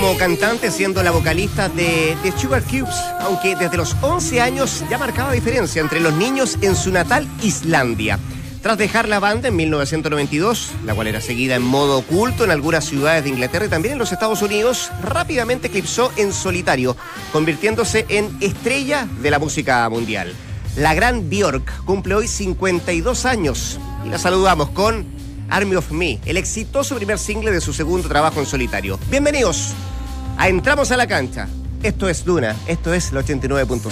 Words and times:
como 0.00 0.16
cantante 0.16 0.70
siendo 0.70 1.02
la 1.02 1.10
vocalista 1.10 1.68
de 1.68 2.16
The 2.22 2.32
Sugar 2.38 2.62
Cubes, 2.62 2.94
aunque 3.20 3.56
desde 3.56 3.76
los 3.76 3.96
11 4.00 4.40
años 4.40 4.84
ya 4.88 4.96
marcaba 4.96 5.32
diferencia 5.32 5.82
entre 5.82 5.98
los 5.98 6.12
niños 6.12 6.56
en 6.60 6.76
su 6.76 6.92
natal 6.92 7.26
Islandia. 7.42 8.18
Tras 8.62 8.78
dejar 8.78 9.08
la 9.08 9.18
banda 9.18 9.48
en 9.48 9.56
1992, 9.56 10.70
la 10.84 10.94
cual 10.94 11.08
era 11.08 11.20
seguida 11.20 11.56
en 11.56 11.62
modo 11.62 11.98
oculto 11.98 12.44
en 12.44 12.52
algunas 12.52 12.84
ciudades 12.84 13.24
de 13.24 13.30
Inglaterra 13.30 13.66
y 13.66 13.68
también 13.68 13.92
en 13.94 13.98
los 13.98 14.12
Estados 14.12 14.40
Unidos, 14.40 14.90
rápidamente 15.02 15.66
eclipsó 15.66 16.12
en 16.16 16.32
solitario, 16.32 16.96
convirtiéndose 17.32 18.06
en 18.08 18.36
estrella 18.40 19.08
de 19.20 19.30
la 19.32 19.40
música 19.40 19.88
mundial. 19.88 20.32
La 20.76 20.94
gran 20.94 21.28
Björk 21.28 21.84
cumple 21.84 22.14
hoy 22.14 22.28
52 22.28 23.24
años 23.24 23.80
y 24.06 24.10
la 24.10 24.18
saludamos 24.18 24.70
con 24.70 25.06
Army 25.50 25.74
of 25.74 25.90
Me, 25.90 26.20
el 26.24 26.36
exitoso 26.36 26.94
primer 26.94 27.18
single 27.18 27.50
de 27.50 27.60
su 27.60 27.72
segundo 27.72 28.06
trabajo 28.08 28.38
en 28.38 28.46
solitario. 28.46 28.98
Bienvenidos 29.10 29.74
a 30.38 30.48
Entramos 30.48 30.90
a 30.92 30.96
la 30.96 31.06
cancha. 31.06 31.48
Esto 31.82 32.08
es 32.08 32.24
Duna, 32.24 32.54
esto 32.66 32.94
es 32.94 33.12
el 33.12 33.18
89.7. 33.18 33.90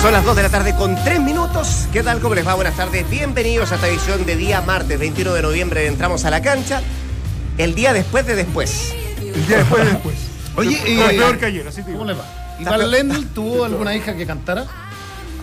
Son 0.00 0.12
las 0.12 0.24
2 0.24 0.36
de 0.36 0.42
la 0.42 0.48
tarde 0.48 0.74
con 0.74 0.96
3 1.04 1.20
minutos. 1.20 1.86
¿Qué 1.92 2.02
tal? 2.02 2.20
¿Cómo 2.20 2.34
les 2.34 2.46
va? 2.46 2.54
Buenas 2.54 2.76
tardes. 2.76 3.08
Bienvenidos 3.10 3.70
a 3.72 3.74
esta 3.74 3.86
edición 3.86 4.24
de 4.24 4.34
día 4.34 4.62
martes 4.62 4.98
21 4.98 5.34
de 5.34 5.42
noviembre. 5.42 5.86
Entramos 5.86 6.24
a 6.24 6.30
la 6.30 6.40
cancha. 6.40 6.80
El 7.58 7.74
día 7.74 7.92
después 7.92 8.24
de 8.26 8.34
después. 8.34 8.94
El 9.20 9.46
día 9.46 9.58
después 9.58 9.84
de 9.84 9.90
después. 9.90 10.16
Oye, 10.56 10.80
eh, 10.86 11.08
peor 11.10 11.38
que 11.38 11.46
ayer, 11.46 11.68
así 11.68 11.82
te 11.82 11.88
digo. 11.88 11.98
¿cómo 11.98 12.10
le 12.10 12.18
va? 12.18 12.39
¿Iván 12.60 12.90
Lendl 12.90 13.26
tuvo 13.34 13.64
alguna 13.64 13.94
hija 13.94 14.14
que 14.16 14.26
cantara? 14.26 14.66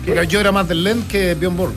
Porque 0.04 0.26
yo 0.26 0.40
era 0.40 0.52
más 0.52 0.66
del 0.68 0.84
Lend 0.84 1.06
que 1.08 1.34
Bjorn 1.34 1.56
Borg. 1.56 1.74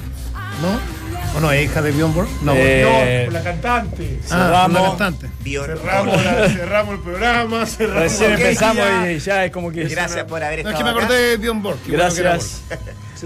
¿No? 0.62 1.02
¿O 1.38 1.40
no 1.40 1.52
es 1.52 1.64
hija 1.66 1.82
de 1.82 1.92
Bjorn 1.92 2.14
Borg? 2.14 2.28
No. 2.44 2.54
Eh, 2.56 3.24
No, 3.28 3.32
la 3.34 3.42
cantante. 3.44 4.20
ah, 4.26 4.28
cerramos. 4.28 4.82
la 4.82 4.88
cantante. 4.90 5.30
Cerramos, 5.44 6.24
la- 6.26 6.50
cerramos 6.50 6.94
el 6.96 7.00
programa, 7.02 7.66
cerramos. 7.66 8.02
Recién 8.04 8.32
empezamos 8.34 8.78
ya. 8.86 9.12
y 9.12 9.20
ya 9.20 9.46
es 9.46 9.52
como 9.52 9.72
que. 9.72 9.86
Gracias 9.86 10.26
por 10.26 10.44
haber 10.44 10.64
No, 10.64 10.70
estado 10.70 10.74
es 10.74 10.78
que 10.78 10.84
me 10.84 10.90
acá. 10.90 11.00
acordé 11.06 11.30
de 11.30 11.38
Bjorn 11.38 11.62
Borg. 11.64 11.78
qué 11.86 11.92
bueno 11.92 12.04
Gracias. 12.16 12.62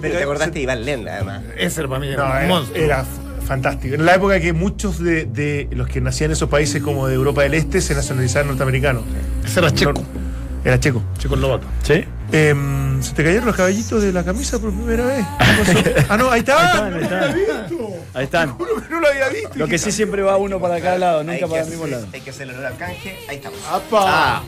Pero 0.01 0.17
te 0.17 0.23
acordaste 0.23 0.53
de 0.53 0.59
Iván 0.61 0.85
Lenda, 0.85 1.13
además. 1.15 1.41
Ese 1.57 1.79
era 1.81 1.89
para 1.89 1.99
mí 2.01 2.07
era 2.09 2.23
No, 2.25 2.31
un 2.31 2.37
era, 2.37 2.47
monstruo. 2.47 2.83
era 2.83 3.01
f- 3.01 3.45
fantástico. 3.47 3.95
En 3.95 4.05
la 4.05 4.15
época 4.15 4.39
que 4.39 4.53
muchos 4.53 4.99
de, 4.99 5.25
de 5.25 5.67
los 5.71 5.87
que 5.87 6.01
nacían 6.01 6.29
en 6.29 6.33
esos 6.33 6.49
países 6.49 6.81
como 6.83 7.07
de 7.07 7.15
Europa 7.15 7.43
del 7.43 7.53
Este 7.53 7.79
se 7.81 7.95
nacionalizaban 7.95 8.47
norteamericanos. 8.47 9.03
Ese 9.45 9.59
era 9.59 9.71
checo. 9.71 9.93
No- 9.93 10.24
era 10.65 10.79
checo. 10.79 11.01
Checoslovaco. 11.19 11.65
¿Sí? 11.83 12.03
Em, 12.31 13.01
¿Se 13.01 13.13
te 13.13 13.23
cayeron 13.23 13.45
los 13.45 13.55
caballitos 13.55 14.01
de 14.01 14.11
la 14.11 14.23
camisa 14.23 14.59
por 14.59 14.73
primera 14.73 15.05
vez? 15.05 15.25
¿Qué 15.37 15.73
pasó? 15.73 16.05
ah, 16.09 16.17
no, 16.17 16.31
ahí 16.31 16.39
está. 16.39 16.55
Ahí 16.57 16.65
están, 16.73 16.89
no 16.89 16.95
ahí 16.95 16.99
lo 16.99 17.01
están. 17.03 17.23
había 17.23 17.35
visto. 17.35 17.95
Ahí 18.15 18.23
están. 18.23 18.57
Que 18.57 18.89
no 18.89 18.99
lo 18.99 19.07
había 19.07 19.29
visto. 19.29 19.49
Lo 19.53 19.67
que 19.67 19.77
sí 19.77 19.91
siempre 19.91 20.23
va 20.23 20.37
uno 20.37 20.59
para 20.59 20.81
cada 20.81 20.97
lado, 20.97 21.23
nunca 21.23 21.47
para 21.47 21.61
el 21.61 21.69
mismo 21.69 21.85
lado. 21.85 22.07
Hay 22.11 22.21
que 22.21 22.31
hacerle 22.31 22.55
el 22.55 22.65
alcance. 22.65 23.15
Ahí 23.29 23.35
estamos. 23.37 23.59
¡Apa! 23.69 24.39
Ah. 24.39 24.43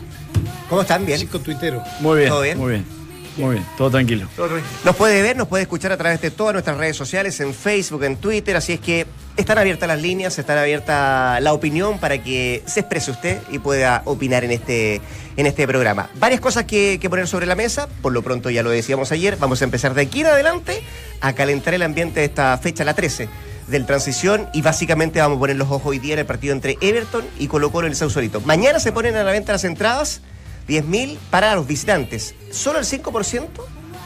¿Cómo 0.68 0.82
están? 0.82 1.06
Bien. 1.06 1.18
Chico 1.20 1.38
tuitero. 1.38 1.82
Muy 2.00 2.18
bien, 2.18 2.28
¿Todo 2.28 2.42
bien? 2.42 2.58
muy 2.58 2.70
bien. 2.72 2.97
Muy 3.38 3.54
bien, 3.54 3.66
todo 3.76 3.90
tranquilo. 3.90 4.28
Todo 4.36 4.48
tranquilo. 4.48 4.78
Nos 4.84 4.96
puede 4.96 5.22
ver, 5.22 5.36
nos 5.36 5.48
puede 5.48 5.62
escuchar 5.62 5.92
a 5.92 5.96
través 5.96 6.20
de 6.20 6.30
todas 6.30 6.52
nuestras 6.52 6.76
redes 6.76 6.96
sociales, 6.96 7.38
en 7.40 7.54
Facebook, 7.54 8.04
en 8.04 8.16
Twitter, 8.16 8.56
así 8.56 8.72
es 8.72 8.80
que 8.80 9.06
están 9.36 9.58
abiertas 9.58 9.88
las 9.88 10.02
líneas, 10.02 10.38
están 10.38 10.58
abierta 10.58 11.38
la 11.40 11.52
opinión 11.52 11.98
para 11.98 12.22
que 12.22 12.62
se 12.66 12.80
exprese 12.80 13.12
usted 13.12 13.38
y 13.50 13.60
pueda 13.60 14.02
opinar 14.04 14.44
en 14.44 14.50
este, 14.50 15.00
en 15.36 15.46
este 15.46 15.66
programa. 15.66 16.10
Varias 16.18 16.40
cosas 16.40 16.64
que, 16.64 16.98
que 17.00 17.08
poner 17.08 17.28
sobre 17.28 17.46
la 17.46 17.54
mesa, 17.54 17.88
por 18.02 18.12
lo 18.12 18.22
pronto 18.22 18.50
ya 18.50 18.62
lo 18.62 18.70
decíamos 18.70 19.12
ayer, 19.12 19.36
vamos 19.36 19.62
a 19.62 19.64
empezar 19.64 19.94
de 19.94 20.02
aquí 20.02 20.20
en 20.20 20.26
adelante 20.26 20.82
a 21.20 21.32
calentar 21.32 21.74
el 21.74 21.82
ambiente 21.82 22.20
de 22.20 22.26
esta 22.26 22.58
fecha, 22.58 22.84
la 22.84 22.94
13 22.94 23.28
del 23.68 23.86
transición 23.86 24.48
y 24.52 24.62
básicamente 24.62 25.20
vamos 25.20 25.36
a 25.36 25.40
poner 25.40 25.56
los 25.56 25.68
ojos 25.68 25.82
hoy 25.84 25.98
día 25.98 26.14
en 26.14 26.20
el 26.20 26.26
partido 26.26 26.54
entre 26.54 26.76
Everton 26.80 27.24
y 27.38 27.46
Colo 27.46 27.70
Colo 27.70 27.86
en 27.86 27.92
el 27.92 27.96
Sausalito. 27.96 28.40
Mañana 28.40 28.80
se 28.80 28.92
ponen 28.92 29.14
a 29.14 29.22
la 29.22 29.30
venta 29.30 29.52
las 29.52 29.64
entradas 29.64 30.22
10.000 30.68 31.18
para 31.30 31.54
los 31.54 31.66
visitantes. 31.66 32.34
Solo 32.50 32.78
el 32.78 32.84
5% 32.84 33.46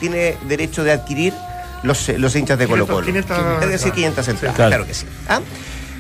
tiene 0.01 0.37
derecho 0.49 0.85
de 0.85 0.93
adquirir 0.93 1.35
los, 1.83 2.09
eh, 2.09 2.19
los 2.19 2.35
hinchas 2.37 2.59
de 2.59 2.67
Colo 2.67 2.87
500, 2.87 2.95
Colo. 2.97 3.07
500 3.07 3.65
es 3.65 3.71
decir, 3.71 3.93
500 3.93 4.29
entradas, 4.29 4.57
Claro. 4.57 4.69
claro 4.71 4.87
que 4.87 4.95
sí. 4.95 5.07
¿Ah? 5.29 5.41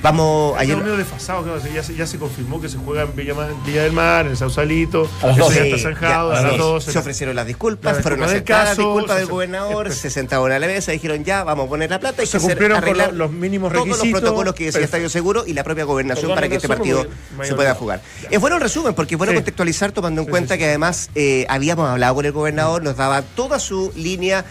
Vamos, 0.02 0.58
Ayer 0.58 0.76
medio 0.76 0.96
desfasado, 0.96 1.44
claro, 1.44 1.60
ya, 1.72 1.82
se, 1.84 1.94
ya 1.94 2.06
se 2.08 2.18
confirmó 2.18 2.60
que 2.60 2.68
se 2.68 2.76
juega 2.76 3.02
en 3.02 3.14
Villa, 3.14 3.34
del 3.82 3.92
Mar, 3.92 4.26
en 4.26 4.32
A 4.32 4.36
Sausalito. 4.36 5.08
las 5.22 5.36
Eso 5.36 5.44
12. 5.44 5.56
ya 5.58 5.62
Sí, 5.62 5.70
está 5.70 5.88
zanjado, 5.90 6.32
ya, 6.32 6.38
a 6.38 6.42
las 6.42 6.52
sí. 6.52 6.58
12. 6.58 6.92
Se 6.92 6.98
ofrecieron 6.98 7.36
las 7.36 7.46
disculpas, 7.46 7.96
La 7.98 8.02
fueron 8.02 8.22
aceptadas 8.24 8.68
las 8.70 8.76
disculpas 8.78 9.16
del 9.18 9.26
gobernador, 9.26 9.92
se 9.92 10.10
sentaron 10.10 10.50
a 10.50 10.58
la 10.58 10.66
mesa, 10.66 10.91
dijeron 10.91 11.22
ya, 11.22 11.44
vamos 11.44 11.66
a 11.66 11.68
poner 11.68 11.88
la 11.91 12.00
plata 12.00 12.22
y 12.24 12.26
Se 12.26 12.41
cumplieron 12.41 12.78
arreglar 12.78 13.12
los 13.12 13.30
mínimos 13.30 13.72
Todos 13.72 13.86
los 13.86 13.96
requisitos. 13.98 14.20
protocolos 14.22 14.54
que 14.54 14.64
decía. 14.66 14.80
Estadio 14.82 15.08
Seguro 15.08 15.44
y 15.46 15.52
la 15.52 15.62
propia 15.62 15.84
gobernación 15.84 16.22
Perdón, 16.24 16.34
para 16.36 16.48
que 16.48 16.56
este 16.56 16.68
partido 16.68 17.06
se 17.44 17.54
pueda 17.54 17.74
jugar. 17.76 18.00
Es 18.28 18.41
bueno 18.41 18.56
el 18.56 18.62
resumen, 18.62 18.94
porque 18.94 19.14
es 19.14 19.18
bueno 19.18 19.30
Sí. 19.30 19.36
contextualizar 19.36 19.92
tomando 19.92 20.20
en 20.22 20.26
Sí, 20.26 20.30
cuenta 20.32 20.54
sí, 20.54 20.58
que 20.58 20.66
además 20.66 21.10
eh, 21.14 21.46
habíamos 21.48 21.88
hablado 21.88 22.16
con 22.16 22.26
el 22.26 22.32
gobernador, 22.32 22.82
nos 22.82 22.96
daba 22.96 23.22
toda 23.22 23.60
su 23.60 23.92
línea 23.94 24.44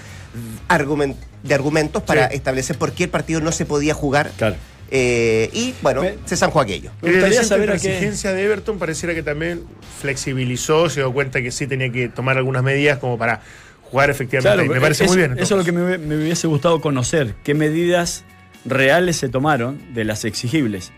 de 1.44 1.54
argumentos 1.54 2.04
para 2.04 2.28
establecer 2.28 2.78
por 2.78 2.94
qué 2.94 3.04
el 3.06 3.10
partido 3.10 3.42
no 3.42 3.52
se 3.52 3.66
podía 3.66 3.94
jugar. 3.94 4.32
Claro. 4.38 4.56
Eh, 4.94 5.50
y 5.54 5.74
bueno, 5.82 6.02
Me- 6.02 6.16
se 6.26 6.36
zanjó 6.36 6.60
aquello. 6.60 6.92
Me 7.02 7.12
gustaría 7.12 7.42
la 7.42 7.48
saber 7.48 7.72
a 7.72 7.78
qué- 7.78 7.88
exigencia 7.94 8.34
de 8.34 8.44
Everton 8.44 8.78
pareciera 8.78 9.14
que 9.16 9.24
también 9.24 9.64
flexibilizó, 10.02 10.90
se 10.90 11.00
dio 11.00 11.14
cuenta 11.14 11.42
que 11.42 11.52
sí 11.52 11.66
tenía 11.68 11.90
que 11.92 12.10
tomar 12.10 12.38
algunas 12.38 12.62
medidas 12.64 12.98
como 13.00 13.18
para 13.18 13.42
jugar 13.84 14.10
efectivamente. 14.10 14.66
Claro, 14.66 14.74
me 14.74 14.82
parece 14.82 15.06
muy 15.06 15.18
bien. 15.18 15.32
en 15.32 15.40
Eso 15.40 15.56
es 15.56 15.60
lo 15.60 15.64
que 15.66 15.72
me, 15.72 15.98
me 15.98 16.16
hubiese 16.18 16.48
gustado 16.48 16.82
conocer. 16.82 17.36
¿Qué 17.44 17.54
medidas 17.54 18.24
reales 18.66 19.16
se 19.18 19.30
tomaron 19.30 19.80
de 19.94 20.04
las 20.04 20.26
exigibles? 20.26 20.92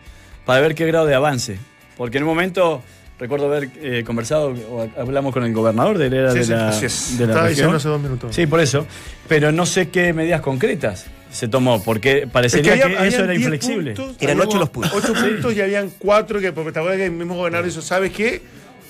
Para 0.46 0.60
ver 0.62 0.74
qué 0.75 0.86
grado 0.88 1.06
de 1.06 1.14
avance. 1.16 1.58
Porque 1.96 2.18
en 2.18 2.24
un 2.24 2.30
momento, 2.30 2.81
recuerdo 3.24 3.46
haber 3.48 3.70
eh, 3.82 4.04
conversado, 4.06 4.54
o 4.70 4.88
hablamos 4.98 5.34
con 5.34 5.44
el 5.44 5.54
gobernador 5.54 5.98
de, 5.98 6.10
la- 6.10 6.32
Sí, 6.32 6.40
de 6.40 6.44
sí, 6.46 6.52
la, 6.52 6.68
así 6.70 6.86
es. 6.86 7.18
de 7.18 7.26
la 7.26 7.32
Estaba 7.32 7.48
diciendo 7.50 7.74
región. 7.74 7.76
hace 7.78 7.88
dos 7.90 8.02
minutos. 8.02 8.36
Sí, 8.36 8.46
por 8.46 8.60
eso. 8.60 8.86
Pero 9.28 9.52
no 9.52 9.66
sé 9.66 9.90
qué 9.90 10.14
medidas 10.14 10.42
concretas 10.42 11.06
se 11.32 11.48
tomó, 11.48 11.82
porque 11.84 12.20
Es 12.24 12.30
parecería 12.30 12.76
que, 12.76 12.84
había- 12.84 13.06
eso 13.08 13.24
era 13.24 13.32
10 13.34 13.42
inflexible. 13.42 13.94
puntos, 13.94 14.18
Eran 14.22 14.40
ocho 14.42 14.60
los 14.60 14.70
puntos. 14.70 14.94
Ocho 14.94 15.14
puntos 15.14 15.54
y 15.56 15.62
habían 15.62 15.90
cuatro 15.98 16.40
que, 16.40 16.52
porque 16.52 16.72
te 16.72 16.80
acuerdas 16.80 16.98
que 17.00 17.06
el 17.06 17.12
mismo 17.12 17.36
gobernador 17.36 17.66
dijo, 17.68 17.82
¿sabes 17.82 18.12
qué? 18.12 18.42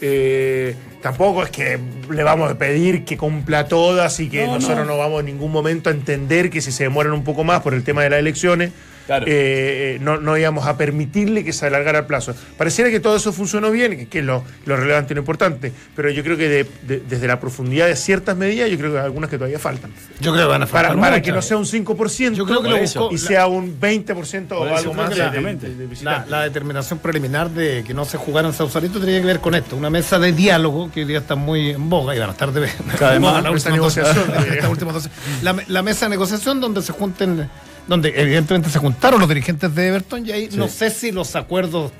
Eh, 0.01 0.75
tampoco 1.01 1.43
es 1.43 1.49
que 1.49 1.79
le 2.11 2.23
vamos 2.23 2.51
a 2.51 2.57
pedir 2.57 3.05
que 3.05 3.15
cumpla 3.15 3.67
todas 3.67 4.19
y 4.19 4.27
que 4.29 4.45
No, 4.45 4.55
nosotros 4.55 4.79
no. 4.85 4.93
no. 4.93 4.97
vamos 4.97 5.21
en 5.21 5.27
ningún 5.27 5.51
momento 5.51 5.89
a 5.89 5.93
entender 5.93 6.49
que 6.49 6.59
si 6.59 6.71
se 6.73 6.83
demoran 6.83 7.13
un 7.13 7.23
poco 7.23 7.43
más 7.45 7.61
por 7.61 7.73
el 7.73 7.83
tema 7.83 8.03
de 8.03 8.09
las 8.09 8.19
elecciones, 8.19 8.71
Claro. 9.05 9.25
eh, 9.27 9.95
eh, 9.95 9.97
no, 10.01 10.17
no 10.17 10.37
íbamos 10.37 10.65
a 10.65 10.77
permitirle 10.77 11.43
que 11.43 11.51
se 11.53 11.65
alargara 11.67 11.99
el 11.99 12.05
plazo. 12.05 12.33
Pareciera 12.57 12.89
que 12.89 12.99
todo 12.99 13.15
eso 13.17 13.33
funcionó 13.33 13.69
bien, 13.71 14.07
que, 14.07 14.19
es 14.19 14.25
lo, 14.25 14.43
lo 14.65 14.77
relevante 14.77 15.13
y 15.13 15.15
lo 15.15 15.21
importante, 15.21 15.71
pero 15.95 16.09
yo 16.09 16.23
creo 16.23 16.37
que 16.37 16.47
de- 16.47 16.67
de- 16.83 16.99
desde 17.01 17.27
la 17.27 17.39
profundidad 17.39 17.87
de 17.87 17.95
ciertas 17.95 18.37
medidas, 18.37 18.69
yo 18.69 18.77
creo 18.77 18.91
que 18.93 18.99
hay 18.99 19.05
algunas 19.05 19.29
que 19.29 19.37
todavía 19.37 19.59
faltan. 19.59 19.91
Yo 20.21 20.31
creo 20.31 20.45
que 20.45 20.51
van 20.51 20.63
a 20.63 20.65
Para, 20.67 20.89
faltar 20.89 21.01
para 21.01 21.21
que 21.21 21.31
no 21.31 21.41
sea 21.41 21.57
un 21.57 21.65
5%, 21.65 22.33
Yo 22.35 22.45
creo 22.45 22.61
que 22.61 22.69
Por 22.69 22.77
lo 22.77 22.83
eso. 22.83 22.99
buscó- 23.09 23.13
y 23.15 23.17
sea 23.17 23.47
un 23.47 23.77
20% 23.79 24.51
o 24.57 24.63
algo 24.75 24.93
más 24.93 25.17
la- 25.17 25.29
de- 25.29 25.57
La, 26.01 26.25
la 26.29 26.41
determinación 26.43 26.99
preliminar 26.99 27.49
de 27.49 27.83
que 27.85 27.93
no 27.93 28.05
se 28.05 28.17
jugara 28.17 28.47
en 28.47 28.53
Sausalito 28.53 28.99
tenía 28.99 29.19
que 29.19 29.27
ver 29.27 29.39
con 29.39 29.53
esto, 29.55 29.75
una 29.75 29.89
mesa 29.89 30.17
de 30.19 30.31
diálogo 30.31 30.89
que 30.93 31.01
hoy 31.01 31.05
día 31.07 31.19
está 31.19 31.35
muy 31.35 31.71
en 31.71 31.89
boga 31.89 32.15
y 32.15 32.19
van 32.19 32.29
a 32.29 32.31
estar 32.33 32.51
de 32.51 32.69
Cada 32.97 33.11
vez 33.11 33.21
más, 33.21 33.43
negociación. 33.65 34.15
dos- 34.93 35.09
la, 35.41 35.55
la 35.67 35.81
mesa 35.81 36.05
de 36.05 36.11
negociación 36.11 36.61
donde 36.61 36.81
se 36.81 36.93
junten, 36.93 37.49
donde 37.87 38.13
evidentemente 38.15 38.69
se 38.69 38.79
juntaron 38.79 39.19
los 39.19 39.27
dirigentes 39.29 39.73
de 39.75 39.87
Everton 39.87 40.25
y 40.25 40.31
ahí 40.31 40.49
no 40.53 40.67
sé 40.67 40.89
si 40.89 41.11
los 41.11 41.35
acuerdos 41.35 41.91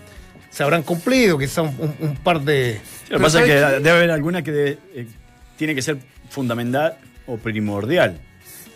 se 0.49 0.63
habrán 0.63 0.83
cumplido, 0.83 1.37
quizá 1.37 1.61
un, 1.63 1.75
un- 1.79 1.95
un 2.09 2.15
par 2.17 2.41
de... 2.41 2.79
Sí, 2.83 3.11
lo 3.11 3.17
que 3.17 3.23
pasa 3.23 3.39
es 3.41 3.45
que 3.45 3.53
debe 3.53 3.89
haber 3.91 4.11
alguna 4.11 4.41
que 4.43 4.77
eh, 4.95 5.07
tiene 5.57 5.73
que 5.75 5.81
ser 5.81 5.97
fundamental 6.29 6.95
o 7.25 7.37
primordial 7.37 8.19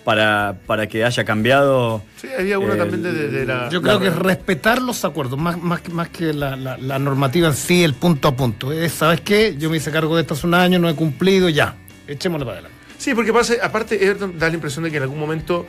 para, 0.03 0.55
para 0.65 0.87
que 0.87 1.03
haya 1.03 1.23
cambiado. 1.25 2.01
Sí, 2.21 2.27
había 2.37 2.59
uno 2.59 2.73
Eh, 2.73 2.77
también 2.77 3.03
de, 3.03 3.11
de- 3.11 3.27
de 3.29 3.45
la. 3.45 3.69
Yo 3.69 3.81
creo 3.81 3.95
La- 3.95 3.99
que 3.99 4.07
es 4.07 4.15
respetar 4.15 4.81
los 4.81 5.03
acuerdos, 5.03 5.37
más, 5.37 5.61
más, 5.61 5.81
que- 5.81 5.91
más 5.91 6.07
que 6.09 6.33
la, 6.33 6.55
la- 6.55 6.77
la 6.77 6.97
normativa 6.97 7.49
en 7.49 7.53
sí, 7.53 7.83
el 7.83 7.93
punto 7.93 8.29
a 8.29 8.35
punto. 8.35 8.71
Es, 8.71 8.93
¿Sabes 8.93 9.19
qué? 9.21 9.55
Yo 9.59 9.69
me 9.69 9.77
hice 9.77 9.91
cargo 9.91 10.15
de 10.15 10.21
esto 10.21 10.33
hace 10.33 10.47
un 10.47 10.53
año, 10.53 10.79
no 10.79 10.87
he 10.89 10.95
cumplido, 10.95 11.49
ya. 11.49 11.75
Echémosle 12.07 12.45
para 12.45 12.59
adelante. 12.59 12.77
Sí, 12.97 13.13
porque 13.13 13.33
pasa, 13.33 13.55
aparte, 13.61 14.01
Everton 14.03 14.39
da 14.39 14.47
la 14.47 14.55
impresión 14.55 14.83
de 14.85 14.91
que 14.91 14.97
en 14.97 15.03
algún 15.03 15.19
momento 15.19 15.65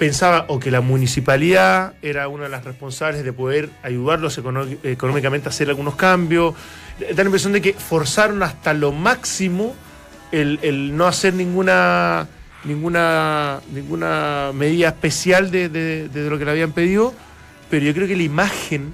pensaba 0.00 0.46
o 0.48 0.58
que 0.58 0.70
la 0.70 0.80
municipalidad 0.80 1.92
era 2.02 2.26
una 2.26 2.44
de 2.44 2.48
las 2.48 2.64
responsables 2.64 3.22
de 3.22 3.32
poder 3.32 3.68
ayudarlos 3.82 4.36
económicamente 4.82 5.48
a 5.48 5.50
hacer 5.50 5.68
algunos 5.68 5.94
cambios. 5.94 6.54
Da 7.14 7.22
la 7.22 7.24
impresión 7.28 7.52
de 7.52 7.60
que 7.60 7.74
forzaron 7.74 8.42
hasta 8.42 8.72
lo 8.74 8.92
máximo 8.92 9.76
el, 10.32 10.58
el 10.62 10.96
no 10.96 11.06
hacer 11.06 11.34
ninguna 11.34 12.26
ninguna 12.64 13.60
ninguna 13.72 14.52
medida 14.54 14.88
especial 14.88 15.50
de, 15.50 15.68
de- 15.68 16.30
lo 16.30 16.38
que 16.38 16.44
le 16.46 16.50
habían 16.52 16.72
pedido, 16.72 17.14
pero 17.70 17.84
yo 17.84 17.92
creo 17.94 18.08
que 18.08 18.16
la 18.16 18.22
imagen 18.22 18.92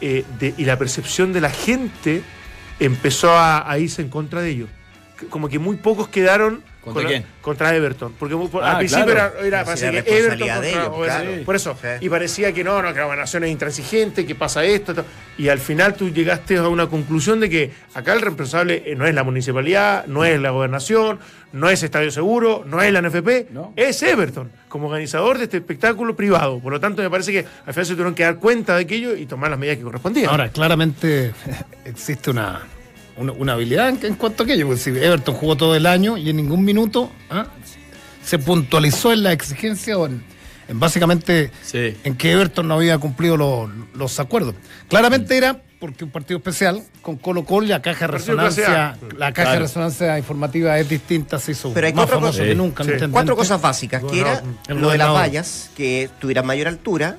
eh, 0.00 0.24
y 0.56 0.64
la 0.64 0.78
percepción 0.78 1.32
de 1.34 1.40
la 1.42 1.50
gente 1.50 2.22
empezó 2.80 3.32
a, 3.32 3.70
a 3.70 3.78
irse 3.78 4.00
en 4.02 4.08
contra 4.08 4.40
de 4.40 4.50
ellos. 4.50 4.68
como 5.30 5.48
que 5.48 5.58
muy 5.58 5.76
pocos 5.76 6.08
quedaron 6.08 6.62
¿Contra 6.82 7.04
quién? 7.06 7.24
contra 7.40 7.74
Everton. 7.76 8.12
Porque 8.18 8.34
por- 8.36 8.62
Ah, 8.64 8.72
al 8.72 8.78
principio 8.78 9.06
claro. 9.06 9.38
era, 9.40 9.64
parecía 9.64 9.90
que 9.92 9.98
Everton 9.98 10.14
responsabilidad 10.40 10.60
de 10.62 10.70
contra 10.72 10.82
ellos, 10.82 10.98
Everton. 10.98 11.26
claro. 11.30 11.44
Por 11.44 11.56
eso. 11.56 11.76
Sí. 11.80 11.88
Y 12.00 12.08
parecía 12.08 12.52
que 12.52 12.64
no, 12.64 12.82
no, 12.82 12.92
que 12.92 12.98
la 12.98 13.04
gobernación 13.04 13.44
es 13.44 13.50
intransigente, 13.50 14.26
que 14.26 14.34
pasa 14.34 14.64
esto, 14.64 14.92
esto. 14.92 15.04
Y 15.38 15.48
al 15.48 15.60
final 15.60 15.94
tú 15.94 16.10
llegaste 16.10 16.56
a 16.58 16.66
una 16.68 16.88
conclusión 16.88 17.38
de 17.40 17.48
que 17.48 17.70
acá 17.94 18.12
el 18.14 18.20
responsable 18.20 18.82
eh, 18.84 18.94
no 18.96 19.06
es 19.06 19.14
la 19.14 19.22
municipalidad, 19.22 20.06
no 20.06 20.24
es 20.24 20.40
la 20.40 20.50
gobernación, 20.50 21.20
no 21.52 21.70
es 21.70 21.82
Estadio 21.82 22.10
Seguro, 22.10 22.64
no 22.66 22.82
es 22.82 22.92
la 22.92 23.00
NFP, 23.00 23.48
No. 23.50 23.72
es 23.76 24.02
Everton, 24.02 24.50
como 24.68 24.88
organizador 24.88 25.38
de 25.38 25.44
este 25.44 25.58
espectáculo 25.58 26.16
privado. 26.16 26.58
Por 26.58 26.72
lo 26.72 26.80
tanto, 26.80 27.00
me 27.02 27.10
parece 27.10 27.30
que 27.30 27.38
al 27.66 27.72
final 27.74 27.86
se 27.86 27.92
tuvieron 27.92 28.14
que 28.14 28.24
dar 28.24 28.36
cuenta 28.36 28.74
de 28.74 28.82
aquello 28.82 29.14
y 29.14 29.26
tomar 29.26 29.50
las 29.50 29.58
medidas 29.58 29.76
que 29.78 29.84
correspondían. 29.84 30.30
Ahora, 30.30 30.48
claramente 30.48 31.32
existe 31.84 32.30
una, 32.30 32.62
una, 33.16 33.32
una 33.32 33.52
habilidad 33.54 33.88
en, 33.88 33.98
en 34.02 34.14
cuanto 34.14 34.42
a 34.42 34.46
aquello, 34.46 34.66
porque 34.66 34.80
si 34.80 34.90
Everton 34.90 35.34
jugó 35.34 35.56
todo 35.56 35.74
el 35.76 35.86
año 35.86 36.16
y 36.16 36.30
en 36.30 36.36
ningún 36.36 36.64
minuto 36.64 37.10
¿ah? 37.30 37.46
se 38.24 38.38
puntualizó 38.38 39.12
en 39.12 39.22
la 39.22 39.32
exigencia 39.32 39.98
o 39.98 40.06
en, 40.06 40.22
en 40.68 40.78
básicamente 40.80 41.50
Sí. 41.62 41.96
en 42.04 42.16
que 42.16 42.32
Everton 42.32 42.68
no 42.68 42.74
había 42.74 42.98
cumplido 42.98 43.36
lo- 43.36 43.70
los 43.94 44.18
acuerdos. 44.20 44.54
Claramente 44.88 45.36
era 45.36 45.60
porque 45.80 46.04
un 46.04 46.10
partido 46.10 46.38
especial 46.38 46.80
con 47.02 47.16
Colo 47.16 47.44
Colo 47.44 47.66
y 47.66 47.70
la 47.70 47.82
caja 47.82 48.06
de 48.06 48.12
resonancia, 48.12 48.96
la 49.18 49.32
caja 49.32 49.54
de 49.54 49.58
resonancia 49.58 50.16
informativa 50.16 50.78
es 50.78 50.88
distinta, 50.88 51.40
se 51.40 51.50
hizo 51.52 51.72
Pero 51.74 51.88
hay 51.88 51.92
más 51.92 52.08
famoso 52.08 52.32
cosa- 52.38 52.44
que 52.44 52.54
nunca. 52.54 52.84
Sí. 52.84 52.90
Cuatro 53.10 53.34
cosas 53.34 53.60
básicas, 53.60 54.02
que 54.04 54.20
era 54.20 54.42
lo 54.68 54.90
de 54.90 54.98
las 54.98 55.12
vallas, 55.12 55.70
que 55.76 56.08
tuvieran 56.20 56.46
mayor 56.46 56.68
altura 56.68 57.16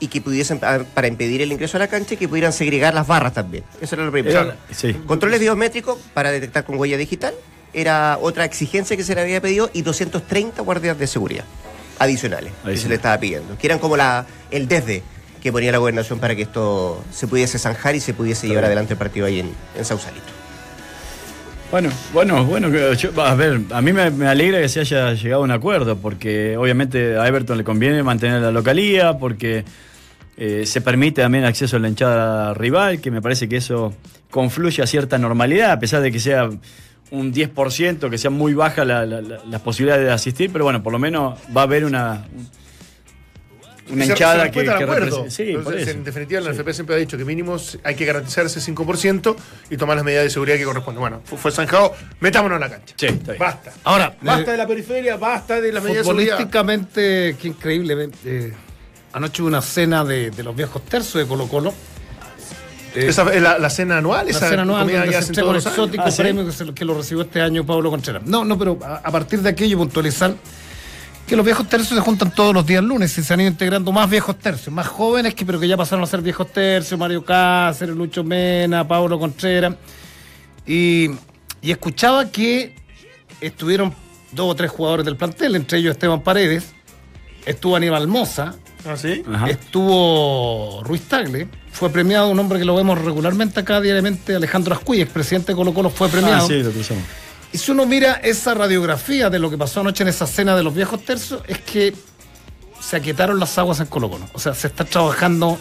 y 0.00 0.08
que 0.08 0.20
pudiesen, 0.20 0.60
ah, 0.62 0.80
para 0.94 1.06
impedir 1.08 1.40
el 1.42 1.50
ingreso 1.52 1.76
a 1.76 1.80
la 1.80 1.88
cancha, 1.88 2.14
y 2.14 2.16
que 2.16 2.28
pudieran 2.28 2.52
segregar 2.52 2.92
las 2.94 3.06
barras 3.06 3.32
también. 3.34 3.64
Eso 3.80 3.94
era 3.94 4.04
lo 4.04 4.12
primero. 4.12 4.40
Era- 4.40 4.56
sí. 4.70 4.92
Controles 5.06 5.40
biométricos 5.40 5.98
para 6.14 6.30
detectar 6.30 6.64
con 6.64 6.78
huella 6.78 6.96
digital 6.96 7.34
era 7.72 8.18
otra 8.20 8.44
exigencia 8.44 8.96
que 8.96 9.04
se 9.04 9.14
le 9.14 9.20
había 9.22 9.40
pedido 9.40 9.70
y 9.72 9.82
230 9.82 10.62
guardias 10.62 10.98
de 10.98 11.06
seguridad 11.06 11.44
adicionales 11.98 12.52
que 12.64 12.76
se 12.76 12.88
le 12.88 12.94
estaba 12.96 13.18
pidiendo, 13.18 13.56
que 13.58 13.66
eran 13.66 13.78
como 13.78 13.96
la 13.96 14.26
el 14.50 14.68
desde 14.68 15.02
que 15.42 15.52
ponía 15.52 15.72
la 15.72 15.78
gobernación 15.78 16.18
para 16.18 16.34
que 16.34 16.42
esto 16.42 17.02
se 17.12 17.26
pudiese 17.26 17.58
zanjar 17.58 17.94
y 17.94 18.00
se 18.00 18.12
pudiese 18.14 18.48
llevar 18.48 18.64
adelante 18.64 18.94
el 18.94 18.98
partido 18.98 19.26
ahí 19.26 19.40
en, 19.40 19.52
en 19.76 19.84
Sausalito. 19.84 20.26
Bueno, 21.70 21.90
bueno, 22.12 22.44
bueno, 22.44 22.68
yo- 22.94 23.22
a 23.22 23.34
ver, 23.34 23.60
a 23.72 23.82
mí 23.82 23.92
me, 23.92 24.10
me 24.10 24.26
alegra 24.26 24.60
que 24.60 24.68
se 24.68 24.80
haya 24.80 25.12
llegado 25.14 25.42
a 25.42 25.44
un 25.44 25.50
acuerdo, 25.50 25.96
porque 25.96 26.56
obviamente 26.56 27.18
a 27.18 27.26
Everton 27.26 27.58
le 27.58 27.64
conviene 27.64 28.02
mantener 28.02 28.40
la 28.40 28.52
localía, 28.52 29.14
porque 29.18 29.64
eh, 30.38 30.64
se 30.64 30.80
permite 30.80 31.22
también 31.22 31.44
acceso 31.44 31.76
a 31.76 31.80
la 31.80 31.88
hinchada 31.88 32.54
rival, 32.54 33.00
que 33.00 33.10
me 33.10 33.20
parece 33.20 33.48
que 33.48 33.56
eso 33.56 33.92
confluye 34.30 34.82
a 34.82 34.86
cierta 34.86 35.18
normalidad, 35.18 35.72
a 35.72 35.78
pesar 35.80 36.02
de 36.02 36.12
que 36.12 36.20
sea 36.20 36.48
un 37.10 37.32
10%, 37.32 38.10
que 38.10 38.18
sea 38.18 38.30
muy 38.30 38.54
baja 38.54 38.84
la, 38.84 39.04
la- 39.04 39.20
la- 39.20 39.38
las 39.48 39.60
posibilidades 39.60 40.06
de 40.06 40.12
asistir, 40.12 40.50
pero 40.52 40.64
bueno, 40.64 40.82
por 40.82 40.92
lo 40.92 40.98
menos 40.98 41.38
va 41.54 41.62
a 41.62 41.64
haber 41.64 41.84
una, 41.84 42.24
una 43.90 44.04
Se- 44.04 44.10
hinchada 44.12 44.44
se 44.44 44.50
que, 44.50 44.60
el 44.60 44.66
que 44.66 44.72
acuerdo. 44.84 45.26
Sí, 45.30 45.50
Entonces, 45.50 45.88
en 45.88 46.04
definitiva, 46.04 46.40
la 46.40 46.50
NFP 46.52 46.72
siempre 46.72 46.96
ha 46.96 46.98
dicho 46.98 47.16
que 47.16 47.24
mínimo 47.24 47.56
hay 47.84 47.94
que 47.94 48.04
garantizar 48.04 48.46
ese 48.46 48.60
5% 48.60 49.36
y 49.70 49.76
tomar 49.76 49.96
las 49.96 50.04
medidas 50.04 50.24
de 50.24 50.30
seguridad 50.30 50.56
que 50.56 50.64
corresponden. 50.64 51.00
Bueno, 51.00 51.20
fu- 51.24 51.36
fue 51.36 51.52
zanjado, 51.52 51.94
metámonos 52.20 52.56
en 52.56 52.60
la 52.60 52.70
cancha. 52.70 52.94
Sí, 52.96 53.06
está 53.06 53.32
bien. 53.32 53.38
Basta. 53.38 53.72
Ahora, 53.84 54.16
Basta 54.20 54.48
eh, 54.48 54.52
de 54.52 54.56
la 54.58 54.66
periferia, 54.66 55.16
basta 55.16 55.60
de 55.60 55.72
las 55.72 55.82
medidas 55.82 56.04
de 56.04 56.04
seguridad. 56.04 56.32
Futbolísticamente, 56.36 57.36
qué 57.40 57.48
increíble. 57.48 58.10
eh, 58.24 58.52
anoche 59.12 59.42
hubo 59.42 59.48
una 59.48 59.62
cena 59.62 60.04
de, 60.04 60.30
de 60.30 60.42
los 60.42 60.54
viejos 60.56 60.82
tercios 60.84 61.22
de 61.22 61.26
Colo 61.28 61.46
Colo. 61.48 61.72
Eh, 62.94 63.08
Esa 63.08 63.24
la, 63.24 63.58
la 63.58 63.68
cena 63.70 63.98
anual, 63.98 64.24
la 64.24 64.30
esa 64.30 64.48
cena 64.48 64.62
anual 64.62 64.80
comida 64.82 65.00
donde 65.00 65.16
que 65.16 65.22
se 65.22 65.40
años. 65.42 65.66
exótico 65.66 66.04
Ah, 66.06 66.10
¿sí? 66.10 66.22
premio 66.22 66.46
que, 66.46 66.52
se 66.52 66.64
que 66.72 66.84
lo 66.84 66.94
recibió 66.96 67.24
este 67.24 67.42
año 67.42 67.64
Pablo 67.66 67.90
Contreras. 67.90 68.22
No, 68.24 68.44
no, 68.44 68.56
pero 68.58 68.78
a, 68.82 68.96
a 69.04 69.12
partir 69.12 69.40
de 69.42 69.50
aquello 69.50 69.76
puntualizar 69.76 70.34
que 71.26 71.36
los 71.36 71.44
viejos 71.44 71.68
tercios 71.68 71.98
se 71.98 72.00
juntan 72.00 72.30
todos 72.30 72.54
los 72.54 72.64
días 72.64 72.84
lunes 72.84 73.16
y 73.18 73.22
se 73.22 73.34
han 73.34 73.40
ido 73.40 73.50
integrando 73.50 73.90
más 73.90 74.08
viejos 74.08 74.38
tercios, 74.38 74.72
más 74.72 74.86
jóvenes 74.86 75.34
que 75.34 75.44
pero 75.44 75.58
que 75.58 75.66
ya 75.66 75.76
pasaron 75.76 76.04
a 76.04 76.06
ser 76.06 76.20
viejos 76.20 76.52
tercios, 76.52 76.98
Mario 76.98 77.24
Cáceres, 77.24 77.96
Lucho 77.96 78.22
Mena, 78.22 78.86
Pablo 78.86 79.18
Contreras. 79.18 79.74
Y, 80.66 81.10
y 81.62 81.70
escuchaba 81.70 82.30
que 82.30 82.76
estuvieron 83.40 83.92
dos 84.32 84.52
o 84.52 84.54
tres 84.54 84.70
jugadores 84.70 85.04
del 85.04 85.16
plantel, 85.16 85.56
entre 85.56 85.78
ellos 85.78 85.92
Esteban 85.92 86.22
Paredes, 86.22 86.72
estuvo 87.44 87.76
Aníbal 87.76 88.06
Moza, 88.06 88.54
¿Ah, 88.84 88.96
sí? 88.96 89.24
Estuvo 89.48 90.82
Ruiz 90.84 91.02
Tagle, 91.02 91.48
fue 91.72 91.90
premiado 91.90 92.28
un 92.28 92.38
hombre 92.38 92.58
que 92.58 92.64
lo 92.64 92.76
vemos 92.76 93.02
regularmente 93.02 93.60
acá 93.60 93.80
diariamente, 93.80 94.36
Alejandro 94.36 94.74
Ascuy, 94.74 95.00
expresidente 95.00 95.52
de 95.52 95.56
Colo 95.56 95.74
Colo, 95.74 95.90
fue 95.90 96.08
premiado. 96.08 96.44
Ah, 96.44 96.48
sí, 96.48 96.62
lo. 96.62 96.94
Y 97.56 97.58
si 97.58 97.70
uno 97.72 97.86
mira 97.86 98.20
esa 98.22 98.52
radiografía 98.52 99.30
de 99.30 99.38
lo 99.38 99.48
que 99.48 99.56
pasó 99.56 99.80
anoche 99.80 100.02
en 100.02 100.08
esa 100.08 100.26
cena 100.26 100.54
de 100.54 100.62
los 100.62 100.74
viejos 100.74 101.02
tercios, 101.02 101.40
es 101.48 101.58
que 101.60 101.94
se 102.82 102.96
aquietaron 102.96 103.40
las 103.40 103.56
aguas 103.56 103.80
en 103.80 103.86
Colo 103.86 104.10
Colo. 104.10 104.28
O 104.34 104.38
sea, 104.38 104.52
se 104.52 104.66
está 104.66 104.84
trabajando. 104.84 105.58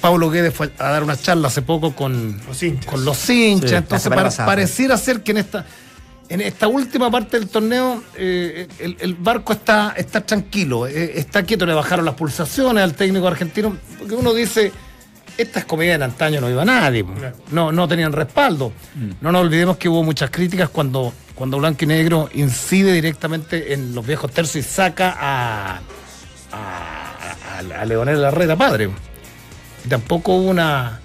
Pablo 0.00 0.30
Guedes 0.30 0.54
fue 0.54 0.70
a 0.78 0.84
dar 0.88 1.02
una 1.02 1.18
charla 1.18 1.48
hace 1.48 1.60
poco 1.60 1.94
con 1.94 2.40
Los 2.48 2.62
hinchas. 2.62 2.86
Con 2.86 3.04
los 3.04 3.28
hinchas. 3.28 3.68
Sí, 3.68 3.72
la 3.74 3.78
Entonces 3.80 4.10
pasada. 4.10 4.46
pareciera 4.46 4.96
ser 4.96 5.22
que 5.22 5.32
en 5.32 5.36
esta, 5.36 5.66
en 6.30 6.40
esta 6.40 6.68
última 6.68 7.10
parte 7.10 7.38
del 7.38 7.50
torneo 7.50 8.02
eh, 8.16 8.66
el, 8.78 8.96
el 8.98 9.14
barco 9.14 9.52
está, 9.52 9.92
está 9.98 10.22
tranquilo, 10.22 10.86
eh, 10.86 11.18
está 11.18 11.42
quieto, 11.42 11.66
le 11.66 11.74
bajaron 11.74 12.06
las 12.06 12.14
pulsaciones 12.14 12.82
al 12.82 12.94
técnico 12.94 13.28
argentino, 13.28 13.76
porque 13.98 14.14
uno 14.14 14.32
dice, 14.32 14.72
estas 15.38 15.64
comidas 15.64 15.96
en 15.96 16.02
antaño 16.02 16.40
no 16.40 16.48
iba 16.50 16.64
nadie, 16.64 17.04
po. 17.04 17.12
Claro. 17.14 17.36
no, 17.50 17.72
no 17.72 17.86
tenían 17.88 18.12
respaldo. 18.12 18.72
No 19.20 19.32
nos 19.32 19.42
olvidemos 19.42 19.76
que 19.76 19.88
hubo 19.88 20.02
muchas 20.02 20.30
críticas 20.30 20.68
cuando, 20.68 21.12
cuando 21.34 21.58
Blanco 21.58 21.84
y 21.84 21.86
Negro 21.88 22.28
incide 22.34 22.92
directamente 22.92 23.72
en 23.72 23.94
los 23.94 24.06
viejos 24.06 24.30
tercios 24.32 24.64
y 24.66 24.68
saca 24.68 25.16
a, 25.18 25.80
a, 26.52 27.58
a- 27.58 27.80
a 27.80 27.84
Leonel 27.84 28.20
Larreta 28.22 28.56
padre. 28.56 28.90
Y 29.84 29.88
tampoco 29.88 30.32
hubo 30.34 30.50
una, 30.50 31.00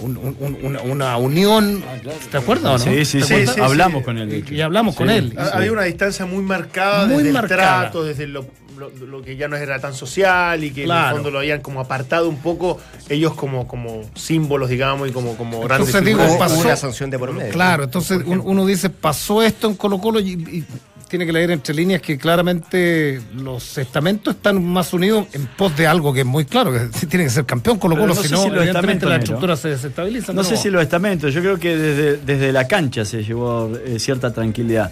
un- 0.00 0.16
un- 0.16 0.36
un- 0.40 0.58
una, 0.62 0.80
una 0.82 1.16
unión, 1.16 1.82
¿te 2.30 2.36
acuerdas 2.38 2.66
o 2.82 2.86
no? 2.90 2.92
Sí, 2.94 3.04
sí, 3.04 3.20
¿Te 3.20 3.46
sí, 3.46 3.60
hablamos 3.60 4.00
sí. 4.00 4.04
con 4.04 4.18
él. 4.18 4.44
Y, 4.50 4.54
y 4.54 4.60
hablamos 4.60 4.94
con 4.96 5.10
él. 5.10 5.34
Ha- 5.38 5.56
Había 5.56 5.72
una 5.72 5.82
distancia 5.82 6.26
muy 6.26 6.42
marcada 6.42 7.06
Muy 7.06 7.18
desde 7.22 7.32
marcada. 7.32 7.74
el 7.76 7.80
trato, 7.82 8.04
desde 8.04 8.26
lo, 8.26 8.46
lo- 8.90 9.06
lo 9.06 9.22
que 9.22 9.36
ya 9.36 9.48
no 9.48 9.56
era 9.56 9.78
tan 9.80 9.94
social 9.94 10.62
y 10.64 10.70
que 10.70 10.82
en 10.82 10.86
Claro. 10.86 11.08
el 11.08 11.14
fondo 11.16 11.30
lo 11.30 11.38
habían 11.38 11.60
como 11.60 11.80
apartado 11.80 12.28
un 12.28 12.38
poco 12.38 12.78
ellos 13.08 13.34
como, 13.34 13.66
como 13.68 14.02
símbolos, 14.14 14.68
digamos, 14.70 15.08
y 15.08 15.12
como, 15.12 15.36
como 15.36 15.60
grandes 15.60 15.88
Entonces 15.94 16.04
digo, 16.06 16.38
pasó- 16.38 16.60
una 16.60 16.76
sanción 16.76 17.10
de 17.10 17.18
por 17.18 17.32
medio. 17.32 17.52
Claro, 17.52 17.84
entonces 17.84 18.20
un- 18.26 18.40
uno 18.44 18.66
dice, 18.66 18.90
pasó 18.90 19.42
esto 19.42 19.68
en 19.68 19.74
Colo 19.74 19.98
Colo 19.98 20.20
y, 20.20 20.32
y 20.32 20.64
tiene 21.08 21.26
que 21.26 21.32
leer 21.32 21.50
entre 21.50 21.74
líneas 21.74 22.00
que 22.00 22.16
claramente 22.16 23.20
los 23.34 23.76
estamentos 23.76 24.34
están 24.34 24.64
más 24.64 24.94
unidos 24.94 25.26
en 25.34 25.46
pos 25.46 25.76
de 25.76 25.86
algo 25.86 26.12
que 26.14 26.20
es 26.20 26.26
muy 26.26 26.46
claro, 26.46 26.72
que 26.72 27.06
tiene 27.06 27.24
que 27.24 27.30
ser 27.30 27.44
campeón 27.44 27.78
Colo 27.78 27.96
Pero 27.96 28.08
Colo, 28.08 28.14
no 28.14 28.22
si 28.22 28.32
no, 28.32 28.46
evidentemente 28.56 29.04
la 29.06 29.16
estructura 29.16 29.54
se 29.56 29.68
desestabiliza. 29.68 30.32
No 30.32 30.42
sé 30.42 30.56
si 30.56 30.70
los 30.70 30.82
estamentos, 30.82 31.34
yo 31.34 31.40
creo 31.42 31.58
que 31.58 31.76
desde, 31.76 32.16
desde 32.16 32.50
la 32.52 32.66
cancha 32.66 33.04
se 33.04 33.22
llevó 33.22 33.70
eh, 33.84 33.98
cierta 33.98 34.32
tranquilidad. 34.32 34.90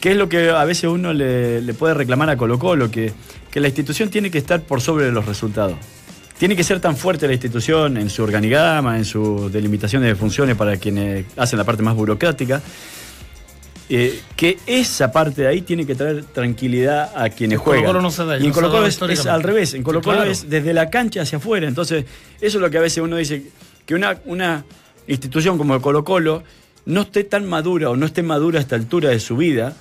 Que 0.00 0.12
es 0.12 0.16
lo 0.16 0.28
que 0.28 0.50
a 0.50 0.64
veces 0.64 0.84
uno 0.84 1.12
le, 1.12 1.60
le 1.60 1.74
puede 1.74 1.94
reclamar 1.94 2.30
a 2.30 2.36
Colo 2.36 2.58
Colo, 2.58 2.90
que, 2.90 3.12
que 3.50 3.60
la 3.60 3.68
institución 3.68 4.10
tiene 4.10 4.30
que 4.30 4.38
estar 4.38 4.60
por 4.62 4.80
sobre 4.80 5.10
los 5.10 5.26
resultados. 5.26 5.76
Tiene 6.38 6.54
que 6.54 6.62
ser 6.62 6.78
tan 6.78 6.96
fuerte 6.96 7.26
la 7.26 7.32
institución 7.32 7.96
en 7.96 8.10
su 8.10 8.22
organigrama, 8.22 8.96
en 8.96 9.04
sus 9.04 9.52
delimitaciones 9.52 10.08
de 10.08 10.14
funciones 10.14 10.56
para 10.56 10.76
quienes 10.76 11.26
hacen 11.36 11.58
la 11.58 11.64
parte 11.64 11.82
más 11.82 11.96
burocrática, 11.96 12.62
eh, 13.88 14.20
que 14.36 14.58
esa 14.66 15.10
parte 15.10 15.42
de 15.42 15.48
ahí 15.48 15.62
tiene 15.62 15.84
que 15.84 15.96
traer 15.96 16.22
tranquilidad 16.22 17.10
a 17.16 17.30
quienes 17.30 17.58
En 17.58 17.64
Colo 17.64 17.78
juegan. 17.78 17.86
Colo 17.86 18.02
no 18.02 18.10
se 18.12 18.24
da, 18.24 18.36
y 18.38 18.42
en 18.42 18.48
no 18.50 18.54
Colo 18.54 18.70
Colo 18.70 18.86
es, 18.86 19.26
al 19.26 19.42
revés, 19.42 19.74
en 19.74 19.82
Colo 19.82 20.00
Colo 20.00 20.18
claro. 20.18 20.30
es 20.30 20.48
desde 20.48 20.72
la 20.74 20.90
cancha 20.90 21.22
hacia 21.22 21.38
afuera. 21.38 21.66
Entonces, 21.66 22.04
eso 22.40 22.58
es 22.58 22.62
lo 22.62 22.70
que 22.70 22.78
a 22.78 22.82
veces 22.82 22.98
uno 22.98 23.16
dice, 23.16 23.42
que 23.84 23.96
una, 23.96 24.18
una 24.26 24.64
institución 25.08 25.58
como 25.58 25.74
el 25.74 25.80
Colo 25.80 26.04
Colo 26.04 26.44
no 26.86 27.00
esté 27.00 27.24
tan 27.24 27.48
madura 27.48 27.90
o 27.90 27.96
no 27.96 28.06
esté 28.06 28.22
madura 28.22 28.58
a 28.58 28.62
esta 28.62 28.76
altura 28.76 29.08
de 29.08 29.18
su 29.18 29.36
vida, 29.36 29.74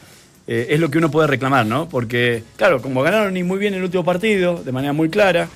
eh, 0.47 0.67
es 0.69 0.79
lo 0.79 0.89
que 0.89 0.97
uno 0.97 1.11
puede 1.11 1.27
reclamar, 1.27 1.65
¿no? 1.65 1.87
Porque, 1.89 2.43
claro, 2.55 2.81
como 2.81 3.01
ganaron 3.03 3.35
y 3.37 3.43
muy 3.43 3.59
bien 3.59 3.73
el 3.73 3.83
último 3.83 4.03
partido, 4.03 4.61
de 4.63 4.71
manera 4.71 4.93
muy 4.93 5.09
clara, 5.09 5.47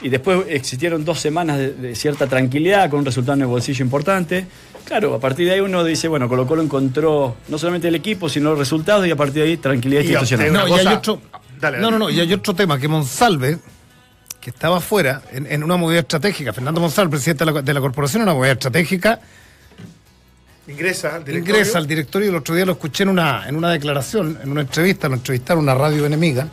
y 0.00 0.08
después 0.08 0.40
existieron 0.48 1.04
dos 1.04 1.20
semanas 1.20 1.58
de, 1.58 1.72
de 1.72 1.94
cierta 1.94 2.26
tranquilidad 2.26 2.88
con 2.88 3.00
un 3.00 3.04
resultado 3.04 3.34
en 3.34 3.42
el 3.42 3.46
bolsillo 3.48 3.84
importante, 3.84 4.46
claro, 4.84 5.14
a 5.14 5.20
partir 5.20 5.46
de 5.46 5.54
ahí 5.54 5.60
uno 5.60 5.84
dice, 5.84 6.08
bueno, 6.08 6.28
Colo 6.28 6.46
Colo 6.46 6.62
encontró 6.62 7.36
no 7.48 7.58
solamente 7.58 7.88
el 7.88 7.94
equipo, 7.94 8.28
sino 8.28 8.50
los 8.50 8.58
resultados 8.58 9.06
y 9.06 9.10
a 9.10 9.16
partir 9.16 9.42
de 9.42 9.48
ahí 9.50 9.56
tranquilidad 9.58 10.00
Y, 10.02 10.06
institucional. 10.06 10.52
No, 10.52 10.68
y 10.68 10.72
hay 10.80 10.86
otro, 10.86 11.20
Dale, 11.60 11.78
no, 11.78 11.88
dale. 11.88 11.98
no, 11.98 11.98
no, 12.06 12.10
y 12.10 12.20
hay 12.20 12.32
otro 12.32 12.54
tema, 12.54 12.78
que 12.78 12.88
Monsalve, 12.88 13.58
que 14.40 14.50
estaba 14.50 14.78
afuera 14.78 15.20
en, 15.32 15.46
en 15.50 15.64
una 15.64 15.76
movida 15.76 15.98
estratégica, 15.98 16.52
Fernando 16.52 16.80
Monsalve, 16.80 17.10
presidente 17.10 17.44
de 17.44 17.52
la, 17.52 17.60
de 17.62 17.74
la 17.74 17.80
corporación, 17.80 18.22
una 18.22 18.34
movida 18.34 18.52
estratégica, 18.52 19.20
Ingresa 20.68 21.16
al 21.16 21.24
directorio. 21.24 21.56
ingresa 21.56 21.78
al 21.78 21.86
directorio 21.86 22.26
y 22.26 22.30
el 22.30 22.36
otro 22.36 22.54
día 22.54 22.66
lo 22.66 22.72
escuché 22.72 23.02
en 23.04 23.08
una, 23.08 23.48
en 23.48 23.56
una 23.56 23.70
declaración, 23.70 24.38
en 24.42 24.50
una 24.50 24.60
entrevista, 24.60 25.08
lo 25.08 25.14
entrevistaron 25.14 25.64
en 25.64 25.70
una 25.70 25.74
radio 25.74 26.04
enemiga, 26.04 26.46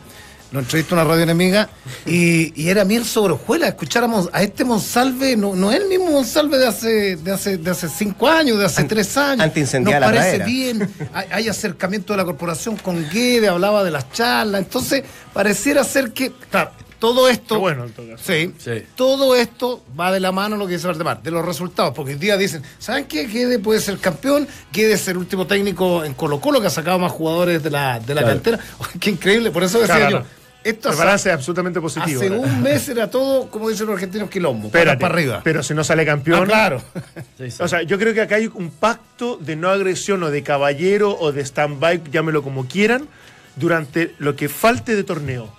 lo 0.52 0.60
entrevistó 0.60 0.94
una 0.94 1.04
radio 1.04 1.24
enemiga 1.24 1.68
y, 2.06 2.52
y 2.60 2.68
era 2.70 2.84
miel 2.84 3.04
sobre 3.04 3.34
hojuelas. 3.34 3.70
Escucháramos 3.70 4.30
a 4.32 4.42
este 4.42 4.64
Monsalve, 4.64 5.36
no, 5.36 5.54
no 5.54 5.70
es 5.70 5.82
el 5.82 5.88
mismo 5.88 6.10
Monsalve 6.12 6.56
de 6.56 6.66
hace, 6.66 7.16
de 7.16 7.32
hace, 7.32 7.58
de 7.58 7.70
hace 7.70 7.88
cinco 7.88 8.26
años, 8.28 8.58
de 8.58 8.64
hace 8.64 8.84
tres 8.84 9.16
años. 9.16 9.42
antiincendiar 9.44 10.00
Nos 10.00 10.10
la 10.10 10.14
parece 10.14 10.36
pradera. 10.36 10.46
bien, 10.46 10.90
hay, 11.12 11.26
hay 11.30 11.48
acercamiento 11.48 12.12
de 12.12 12.16
la 12.16 12.24
corporación 12.24 12.76
con 12.76 13.08
Guede, 13.10 13.48
hablaba 13.48 13.84
de 13.84 13.90
las 13.90 14.10
charlas. 14.12 14.62
Entonces, 14.62 15.02
pareciera 15.32 15.84
ser 15.84 16.12
que, 16.12 16.32
claro, 16.50 16.70
todo 16.98 17.28
esto. 17.28 17.54
Qué 17.56 17.60
bueno, 17.60 17.84
en 17.84 17.92
todo 17.92 18.08
caso. 18.08 18.24
Sí, 18.26 18.52
Sí. 18.58 18.82
todo 18.94 19.34
esto 19.36 19.82
va 19.98 20.10
de 20.12 20.20
la 20.20 20.32
mano 20.32 20.56
lo 20.56 20.66
que 20.66 20.74
dice 20.74 20.86
Valdemar, 20.86 21.22
de 21.22 21.30
los 21.30 21.44
resultados, 21.44 21.92
porque 21.94 22.12
hoy 22.12 22.18
día 22.18 22.36
dicen, 22.36 22.62
¿saben 22.78 23.04
qué? 23.06 23.26
Guede 23.26 23.58
puede 23.58 23.80
ser 23.80 23.98
campeón, 23.98 24.46
Guede 24.72 24.94
es 24.94 25.06
el 25.08 25.16
último 25.16 25.46
técnico 25.46 26.04
en 26.04 26.14
Colo 26.14 26.40
Colo 26.40 26.60
que 26.60 26.66
ha 26.68 26.70
sacado 26.70 26.98
más 26.98 27.12
jugadores 27.12 27.62
de 27.62 27.70
la, 27.70 28.00
de 28.00 28.14
la 28.14 28.22
Claro. 28.22 28.34
cantera. 28.36 28.58
qué 29.00 29.10
increíble, 29.10 29.50
por 29.50 29.62
eso 29.64 29.78
decía 29.80 29.96
Claro, 29.96 30.10
yo. 30.10 30.18
no. 30.20 30.46
Esto 30.64 30.88
El 30.88 30.94
hace, 30.94 31.04
balance 31.04 31.28
es 31.28 31.34
absolutamente 31.36 31.80
positivo. 31.80 32.20
hace 32.20 32.26
ahora. 32.34 32.40
un 32.40 32.62
mes 32.62 32.88
era 32.88 33.08
todo, 33.08 33.48
como 33.50 33.68
dicen 33.68 33.86
los 33.86 33.94
argentinos, 33.94 34.28
quilombo, 34.28 34.66
Espérate, 34.66 35.00
para 35.00 35.14
arriba. 35.14 35.40
Pero 35.44 35.62
si 35.62 35.74
no 35.74 35.84
sale 35.84 36.04
campeón. 36.04 36.42
Ah, 36.42 36.46
claro. 36.46 36.82
Sí, 37.38 37.52
sí. 37.52 37.62
O 37.62 37.68
sea, 37.68 37.82
yo 37.82 37.98
creo 38.00 38.12
que 38.14 38.20
acá 38.22 38.34
hay 38.34 38.50
un 38.52 38.70
pacto 38.70 39.36
de 39.36 39.54
no 39.54 39.68
agresión 39.70 40.24
o 40.24 40.30
de 40.30 40.42
caballero 40.42 41.16
o 41.20 41.30
de 41.30 41.42
stand-by, 41.44 42.02
llámelo 42.10 42.42
como 42.42 42.66
quieran, 42.66 43.06
durante 43.54 44.14
lo 44.18 44.34
que 44.34 44.48
falte 44.48 44.96
de 44.96 45.04
torneo. 45.04 45.54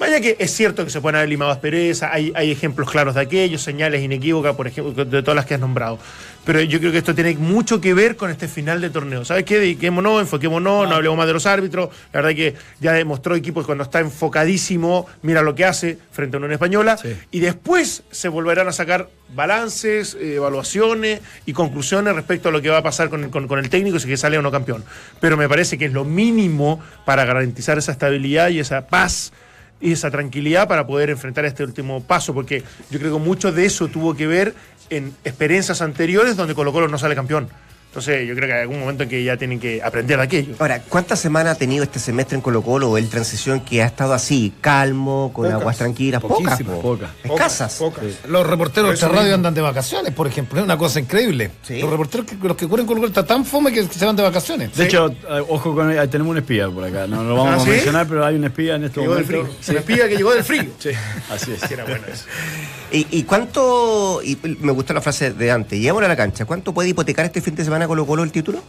Vaya 0.00 0.18
que 0.20 0.34
es 0.40 0.50
cierto 0.52 0.82
que 0.84 0.90
se 0.90 1.00
pueden 1.00 1.16
haber 1.16 1.28
limado 1.28 1.50
asperezas, 1.52 2.10
hay, 2.12 2.32
hay 2.34 2.50
ejemplos 2.50 2.90
claros 2.90 3.14
de 3.14 3.20
aquellos, 3.20 3.60
señales 3.62 4.02
inequívocas, 4.02 4.56
por 4.56 4.66
ejemplo, 4.66 5.04
de 5.04 5.22
todas 5.22 5.36
las 5.36 5.44
que 5.46 5.54
has 5.54 5.60
nombrado. 5.60 5.98
Pero 6.46 6.58
yo 6.62 6.80
creo 6.80 6.90
que 6.90 6.96
esto 6.98 7.14
tiene 7.14 7.34
mucho 7.34 7.82
que 7.82 7.92
ver 7.92 8.16
con 8.16 8.30
este 8.30 8.48
final 8.48 8.80
de 8.80 8.88
torneo. 8.88 9.26
¿Sabes 9.26 9.44
qué? 9.44 9.58
Dediquémonos, 9.58 10.22
enfoquémonos, 10.22 10.88
no 10.88 10.94
hablemos 10.94 11.18
más 11.18 11.26
de 11.26 11.34
los 11.34 11.44
árbitros. 11.44 11.90
La 12.14 12.22
verdad 12.22 12.34
que 12.34 12.54
ya 12.80 12.92
demostró 12.94 13.34
equipos 13.36 13.66
cuando 13.66 13.84
está 13.84 14.00
enfocadísimo, 14.00 15.06
mira 15.20 15.42
lo 15.42 15.54
que 15.54 15.66
hace 15.66 15.98
frente 16.12 16.38
a 16.38 16.40
una 16.40 16.50
española. 16.50 16.96
Sí. 16.96 17.14
Y 17.30 17.40
después 17.40 18.02
se 18.10 18.28
volverán 18.28 18.68
a 18.68 18.72
sacar 18.72 19.10
balances, 19.34 20.16
eh, 20.18 20.36
evaluaciones 20.36 21.20
y 21.44 21.52
conclusiones 21.52 22.14
respecto 22.14 22.48
a 22.48 22.52
lo 22.52 22.62
que 22.62 22.70
va 22.70 22.78
a 22.78 22.82
pasar 22.82 23.10
con, 23.10 23.28
con- 23.28 23.46
con 23.46 23.58
el 23.58 23.68
técnico 23.68 23.98
si 23.98 24.08
que 24.08 24.16
sale 24.16 24.38
o 24.38 24.42
no 24.42 24.50
campeón. 24.50 24.82
Pero 25.20 25.36
me 25.36 25.46
parece 25.46 25.76
que 25.76 25.84
es 25.84 25.92
lo 25.92 26.06
mínimo 26.06 26.80
para 27.04 27.26
garantizar 27.26 27.76
esa 27.76 27.92
estabilidad 27.92 28.48
y 28.48 28.60
esa 28.60 28.86
paz 28.86 29.32
y 29.80 29.92
esa 29.92 30.10
tranquilidad 30.10 30.68
para 30.68 30.86
poder 30.86 31.10
enfrentar 31.10 31.44
este 31.44 31.64
último 31.64 32.02
paso, 32.02 32.34
porque 32.34 32.62
yo 32.90 32.98
creo 32.98 33.14
que 33.14 33.24
mucho 33.24 33.52
de 33.52 33.66
eso 33.66 33.88
tuvo 33.88 34.14
que 34.14 34.26
ver 34.26 34.54
en 34.90 35.14
experiencias 35.24 35.80
anteriores 35.82 36.36
donde 36.36 36.54
Colo 36.54 36.72
Colo 36.72 36.88
no 36.88 36.98
sale 36.98 37.14
campeón. 37.14 37.48
Entonces 37.90 38.28
yo 38.28 38.36
creo 38.36 38.46
que 38.46 38.54
hay 38.54 38.60
algún 38.60 38.78
momento 38.78 39.02
en 39.02 39.08
que 39.08 39.24
ya 39.24 39.36
tienen 39.36 39.58
que 39.58 39.82
aprender 39.82 40.16
de 40.16 40.22
aquello. 40.22 40.54
Ahora, 40.60 40.80
¿cuántas 40.80 41.18
semanas 41.18 41.56
ha 41.56 41.58
tenido 41.58 41.82
este 41.82 41.98
semestre 41.98 42.36
en 42.36 42.40
Colo 42.40 42.62
Colo 42.62 42.88
o 42.88 42.96
el 42.96 43.08
transición 43.08 43.62
que 43.62 43.82
ha 43.82 43.86
estado 43.86 44.14
así, 44.14 44.52
calmo, 44.60 45.32
con 45.34 45.46
Pocas. 45.46 45.60
aguas 45.60 45.76
tranquilas? 45.76 46.20
Pocas. 46.22 46.62
Pocas. 46.62 47.10
Escasas. 47.24 47.74
Pocas. 47.74 48.04
Los 48.28 48.46
reporteros 48.46 49.00
de 49.00 49.08
radio 49.08 49.22
mismo. 49.22 49.34
andan 49.34 49.54
de 49.54 49.60
vacaciones, 49.60 50.14
por 50.14 50.28
ejemplo. 50.28 50.60
Es 50.60 50.64
una 50.64 50.78
cosa 50.78 51.00
increíble. 51.00 51.50
Sí. 51.62 51.80
Los 51.80 51.90
reporteros, 51.90 52.26
que, 52.26 52.36
los 52.36 52.56
que 52.56 52.68
cubren 52.68 52.86
Colo 52.86 53.00
Colo 53.00 53.08
está 53.08 53.26
tan 53.26 53.44
fome 53.44 53.72
que 53.72 53.82
se 53.82 54.06
van 54.06 54.14
de 54.14 54.22
vacaciones. 54.22 54.72
De 54.76 54.84
hecho, 54.84 55.08
eh, 55.08 55.42
ojo 55.48 55.74
con 55.74 55.88
tenemos 56.08 56.30
un 56.30 56.38
espía 56.38 56.70
por 56.70 56.84
acá. 56.84 57.08
No 57.08 57.24
lo 57.24 57.34
vamos 57.34 57.54
¿Ah, 57.54 57.56
a 57.56 57.64
sí? 57.64 57.70
mencionar, 57.70 58.06
pero 58.06 58.24
hay 58.24 58.36
un 58.36 58.44
espía 58.44 58.76
en 58.76 58.84
este 58.84 59.00
Llegó 59.00 59.16
del 59.16 59.24
momento. 59.24 59.52
frío. 59.52 59.74
Se 59.74 59.82
pide 59.82 60.08
que 60.08 60.16
llegó 60.16 60.32
del 60.32 60.44
frío. 60.44 60.60
Sí, 60.78 60.90
así 61.28 61.52
es. 61.52 61.68
Era 61.68 61.84
bueno 61.84 62.04
eso. 62.06 62.24
¿Y, 62.92 63.06
y 63.10 63.22
cuánto, 63.22 64.20
y 64.22 64.36
me 64.60 64.72
gustó 64.72 64.92
la 64.94 65.00
frase 65.00 65.32
de 65.32 65.50
antes, 65.50 65.78
llegámosle 65.78 66.06
a 66.06 66.08
la 66.08 66.16
cancha, 66.16 66.44
¿cuánto 66.44 66.74
puede 66.74 66.88
hipotecar 66.88 67.24
este 67.24 67.40
fin 67.40 67.54
de 67.54 67.62
semana 67.64 67.79
Colo 67.86 68.06
Colo 68.06 68.22
el 68.22 68.32
título? 68.32 68.62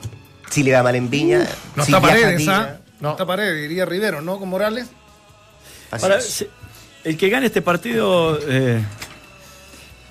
Si 0.49 0.63
le 0.63 0.73
va 0.73 0.83
mal 0.83 0.95
en 0.95 1.09
Viña, 1.09 1.47
No 1.75 1.85
si 1.85 1.91
está 1.91 2.01
Paredes, 2.01 2.37
Viña. 2.37 2.59
¿ah? 2.61 2.77
No 2.99 3.11
está 3.11 3.25
Paredes, 3.25 3.61
diría 3.69 3.85
Rivero, 3.85 4.21
¿no? 4.21 4.37
Con 4.39 4.49
Morales. 4.49 4.87
Así 5.91 6.03
Ahora, 6.05 6.17
es. 6.17 6.25
se- 6.25 6.49
el 7.03 7.17
que 7.17 7.29
gane 7.29 7.47
este 7.47 7.61
partido 7.61 8.37
eh, 8.47 8.81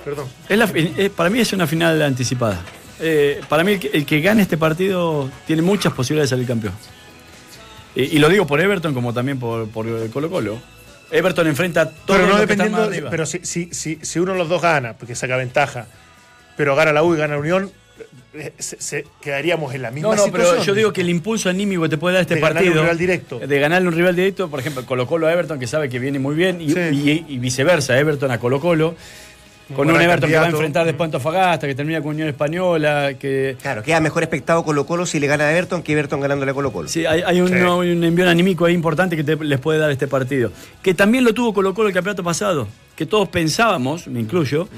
Perdón. 0.04 0.26
es 0.48 0.58
la 0.58 0.68
eh, 0.74 1.10
para 1.14 1.30
mí 1.30 1.38
es 1.40 1.52
una 1.52 1.66
final 1.66 2.00
anticipada. 2.02 2.60
Eh, 2.98 3.40
para 3.48 3.62
mí 3.64 3.72
el 3.72 3.80
que, 3.80 3.88
el 3.88 4.04
que 4.06 4.20
gane 4.20 4.42
este 4.42 4.56
partido 4.58 5.30
tiene 5.46 5.62
muchas 5.62 5.92
posibilidades 5.92 6.30
de 6.30 6.36
salir 6.36 6.46
campeón. 6.48 6.74
Y 7.94 8.18
lo 8.20 8.28
digo 8.28 8.46
por 8.46 8.60
Everton 8.60 8.94
como 8.94 9.12
también 9.12 9.38
por, 9.40 9.68
por 9.68 9.86
Colo 10.10 10.30
Colo. 10.30 10.58
Everton 11.10 11.48
enfrenta 11.48 11.80
a 11.82 11.90
todos 11.90 12.20
Pero 12.20 12.26
no 12.26 12.38
los 12.38 12.46
que 12.46 12.52
están 12.52 12.70
dependiendo. 12.70 13.02
más. 13.02 13.10
Pero 13.10 13.26
si, 13.26 13.40
si, 13.44 13.68
si, 13.74 13.98
si 14.00 14.18
uno 14.20 14.32
de 14.32 14.38
los 14.38 14.48
dos 14.48 14.62
gana, 14.62 14.92
porque 14.94 15.14
saca 15.16 15.36
ventaja, 15.36 15.86
pero 16.56 16.76
gana 16.76 16.92
la 16.92 17.02
U 17.02 17.14
y 17.14 17.18
gana 17.18 17.34
la 17.34 17.40
Unión, 17.40 17.72
se- 18.58 18.80
se- 18.80 19.06
quedaríamos 19.20 19.74
en 19.74 19.82
la 19.82 19.90
misma 19.90 20.10
No, 20.10 20.16
no, 20.16 20.24
situación. 20.24 20.52
pero 20.56 20.64
yo 20.64 20.74
digo 20.74 20.92
que 20.92 21.00
el 21.00 21.10
impulso 21.10 21.48
anímico 21.48 21.82
que 21.82 21.88
te 21.88 21.98
puede 21.98 22.14
dar 22.14 22.22
este 22.22 22.34
De 22.36 22.40
ganarle 22.40 22.60
partido. 22.60 22.80
un 22.80 22.86
rival 22.86 22.98
directo. 22.98 23.38
De 23.40 23.58
ganarle 23.58 23.88
un 23.88 23.94
rival 23.94 24.16
directo, 24.16 24.48
por 24.48 24.60
ejemplo, 24.60 24.84
Colo 24.86 25.06
Colo 25.06 25.26
a 25.26 25.32
Everton, 25.32 25.58
que 25.58 25.66
sabe 25.66 25.88
que 25.88 25.98
viene 25.98 26.18
muy 26.18 26.34
bien, 26.34 26.60
y, 26.60 26.70
Sí. 26.70 26.80
y- 26.92 27.24
y 27.34 27.38
viceversa, 27.38 27.98
Everton 27.98 28.30
a 28.30 28.38
Colo 28.38 28.60
Colo. 28.60 28.94
Con 29.76 29.88
Un 29.88 30.00
Everton 30.00 30.28
que 30.28 30.36
va 30.36 30.46
a 30.46 30.48
enfrentar 30.48 30.84
después 30.84 31.02
a 31.02 31.04
Antofagasta, 31.06 31.68
que 31.68 31.76
termina 31.76 32.00
con 32.02 32.10
Unión 32.16 32.26
Española, 32.28 33.12
que. 33.16 33.56
Claro, 33.62 33.84
queda 33.84 34.00
mejor 34.00 34.24
espectado 34.24 34.64
Colo 34.64 34.84
Colo 34.84 35.06
si 35.06 35.20
le 35.20 35.28
gana 35.28 35.44
a 35.44 35.52
Everton 35.52 35.84
que 35.84 35.92
Everton 35.92 36.18
ganándole 36.20 36.50
a 36.50 36.54
Colo 36.54 36.72
Colo. 36.72 36.88
Sí, 36.88 37.06
hay, 37.06 37.22
hay 37.24 37.40
un, 37.40 37.46
Sí. 37.50 37.54
un 37.54 38.02
envío 38.02 38.28
anímico 38.28 38.64
ahí 38.64 38.74
importante 38.74 39.14
que 39.16 39.22
te- 39.22 39.36
les 39.36 39.60
puede 39.60 39.78
dar 39.78 39.92
este 39.92 40.08
partido. 40.08 40.50
Que 40.82 40.92
también 40.92 41.22
lo 41.22 41.34
tuvo 41.34 41.54
Colo 41.54 41.72
Colo 41.72 41.86
el 41.86 41.94
campeonato 41.94 42.24
pasado. 42.24 42.66
Que 42.96 43.06
todos 43.06 43.28
pensábamos, 43.28 44.08
me 44.08 44.18
incluyo, 44.18 44.68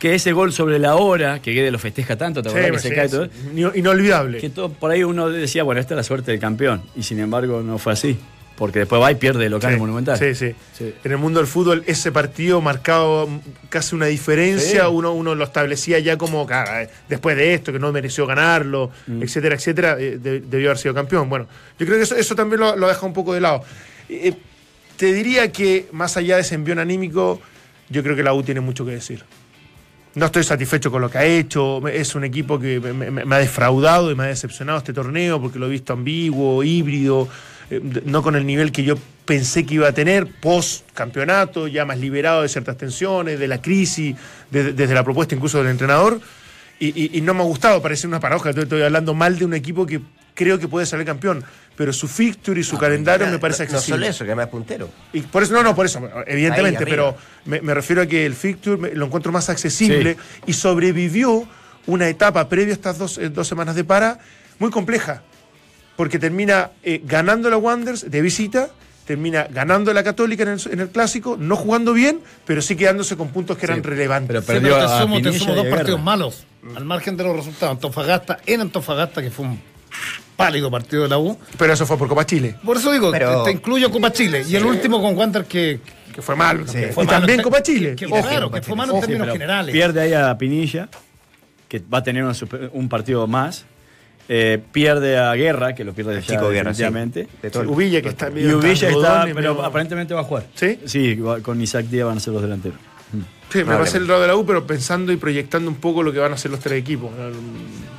que 0.00 0.14
ese 0.16 0.32
gol 0.32 0.52
sobre 0.52 0.80
la 0.80 0.96
hora, 0.96 1.40
que 1.40 1.52
Guede 1.52 1.70
lo 1.70 1.78
festeja 1.78 2.16
tanto, 2.16 2.42
¿te 2.42 2.48
Sí, 2.50 2.56
acordás 2.56 2.72
que 2.72 2.78
sí, 2.78 2.88
se 2.88 2.94
cae 2.96 3.08
todo? 3.08 3.28
Ino- 3.54 3.72
Inolvidable. 3.74 4.38
Que 4.38 4.50
todo, 4.50 4.70
por 4.72 4.90
ahí 4.90 5.04
uno 5.04 5.28
decía, 5.28 5.62
bueno, 5.62 5.80
esta 5.80 5.94
es 5.94 5.96
la 5.96 6.02
suerte 6.02 6.32
del 6.32 6.40
campeón. 6.40 6.82
Y 6.96 7.04
sin 7.04 7.20
embargo 7.20 7.60
no 7.62 7.78
fue 7.78 7.92
así. 7.92 8.18
Porque 8.56 8.80
después 8.80 9.00
va 9.00 9.10
y 9.10 9.14
pierde 9.14 9.46
el 9.46 9.52
local 9.52 9.72
Sí, 9.72 9.78
monumental. 9.78 10.18
Sí, 10.18 10.34
sí. 10.34 10.54
En 11.02 11.12
el 11.12 11.16
mundo 11.16 11.38
del 11.40 11.46
fútbol, 11.46 11.82
ese 11.86 12.12
partido 12.12 12.60
marcado 12.60 13.26
casi 13.70 13.94
una 13.94 14.04
diferencia. 14.06 14.90
Uno, 14.90 15.12
uno 15.14 15.34
lo 15.34 15.44
establecía 15.44 15.98
ya 15.98 16.18
como, 16.18 16.46
claro, 16.46 16.80
eh, 16.80 16.90
después 17.08 17.36
de 17.38 17.54
esto, 17.54 17.72
que 17.72 17.78
no 17.78 17.90
mereció 17.90 18.26
ganarlo, 18.26 18.90
Mm. 19.06 19.22
etcétera, 19.22 19.54
etcétera, 19.54 19.96
eh, 19.98 20.18
de- 20.18 20.40
debió 20.40 20.68
haber 20.68 20.78
sido 20.78 20.92
campeón. 20.94 21.30
Bueno, 21.30 21.46
yo 21.78 21.86
creo 21.86 21.96
que 21.96 22.04
eso, 22.04 22.16
eso 22.16 22.34
también 22.34 22.60
lo, 22.60 22.76
lo 22.76 22.86
deja 22.88 23.06
un 23.06 23.14
poco 23.14 23.32
de 23.32 23.40
lado. 23.40 23.62
Eh, 24.10 24.34
te 24.98 25.10
diría 25.14 25.50
que, 25.52 25.86
más 25.92 26.18
allá 26.18 26.34
de 26.36 26.42
ese 26.42 26.54
envión 26.54 26.78
anímico, 26.78 27.40
yo 27.88 28.02
creo 28.02 28.14
que 28.14 28.22
la 28.22 28.34
U 28.34 28.42
tiene 28.42 28.60
mucho 28.60 28.84
que 28.84 28.92
decir. 28.92 29.24
No 30.14 30.26
estoy 30.26 30.42
satisfecho 30.42 30.90
con 30.90 31.00
lo 31.02 31.10
que 31.10 31.18
ha 31.18 31.24
hecho. 31.24 31.86
Es 31.88 32.14
un 32.14 32.24
equipo 32.24 32.58
que 32.58 32.80
me, 32.80 33.34
ha 33.34 33.38
defraudado 33.38 34.10
y 34.10 34.16
me 34.16 34.24
ha 34.24 34.26
decepcionado 34.26 34.78
este 34.78 34.92
torneo 34.92 35.40
porque 35.40 35.58
lo 35.58 35.66
he 35.66 35.70
visto 35.70 35.92
ambiguo, 35.92 36.64
híbrido, 36.64 37.28
eh, 37.70 37.80
no 38.04 38.20
con 38.22 38.34
el 38.34 38.44
nivel 38.44 38.72
que 38.72 38.82
yo 38.82 38.96
pensé 39.24 39.64
que 39.64 39.74
iba 39.74 39.86
a 39.88 39.92
tener 39.92 40.26
post 40.40 40.84
campeonato, 40.94 41.68
ya 41.68 41.84
más 41.84 41.98
liberado 41.98 42.42
de 42.42 42.48
ciertas 42.48 42.76
tensiones, 42.76 43.38
de 43.38 43.46
la 43.46 43.62
crisis, 43.62 44.16
de- 44.50 44.72
desde 44.72 44.94
la 44.94 45.04
propuesta 45.04 45.36
incluso 45.36 45.58
del 45.58 45.68
entrenador. 45.68 46.20
Y, 46.80 46.88
y- 46.88 47.18
y 47.18 47.20
no 47.20 47.32
me 47.34 47.40
ha 47.42 47.44
gustado, 47.44 47.80
parece 47.80 48.08
una 48.08 48.18
paradoja. 48.18 48.48
Estoy, 48.50 48.64
estoy 48.64 48.82
hablando 48.82 49.14
mal 49.14 49.38
de 49.38 49.44
un 49.44 49.54
equipo 49.54 49.86
que 49.86 50.00
creo 50.34 50.58
que 50.58 50.66
puede 50.66 50.86
salir 50.86 51.06
campeón, 51.06 51.44
pero 51.76 51.92
su 51.92 52.08
fixture 52.08 52.60
y 52.60 52.64
su 52.64 52.76
calendario 52.76 53.26
me 53.28 53.38
parece 53.38 53.62
Ah, 53.62 53.66
No, 53.66 53.72
no 53.72 53.78
accesible. 53.78 53.98
solo 54.06 54.10
eso, 54.10 54.24
que 54.24 54.30
además 54.30 54.46
es 54.46 54.50
puntero. 54.50 54.90
Y 55.12 55.20
por 55.22 55.42
eso, 55.42 55.54
no, 55.54 55.62
no, 55.62 55.74
por 55.74 55.86
eso, 55.86 56.00
evidentemente, 56.26 56.84
Ahí, 56.84 56.90
pero 56.90 57.16
me, 57.46 57.60
me 57.62 57.72
refiero 57.74 58.02
a 58.02 58.06
que 58.06 58.26
el 58.26 58.34
fixture 58.34 58.76
me- 58.76 58.90
lo 58.94 59.06
encuentro 59.06 59.32
más 59.32 59.48
accesible 59.48 60.16
y 60.46 60.52
sobrevivió 60.52 61.48
una 61.86 62.08
etapa 62.08 62.48
previa 62.48 62.72
a 62.72 62.76
estas 62.76 62.98
dos, 62.98 63.16
eh, 63.18 63.30
dos 63.30 63.48
semanas 63.48 63.74
de 63.76 63.84
para 63.84 64.18
muy 64.58 64.70
compleja, 64.70 65.22
porque 65.96 66.18
termina 66.18 66.70
eh, 66.82 67.00
ganando 67.04 67.48
la 67.48 67.56
Wanderers 67.56 68.10
de 68.10 68.20
visita, 68.20 68.68
termina 69.06 69.44
ganando 69.50 69.92
la 69.94 70.04
Católica 70.04 70.42
en 70.42 70.50
el, 70.50 70.60
en 70.70 70.80
el 70.80 70.88
clásico, 70.90 71.36
no 71.40 71.56
jugando 71.56 71.94
bien, 71.94 72.20
pero 72.46 72.60
sí 72.60 72.76
quedándose 72.76 73.16
con 73.16 73.28
puntos 73.30 73.56
que 73.56 73.64
eran 73.66 73.78
Sí, 73.82 73.88
relevantes. 73.88 74.28
pero 74.28 74.40
Sí, 74.42 74.46
Perdió 74.46 74.74
pero 74.76 74.86
te 74.90 75.00
sumo, 75.02 75.22
te 75.22 75.32
sumo 75.38 75.54
dos 75.54 75.66
partidos 75.66 76.02
malos, 76.02 76.44
al 76.76 76.84
margen 76.84 77.16
de 77.16 77.24
los 77.24 77.34
resultados. 77.36 77.74
Antofagasta, 77.76 78.38
en 78.46 78.60
Antofagasta, 78.60 79.22
que 79.22 79.30
fue 79.30 79.46
un 79.46 79.60
pálido 80.44 80.70
partido 80.70 81.02
de 81.04 81.08
la 81.08 81.18
U. 81.18 81.36
Pero 81.58 81.72
eso 81.72 81.86
fue 81.86 81.96
por 81.98 82.08
Copa 82.08 82.24
Chile, 82.26 82.54
Por 82.64 82.76
eso 82.76 82.90
digo, 82.92 83.10
Pero- 83.10 83.42
te, 83.44 83.50
te 83.52 83.56
incluyo 83.56 83.90
Copa 83.90 84.12
Chile. 84.12 84.44
Y 84.48 84.56
el 84.56 84.64
último 84.64 85.00
con 85.00 85.16
Wander 85.16 85.44
que, 85.44 85.80
que 86.14 86.22
fue 86.22 86.34
malo. 86.36 86.66
Sí. 86.66 86.78
fue 86.92 87.04
y 87.04 87.06
malo. 87.06 87.18
también 87.18 87.42
Copa 87.42 87.62
Chile. 87.62 87.94
que- 87.96 88.06
Ojo. 88.06 88.20
claro, 88.22 88.50
que 88.50 88.62
fue 88.62 88.74
malo 88.76 88.94
en 88.94 89.00
términos 89.00 89.28
generales. 89.32 89.72
Pierde 89.72 90.00
ahí 90.00 90.12
a 90.14 90.36
Pinilla, 90.36 90.88
que 91.68 91.80
va 91.92 91.98
a 91.98 92.02
tener 92.02 92.24
un 92.72 92.88
partido 92.88 93.26
más. 93.26 93.64
Eh, 94.32 94.60
pierde 94.70 95.18
a 95.18 95.34
Guerra, 95.34 95.74
que 95.74 95.82
lo 95.82 95.92
pierde 95.92 96.14
El 96.14 96.20
ya 96.22 96.34
chico 96.36 96.50
Guerra, 96.50 96.72
sí. 96.72 96.84
De 96.84 97.50
todo 97.50 97.64
el- 97.64 97.68
Uvilla, 97.68 98.00
que 98.00 98.10
está 98.10 98.28
Y 98.28 98.46
Uvilla 98.46 98.88
está, 98.88 99.22
pero 99.24 99.34
medio- 99.34 99.64
aparentemente 99.64 100.14
va 100.14 100.20
a 100.20 100.24
jugar. 100.24 100.44
¿Sí? 100.54 100.78
Sí, 100.86 101.18
con 101.42 101.60
Isaac 101.60 101.86
Díaz 101.86 102.06
van 102.06 102.18
a 102.18 102.20
ser 102.20 102.32
los 102.34 102.42
delanteros. 102.42 102.78
Sí, 103.50 103.58
me 103.58 103.64
Vale. 103.64 103.78
pasé 103.80 103.98
el 103.98 104.06
lado 104.06 104.20
de 104.22 104.28
la 104.28 104.36
U, 104.36 104.46
pero 104.46 104.66
pensando 104.66 105.12
y 105.12 105.16
proyectando 105.16 105.70
un 105.70 105.76
poco 105.76 106.02
lo 106.02 106.12
que 106.12 106.18
van 106.20 106.32
a 106.32 106.34
hacer 106.36 106.50
los 106.50 106.60
tres 106.60 106.78
equipos. 106.78 107.10
¿no? 107.12 107.30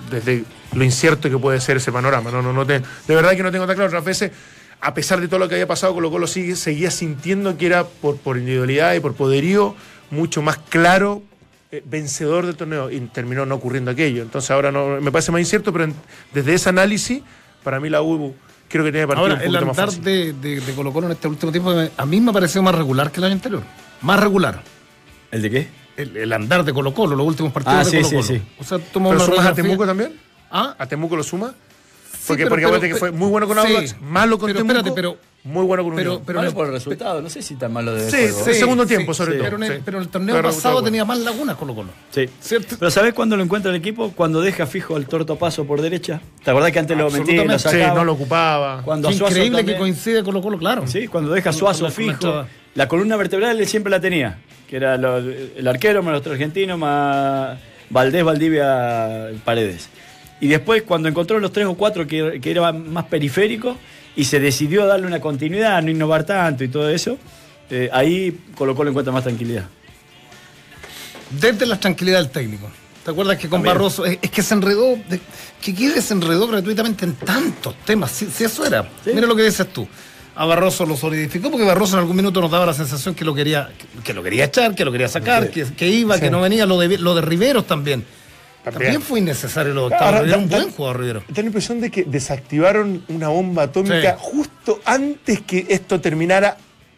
Desde 0.10 0.44
lo 0.74 0.84
incierto 0.84 1.30
que 1.30 1.38
puede 1.38 1.60
ser 1.60 1.78
ese 1.78 1.92
panorama. 1.92 2.32
No, 2.32 2.42
no, 2.42 2.54
no 2.54 2.66
te- 2.66 2.80
de 2.80 3.16
verdad 3.16 3.32
que 3.36 3.44
no 3.44 3.52
tengo 3.52 3.66
tan 3.68 3.76
claro. 3.76 3.88
Otras 3.90 4.06
veces, 4.06 4.32
a 4.80 4.94
pesar 4.94 5.20
de 5.22 5.28
todo 5.28 5.40
lo 5.40 5.48
que 5.50 5.56
había 5.56 5.68
pasado, 5.68 5.94
Colo 5.94 6.10
Colo 6.10 6.28
sigue, 6.28 6.56
seguía 6.56 6.90
sintiendo 6.92 7.58
que 7.58 7.66
era 7.66 7.84
por, 7.86 8.18
por 8.18 8.38
individualidad 8.38 8.94
y 8.94 9.00
por 9.00 9.14
poderío 9.14 9.76
mucho 10.10 10.42
más 10.42 10.58
claro, 10.58 11.22
eh, 11.72 11.84
vencedor 11.86 12.46
del 12.46 12.56
torneo. 12.56 12.90
Y 12.90 13.00
terminó 13.02 13.46
no 13.46 13.56
ocurriendo 13.56 13.92
aquello. 13.92 14.22
Entonces 14.22 14.52
ahora 14.52 14.72
no, 14.72 15.02
me 15.02 15.12
parece 15.12 15.32
más 15.32 15.42
incierto, 15.42 15.72
pero 15.74 15.84
en- 15.86 15.96
desde 16.34 16.54
ese 16.54 16.70
análisis, 16.70 17.22
para 17.64 17.80
mí 17.80 17.90
la 17.90 18.02
U 18.02 18.34
creo 18.70 18.86
que 18.86 18.92
tiene 18.94 19.06
partido 19.06 19.24
Ahora, 19.28 19.36
un 19.36 19.42
el 19.42 19.48
poquito 19.48 19.66
más 19.66 19.78
andar 19.78 19.88
fácil. 19.90 20.04
de, 20.04 20.34
de, 20.34 20.62
de 20.62 20.74
Colo 20.76 20.94
Colo 20.94 21.08
en 21.08 21.12
este 21.14 21.28
último 21.28 21.52
tiempo 21.52 21.74
a 21.98 22.06
mí 22.06 22.22
me 22.22 22.30
ha 22.32 22.34
parecido 22.34 22.64
más 22.64 22.74
regular 22.76 23.12
que 23.12 23.20
el 23.20 23.26
año 23.26 23.34
anterior. 23.34 23.64
Más 24.02 24.18
regular. 24.20 24.62
¿El 25.32 25.42
de 25.42 25.50
qué? 25.50 25.68
El, 25.98 26.16
el 26.18 26.34
andar 26.34 26.64
de 26.64 26.74
Colo 26.74 26.94
Colo, 26.94 27.16
los 27.16 27.28
últimos 27.28 27.52
partidos 27.52 27.76
Ah, 27.80 27.84
de 27.84 27.90
sí, 27.90 27.98
Colo 27.98 28.08
sí, 28.08 28.16
Colo. 28.16 28.28
sí. 28.40 28.42
O 28.60 28.64
sea, 28.64 28.78
¿Pero 28.80 29.10
una 29.10 29.20
sumas 29.20 29.46
a 29.46 29.54
Temuco 29.54 29.86
también? 29.86 30.14
¿Ah? 30.50 30.76
¿A 30.78 30.86
Temuco 30.88 31.16
lo 31.16 31.24
sumas? 31.24 31.52
Porque, 32.28 32.44
pero- 32.44 32.50
porque 32.50 32.68
pero- 32.68 32.82
que 32.82 32.96
fue 33.00 33.12
muy 33.12 33.30
bueno 33.30 33.48
con 33.48 33.58
sí. 33.60 33.68
Audax, 33.74 33.96
malo 34.02 34.38
con 34.38 34.48
Pero 34.48 34.60
Temuco, 34.60 34.78
espérate, 34.78 34.96
pero- 34.96 35.18
muy 35.44 35.66
bueno 35.66 35.84
con 35.84 35.96
pero- 35.96 36.12
Unión. 36.12 36.24
pero 36.26 36.40
Malo 36.40 36.54
por 36.54 36.68
el 36.68 36.72
resultado, 36.74 37.20
no 37.20 37.30
sé 37.32 37.42
si 37.42 37.56
tan 37.56 37.74
malo 37.74 37.96
de 37.96 38.06
Sí, 38.12 38.18
juego. 38.18 38.44
sí. 38.44 38.50
el 38.52 38.56
segundo 38.58 38.86
tiempo, 38.86 39.12
sobre 39.14 39.34
todo, 39.34 39.44
Pero 39.46 39.58
en 39.58 39.64
el, 39.64 39.74
sí. 39.78 39.82
pero 39.84 39.98
en 39.98 40.04
el 40.04 40.10
torneo 40.10 40.36
Pero 40.36 40.50
pasado 40.50 40.76
bueno. 40.76 40.86
tenía 40.86 41.04
más 41.04 41.18
lagunas 41.20 41.56
Colo 41.56 41.74
Colo. 41.74 41.90
Sí. 42.12 42.30
¿Cierto? 42.40 42.76
Pero 42.78 42.92
¿sabés 42.92 43.14
cuándo 43.16 43.36
lo 43.38 43.44
encuentra 43.44 43.72
el 43.72 43.78
equipo? 43.78 44.12
Cuando 44.12 44.40
deja 44.40 44.68
fijo 44.68 44.98
el 44.98 45.08
torto 45.08 45.36
paso 45.38 45.66
por 45.66 45.82
derecha. 45.82 46.22
¿Te 46.44 46.52
acordás 46.52 46.72
que 46.72 46.80
antes 46.80 46.96
lo 46.96 47.06
metía 47.10 47.44
lo 47.44 47.54
Absolutamente. 47.54 47.70
Sí, 47.70 47.80
sacaba? 47.80 47.96
no 48.00 48.06
lo 48.06 48.14
ocupaba. 48.14 48.82
Cuando 48.84 49.10
Qué 49.10 49.16
increíble 49.16 49.58
también- 49.58 49.66
que 49.78 49.80
coincide 49.80 50.24
Colo 50.24 50.42
Colo, 50.44 50.60
claro. 50.60 50.86
Sí, 50.88 51.08
cuando 51.08 51.32
deja 51.32 51.52
Suazo 51.52 51.90
fijo. 51.90 52.46
La 52.76 52.88
columna 52.88 53.16
vertebral 53.18 53.60
él 53.60 53.68
siempre 53.68 53.90
la 53.90 54.00
tenía. 54.00 54.38
Que 54.72 54.78
era 54.78 54.98
lo- 54.98 55.18
el 55.20 55.68
arquero 55.68 56.02
más 56.02 56.12
nuestro 56.14 56.32
argentino 56.32 56.78
más 56.78 57.60
Valdés, 57.92 58.24
Valdivia, 58.24 59.28
Paredes. 59.46 59.90
Y 60.40 60.48
después 60.48 60.82
cuando 60.84 61.08
encontró 61.10 61.40
los 61.40 61.52
tres 61.52 61.68
o 61.68 61.76
cuatro 61.76 62.08
que, 62.08 62.40
que 62.42 62.50
eran 62.52 62.92
más 62.92 63.04
periféricos 63.06 63.78
y 64.16 64.24
se 64.24 64.40
decidió 64.40 64.88
darle 64.88 65.06
una 65.06 65.20
continuidad, 65.22 65.84
no 65.84 65.92
innovar 65.92 66.24
tanto 66.24 66.64
y 66.64 66.70
todo 66.70 66.90
eso, 66.90 67.18
eh, 67.70 67.90
ahí 67.94 68.40
Colo 68.56 68.74
Colo 68.76 68.90
encuentra 68.90 69.14
más 69.14 69.24
tranquilidad. 69.24 69.66
Desde 71.30 71.66
la 71.66 71.80
tranquilidad 71.80 72.20
del 72.20 72.30
técnico. 72.30 72.70
¿Te 73.06 73.12
acuerdas 73.12 73.38
que 73.38 73.50
con 73.50 73.60
También. 73.60 73.76
Barroso, 73.76 74.06
es, 74.06 74.20
es 74.22 74.30
que 74.32 74.42
se 74.44 74.54
enredó, 74.54 74.98
que 75.62 76.02
se 76.02 76.14
enredó 76.14 76.48
gratuitamente 76.48 77.06
en 77.06 77.14
tantos 77.16 77.76
temas? 77.86 78.12
Si, 78.12 78.26
si 78.28 78.44
eso 78.44 78.66
era. 78.66 78.84
Sí. 79.04 79.12
Mira 79.14 79.28
lo 79.28 79.36
que 79.36 79.44
dices 79.44 79.68
tú. 79.74 79.88
A 80.42 80.46
Barroso 80.46 80.86
lo 80.88 80.98
solidificó 80.98 81.52
porque 81.52 81.66
Barroso 81.66 81.96
en 81.96 82.00
algún 82.00 82.16
minuto 82.16 82.42
nos 82.42 82.50
daba 82.50 82.66
la 82.66 82.74
sensación 82.74 83.14
que 83.14 83.24
lo 83.24 83.36
quería, 83.36 83.70
que, 83.78 84.02
que 84.04 84.14
lo 84.14 84.24
quería 84.24 84.46
echar, 84.46 84.74
que 84.74 84.84
lo 84.84 84.92
quería 84.92 85.08
sacar, 85.08 85.52
que, 85.52 85.66
que 85.66 85.88
iba, 85.88 86.20
que 86.20 86.32
no 86.32 86.42
venía, 86.42 86.66
lo 86.66 86.80
de, 86.80 86.98
lo 86.98 87.14
de 87.14 87.22
Riveros 87.22 87.68
también. 87.68 88.04
También. 88.64 88.82
También, 88.94 89.02
fue 89.04 89.20
innecesario 89.20 89.74
lo 89.74 89.82
de 89.90 89.94
Octavio. 89.96 90.18
Ahora, 90.20 90.28
Era 90.30 90.38
un 90.38 90.50
buen 90.50 90.72
jugador 90.72 91.00
Rivero. 91.00 91.20
Tengo 91.28 91.42
la 91.42 91.46
impresión 91.48 91.80
de 91.82 91.92
que 91.92 92.04
desactivaron 92.06 93.04
una 93.10 93.28
bomba 93.28 93.64
atómica 93.64 94.14
Sí. 94.14 94.18
justo 94.20 94.80
antes 94.86 95.42
que 95.42 95.66
esto 95.70 96.02
terminara 96.02 96.58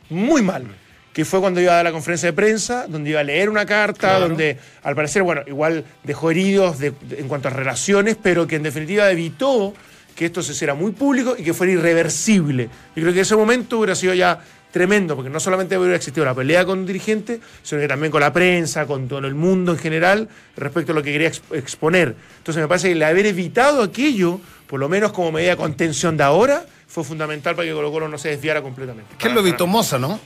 muy 0.10 0.42
mal. 0.42 0.64
Que 1.12 1.26
fue 1.26 1.40
cuando 1.42 1.60
iba 1.62 1.74
a 1.74 1.76
dar 1.76 1.86
la 1.86 1.92
conferencia 1.92 2.28
de 2.30 2.34
prensa, 2.34 2.86
donde 2.88 3.10
iba 3.10 3.20
a 3.20 3.24
leer 3.24 3.50
una 3.50 3.66
carta, 3.66 4.20
donde 4.20 4.58
al 4.84 4.96
parecer, 4.96 5.22
bueno, 5.24 5.42
igual 5.48 5.84
dejó 6.04 6.32
heridos 6.32 6.80
de- 6.80 6.92
de- 7.02 7.20
en 7.20 7.28
cuanto 7.28 7.50
a 7.50 7.52
relaciones, 7.52 8.18
pero 8.22 8.48
que 8.48 8.56
en 8.56 8.64
definitiva 8.64 9.10
evitó 9.12 9.74
que 10.16 10.26
esto 10.26 10.42
se 10.44 10.52
hiciera 10.54 10.74
muy 10.74 10.92
público 10.92 11.36
y 11.38 11.44
que 11.44 11.54
fuera 11.54 11.74
irreversible. 11.74 12.70
Yo 12.96 13.02
creo 13.04 13.14
que 13.14 13.22
ese 13.22 13.36
momento 13.36 13.80
hubiera 13.80 13.96
sido 13.96 14.14
ya 14.14 14.40
tremendo, 14.72 15.16
porque 15.16 15.30
no 15.30 15.40
solamente 15.40 15.78
hubiera 15.78 15.96
existido 15.96 16.26
la 16.26 16.34
pelea 16.34 16.66
con 16.66 16.80
un 16.80 16.86
dirigente, 16.86 17.40
sino 17.62 17.80
que 17.80 17.88
también 17.88 18.12
con 18.12 18.22
la 18.22 18.34
prensa, 18.34 18.88
con 18.88 19.08
todo 19.08 19.20
el 19.20 19.36
mundo 19.36 19.72
en 19.72 19.78
general, 19.78 20.30
respecto 20.58 20.92
a 20.92 20.96
lo 20.96 21.04
que 21.04 21.12
quería 21.12 21.30
exp- 21.32 21.56
exponer. 21.56 22.16
Entonces 22.40 22.62
me 22.62 22.68
parece 22.68 22.88
que 22.88 22.94
el 22.94 23.04
haber 23.04 23.28
evitado 23.28 23.84
aquello, 23.84 24.40
por 24.68 24.80
lo 24.80 24.90
menos 24.90 25.12
como 25.12 25.32
medida 25.32 25.52
de 25.52 25.58
contención 25.58 26.18
de 26.18 26.24
ahora, 26.24 26.66
fue 26.94 27.04
fundamental 27.04 27.56
para 27.56 27.68
que 27.68 27.74
Colo 27.74 27.92
Colo 27.92 28.08
no 28.08 28.20
se 28.20 28.30
desviara 28.30 28.62
completamente. 28.62 29.16
¿Quién 29.18 29.34
lo 29.34 29.40
evitó? 29.40 29.66
Moza, 29.66 29.98
¿no? 29.98 30.20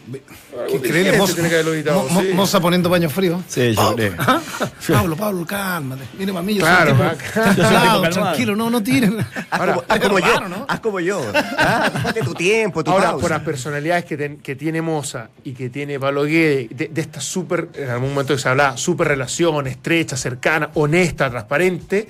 Qué 0.67 0.75
increíble. 0.75 1.17
Moza, 1.17 1.33
tiene 1.35 1.47
que 1.47 1.55
haberlo 1.55 1.73
evitado, 1.73 2.03
Mo- 2.03 2.09
Mo- 2.09 2.21
sí. 2.21 2.27
Moza 2.33 2.59
poniendo 2.59 2.89
paño 2.89 3.09
frío. 3.09 3.41
Sí, 3.47 3.73
yo 3.73 3.95
creo. 3.95 4.13
¿ah? 4.17 4.41
Pablo, 4.87 5.15
Pablo, 5.15 5.45
cálmate. 5.45 6.03
Mire, 6.19 6.33
mami, 6.33 6.55
yo 6.55 6.61
Claro, 6.63 6.97
soy 6.97 7.07
tipo 7.09 7.53
claro. 7.55 8.09
tranquilo, 8.09 8.55
no, 8.57 8.69
no 8.69 8.83
tiren. 8.83 9.17
Haz 9.19 9.27
Ahora, 9.49 9.73
como, 9.75 9.85
haz 9.87 9.99
como 10.01 10.19
yo, 10.19 10.65
haz 10.67 10.79
como 10.81 10.99
yo. 10.99 11.31
Ah, 11.57 11.89
tu 12.23 12.33
tiempo, 12.33 12.83
tu 12.83 12.91
Ahora, 12.91 13.11
pausa. 13.11 13.21
por 13.21 13.29
las 13.31 13.41
personalidades 13.43 14.03
que, 14.03 14.17
ten- 14.17 14.37
que 14.39 14.55
tiene 14.57 14.81
Moza 14.81 15.29
y 15.45 15.53
que 15.53 15.69
tiene 15.69 15.97
Pablo 16.01 16.25
Guede, 16.25 16.67
de, 16.69 16.89
de 16.89 17.01
esta 17.01 17.21
súper, 17.21 17.69
en 17.75 17.89
algún 17.89 18.09
momento 18.09 18.35
que 18.35 18.41
se 18.41 18.49
hablaba, 18.49 18.75
súper 18.75 19.07
relación, 19.07 19.67
estrecha, 19.67 20.17
cercana, 20.17 20.69
honesta, 20.73 21.29
transparente, 21.29 22.09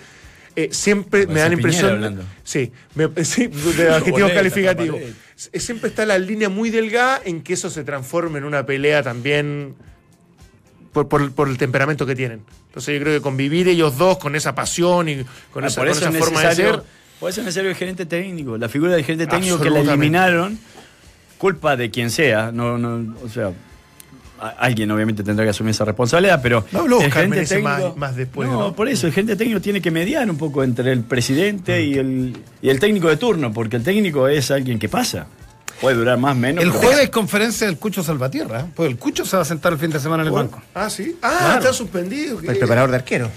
eh, 0.58 0.70
siempre 0.72 1.22
Como 1.24 1.36
me 1.36 1.39
da 1.39 1.48
la 1.50 1.54
impresión. 1.54 2.20
Sí, 2.43 2.72
me- 2.96 3.10
sí, 3.24 3.48
de 3.48 3.89
adjetivos 3.93 4.32
calificativos. 4.32 5.00
S- 5.38 5.52
Siempre 5.60 5.89
está 5.89 6.06
la 6.06 6.17
línea 6.17 6.50
muy 6.50 6.70
delgada 6.72 7.22
en 7.24 7.41
que 7.43 7.54
eso 7.54 7.70
se 7.70 7.84
transforme 7.84 8.39
en 8.39 8.43
una 8.43 8.65
pelea 8.65 9.04
también 9.04 9.76
por, 10.93 11.08
por- 11.08 11.32
por 11.32 11.48
el 11.48 11.58
temperamento 11.58 12.06
que 12.06 12.15
tienen. 12.15 12.41
Entonces 12.67 12.96
yo 12.98 13.02
creo 13.04 13.17
que 13.17 13.22
convivir 13.22 13.67
ellos 13.67 13.98
dos 13.98 14.17
con 14.17 14.36
esa 14.36 14.56
pasión 14.56 15.08
y 15.10 15.24
con 15.54 15.63
Ah, 15.63 15.67
esa, 15.67 15.82
por 15.82 15.88
con 15.89 15.98
eso 15.98 16.08
esa 16.10 16.17
es 16.17 16.24
forma 16.24 16.43
de 16.43 16.56
ser. 16.56 16.82
por 17.20 17.30
eso 17.30 17.41
es 17.41 17.46
necesario 17.46 17.70
el 17.70 17.76
gerente 17.76 18.06
técnico, 18.06 18.58
la 18.58 18.67
figura 18.70 18.93
del 18.93 19.04
gerente 19.06 19.28
técnico 19.28 19.60
que 19.60 19.70
la 19.70 19.80
eliminaron, 19.82 20.58
culpa 21.38 21.76
de 21.76 21.91
quien 21.91 22.10
sea, 22.10 22.52
no, 22.52 22.78
no, 22.80 23.15
o 23.24 23.30
sea, 23.30 23.52
alguien 24.58 24.89
obviamente 24.91 25.23
tendrá 25.23 25.43
que 25.45 25.50
asumir 25.52 25.71
esa 25.71 25.86
responsabilidad, 25.86 26.39
pero 26.41 26.65
No 26.71 26.80
habló 26.80 26.97
el 27.00 27.08
Oscar 27.08 27.23
gerente 27.23 27.36
Menezes 27.36 27.63
más- 27.63 27.80
técnico- 27.82 27.95
más 27.97 28.15
después, 28.15 28.50
No, 28.50 28.60
¿no? 28.60 28.73
por 28.76 28.88
eso 28.88 29.08
el 29.08 29.13
gerente 29.13 29.36
técnico 29.36 29.62
tiene 29.62 29.82
que 29.82 29.91
mediar 29.91 30.30
un 30.30 30.38
poco 30.38 30.63
entre 30.63 30.91
el 30.91 31.02
presidente 31.02 31.84
y 31.84 31.95
el 31.97 32.38
y 32.62 32.69
el 32.69 32.80
técnico 32.80 33.08
de 33.10 33.17
turno, 33.17 33.52
porque 33.54 33.78
el 33.78 33.84
técnico 33.84 34.28
es 34.28 34.52
alguien 34.52 34.80
que 34.80 34.89
pasa. 34.89 35.28
Puede 35.82 35.95
durar 35.95 36.17
más 36.17 36.36
menos. 36.36 36.63
El 36.63 36.71
jueves 36.71 37.10
conferencia 37.12 37.67
del 37.67 37.78
Cucho 37.78 38.02
Salvatierra. 38.02 38.65
Pues 38.76 38.89
el 38.89 38.97
Cucho 38.97 39.26
se 39.26 39.36
va 39.38 39.43
a 39.43 39.45
sentar 39.45 39.73
el 39.73 39.78
fin 39.80 39.91
de 39.91 40.00
semana 40.00 40.23
en 40.23 40.28
el 40.30 40.34
banco. 40.34 40.60
Ah, 40.73 40.89
sí. 40.89 41.15
Ah, 41.21 41.56
está 41.60 41.71
suspendido. 41.71 42.39
El 42.39 42.58
preparador 42.58 42.89
de 42.89 42.95
arquero. 42.95 43.30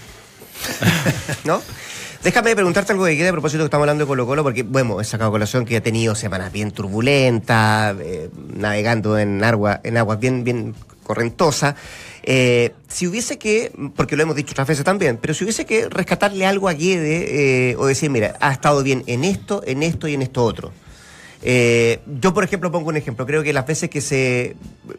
¿No? 1.45 1.61
Déjame 2.23 2.55
preguntarte 2.55 2.93
algo 2.93 3.07
de 3.07 3.17
Guede 3.17 3.31
a 3.31 3.33
propósito 3.33 3.63
que 3.63 3.67
estamos 3.67 3.85
hablando 3.85 4.05
de 4.05 4.09
Colo 4.09 4.27
Colo, 4.27 4.43
porque, 4.43 4.63
bueno, 4.63 5.01
he 5.01 5.05
sacado 5.05 5.31
colación 5.31 5.65
que 5.65 5.77
ha 5.79 5.83
tenido 5.83 6.15
semanas 6.15 6.53
bien 6.53 6.71
turbulentas, 6.71 7.97
eh, 7.99 8.29
navegando 8.55 9.19
en, 9.19 9.43
agua, 9.43 9.81
en 9.83 9.97
aguas 9.97 10.21
bien, 10.21 10.45
bien 10.45 10.75
correntosas. 11.03 11.77
Eh, 12.23 12.75
si 12.89 13.07
hubiese 13.07 13.39
que, 13.39 13.73
porque 13.97 14.17
lo 14.17 14.23
hemos 14.23 14.37
dicho 14.37 14.53
otras 14.53 14.69
veces 14.69 14.85
también, 14.85 15.17
pero 15.17 15.33
si 15.33 15.45
hubiese 15.45 15.65
que 15.65 15.89
rescatarle 15.89 16.45
algo 16.45 16.69
a 16.69 16.75
Guede 16.75 17.71
eh, 17.71 17.77
o 17.79 17.87
decir, 17.87 18.11
mira, 18.11 18.37
ha 18.41 18.53
estado 18.53 18.83
bien 18.83 19.03
en 19.07 19.25
esto, 19.25 19.63
en 19.65 19.83
esto 19.83 20.07
y 20.07 20.13
en 20.13 20.21
esto 20.21 20.45
otro. 20.45 20.73
Eh, 21.43 22.01
yo, 22.21 22.35
por 22.35 22.45
ejemplo, 22.45 22.71
pongo 22.71 22.91
un 22.91 22.99
ejemplo. 22.99 23.25
Creo 23.25 23.43
que 23.43 23.55
las 23.55 23.67
veces 23.67 23.89
que 23.89 24.03
se. 24.03 24.57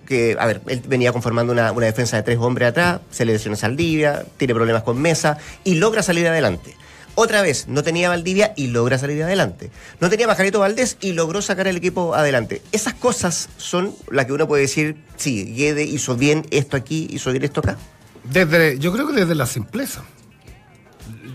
Que, 0.07 0.35
a 0.39 0.47
ver, 0.47 0.61
él 0.67 0.81
venía 0.87 1.11
conformando 1.11 1.53
una, 1.53 1.71
una 1.71 1.85
defensa 1.85 2.17
de 2.17 2.23
tres 2.23 2.39
hombres 2.39 2.69
atrás, 2.69 3.01
se 3.11 3.25
le 3.25 3.33
lesiona 3.33 3.55
Saldivia, 3.55 4.25
tiene 4.37 4.55
problemas 4.55 4.81
con 4.81 4.99
Mesa 4.99 5.37
y 5.63 5.75
logra 5.75 6.01
salir 6.01 6.27
adelante. 6.27 6.75
Otra 7.15 7.41
vez, 7.41 7.67
no 7.67 7.83
tenía 7.83 8.09
Valdivia 8.09 8.53
y 8.55 8.67
logra 8.67 8.97
salir 8.97 9.21
adelante. 9.23 9.69
No 9.99 10.09
tenía 10.09 10.27
Pajarito 10.27 10.59
Valdés 10.59 10.97
y 11.01 11.11
logró 11.13 11.41
sacar 11.41 11.67
el 11.67 11.75
equipo 11.77 12.15
adelante. 12.15 12.61
Esas 12.71 12.93
cosas 12.93 13.49
son 13.57 13.93
las 14.09 14.25
que 14.25 14.33
uno 14.33 14.47
puede 14.47 14.61
decir, 14.63 14.95
sí, 15.17 15.53
Guede 15.53 15.83
hizo 15.83 16.15
bien 16.15 16.45
esto 16.51 16.77
aquí, 16.77 17.07
hizo 17.11 17.31
bien 17.31 17.43
esto 17.43 17.59
acá. 17.59 17.77
Desde, 18.23 18.79
yo 18.79 18.93
creo 18.93 19.07
que 19.07 19.13
desde 19.13 19.35
la 19.35 19.45
simpleza. 19.45 20.03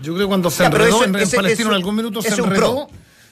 Yo 0.01 0.13
creo 0.13 0.25
que 0.25 0.29
cuando 0.29 0.49
se 0.49 0.63
Ya, 0.63 0.67
enredó 0.67 0.87
eso- 0.97 1.03
en, 1.05 1.15
en 1.15 1.21
ese- 1.21 1.35
Palestino 1.35 1.69
eso- 1.69 1.71
en 1.71 1.75
algún 1.75 1.95
minuto 1.95 2.21
se 2.21 2.29
enredó. 2.29 2.89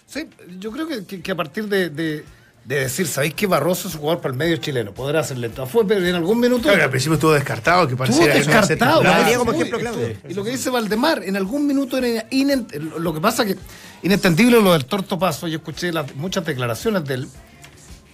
Sí, 0.07 0.27
yo 0.59 0.71
creo 0.71 0.87
que, 0.87 1.05
que- 1.05 1.21
que 1.21 1.31
a 1.31 1.35
partir 1.35 1.67
de, 1.67 1.89
de- 1.89 2.23
de 2.65 2.79
decir, 2.79 3.05
¿sabéis 3.07 3.35
que 3.35 3.45
Barroso 3.45 3.87
es 3.87 3.93
un 3.93 4.01
jugador 4.01 4.21
para 4.21 4.31
el 4.31 4.37
medio 4.39 4.57
chileno? 4.57 4.91
Podrá 4.91 5.19
hacerle 5.19 5.49
fue, 5.71 5.87
pero 5.87 6.03
en 6.05 6.15
algún 6.15 6.39
minuto. 6.39 6.63
Claro 6.63 6.77
que 6.79 6.83
al 6.83 6.89
principio 6.89 7.13
estuvo 7.13 7.31
descartado, 7.33 7.87
que 7.87 7.93
Estuvo 7.93 7.97
parecía 7.99 8.23
que 8.33 8.39
no 8.39 8.45
ser 8.45 8.53
descartado. 8.53 9.01
¿verdad? 9.03 9.19
tenía 9.21 9.37
como 9.37 9.51
ejemplo, 9.51 9.77
esto- 9.79 10.27
Y 10.27 10.33
lo 10.33 10.43
que 10.43 10.49
dice 10.49 10.69
Valdemar, 10.71 11.21
en 11.23 11.35
algún 11.37 11.67
minuto 11.67 11.97
era 11.97 12.27
inent- 12.31 12.73
lo 12.97 13.13
que 13.13 13.21
pasa 13.21 13.45
que 13.45 13.55
inentendible 14.01 14.59
lo 14.61 14.73
del 14.73 14.85
torto 14.85 15.19
paso, 15.19 15.47
yo 15.47 15.57
escuché 15.57 15.93
las- 15.93 16.15
muchas 16.15 16.43
declaraciones 16.43 17.05
de 17.05 17.13
él, 17.13 17.27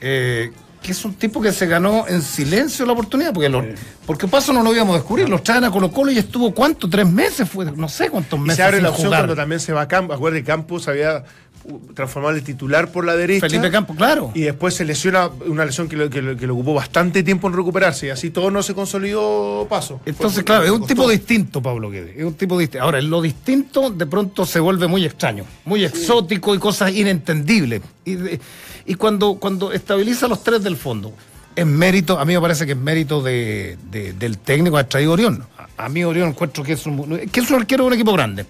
eh, 0.02 0.52
que 0.82 0.92
es 0.92 1.06
un 1.06 1.14
tipo 1.14 1.40
que 1.42 1.52
se 1.52 1.68
ganó 1.68 2.08
en 2.08 2.22
silencio 2.24 2.86
la 2.88 2.94
oportunidad, 2.94 3.32
porque, 3.34 3.50
lo- 3.50 3.64
porque 4.06 4.28
paso 4.28 4.52
no 4.52 4.64
lo 4.64 4.74
íbamos 4.74 4.96
a 4.96 4.98
descubrir, 4.98 5.30
los 5.30 5.44
traen 5.44 5.64
a 5.64 5.70
Colo 5.72 5.92
Colo 5.92 6.12
y 6.12 6.18
estuvo 6.18 6.54
cuánto, 6.54 6.90
tres 6.90 7.08
meses, 7.08 7.48
fue, 7.48 7.66
no 7.72 7.88
sé 7.88 8.10
cuántos 8.10 8.40
Y 8.40 8.42
meses. 8.42 8.56
se 8.58 8.64
abre 8.64 8.78
sin 8.78 8.84
la 8.84 8.90
opción 8.90 9.08
jugar. 9.08 9.22
cuando 9.22 9.36
también 9.36 9.60
se 9.60 9.74
va 9.74 9.82
a 9.82 9.88
Campos. 9.88 10.16
Acuérdate 10.16 10.42
que 10.44 10.48
Campos 10.48 10.88
había 10.88 11.24
transformado 11.94 12.36
el 12.36 12.44
titular 12.44 12.92
por 12.92 13.06
la 13.06 13.16
derecha. 13.16 13.48
Felipe 13.48 13.70
Campos, 13.72 13.96
claro. 13.96 14.32
Y 14.34 14.42
después 14.42 14.74
se 14.74 14.86
lesiona 14.86 15.30
una 15.48 15.66
lesión 15.66 15.88
que, 15.88 15.96
lo- 15.96 16.10
que 16.10 16.22
lo- 16.22 16.36
que 16.36 16.46
le 16.46 16.52
ocupó 16.52 16.74
bastante 16.74 17.24
tiempo 17.24 17.48
en 17.48 17.54
recuperarse. 17.56 18.08
Y 18.08 18.10
así 18.10 18.30
todo 18.32 18.50
no 18.52 18.64
se 18.64 18.74
consolidó 18.74 19.68
paso. 19.70 20.02
Entonces, 20.06 20.44
claro, 20.44 20.64
es 20.64 20.72
un 20.72 20.86
tipo 20.88 21.08
distinto, 21.10 21.62
Pablo 21.62 21.90
Guedes. 21.90 22.18
Es 22.18 22.24
un 22.24 22.34
tipo 22.34 22.58
distinto. 22.58 22.84
Ahora, 22.84 23.02
lo 23.02 23.22
distinto 23.22 23.90
de 23.90 24.06
pronto 24.06 24.46
se 24.46 24.60
vuelve 24.60 24.88
muy 24.88 25.06
extraño, 25.06 25.46
muy 25.66 25.84
exótico 25.84 26.56
y 26.56 26.58
cosas 26.60 26.92
inentendibles. 26.94 27.82
Y, 28.86 28.96
cuando, 28.96 29.36
cuando 29.36 29.72
estabiliza 29.72 30.28
los 30.28 30.44
tres 30.44 30.64
del 30.64 30.76
fondo, 30.76 31.14
es 31.56 31.66
mérito, 31.66 32.18
a 32.18 32.26
mí 32.26 32.34
me 32.34 32.42
parece 32.42 32.66
que 32.66 32.72
es 32.72 32.78
mérito 32.78 33.22
de, 33.22 33.78
de- 33.92 34.14
del 34.14 34.38
técnico 34.40 34.76
que 34.76 34.82
ha 34.82 34.90
traído 34.90 35.12
Orión. 35.12 35.46
A, 35.78 35.86
a 35.86 35.90
mí 35.90 36.04
Orión 36.04 36.30
encuentro 36.30 36.64
que 36.64 36.74
es 36.74 36.86
un, 36.86 37.18
que 37.32 37.40
es 37.40 37.50
un 37.52 37.58
arquero 37.58 37.84
de 37.84 37.88
un 37.90 37.94
equipo 37.94 38.14
grande. 38.14 38.46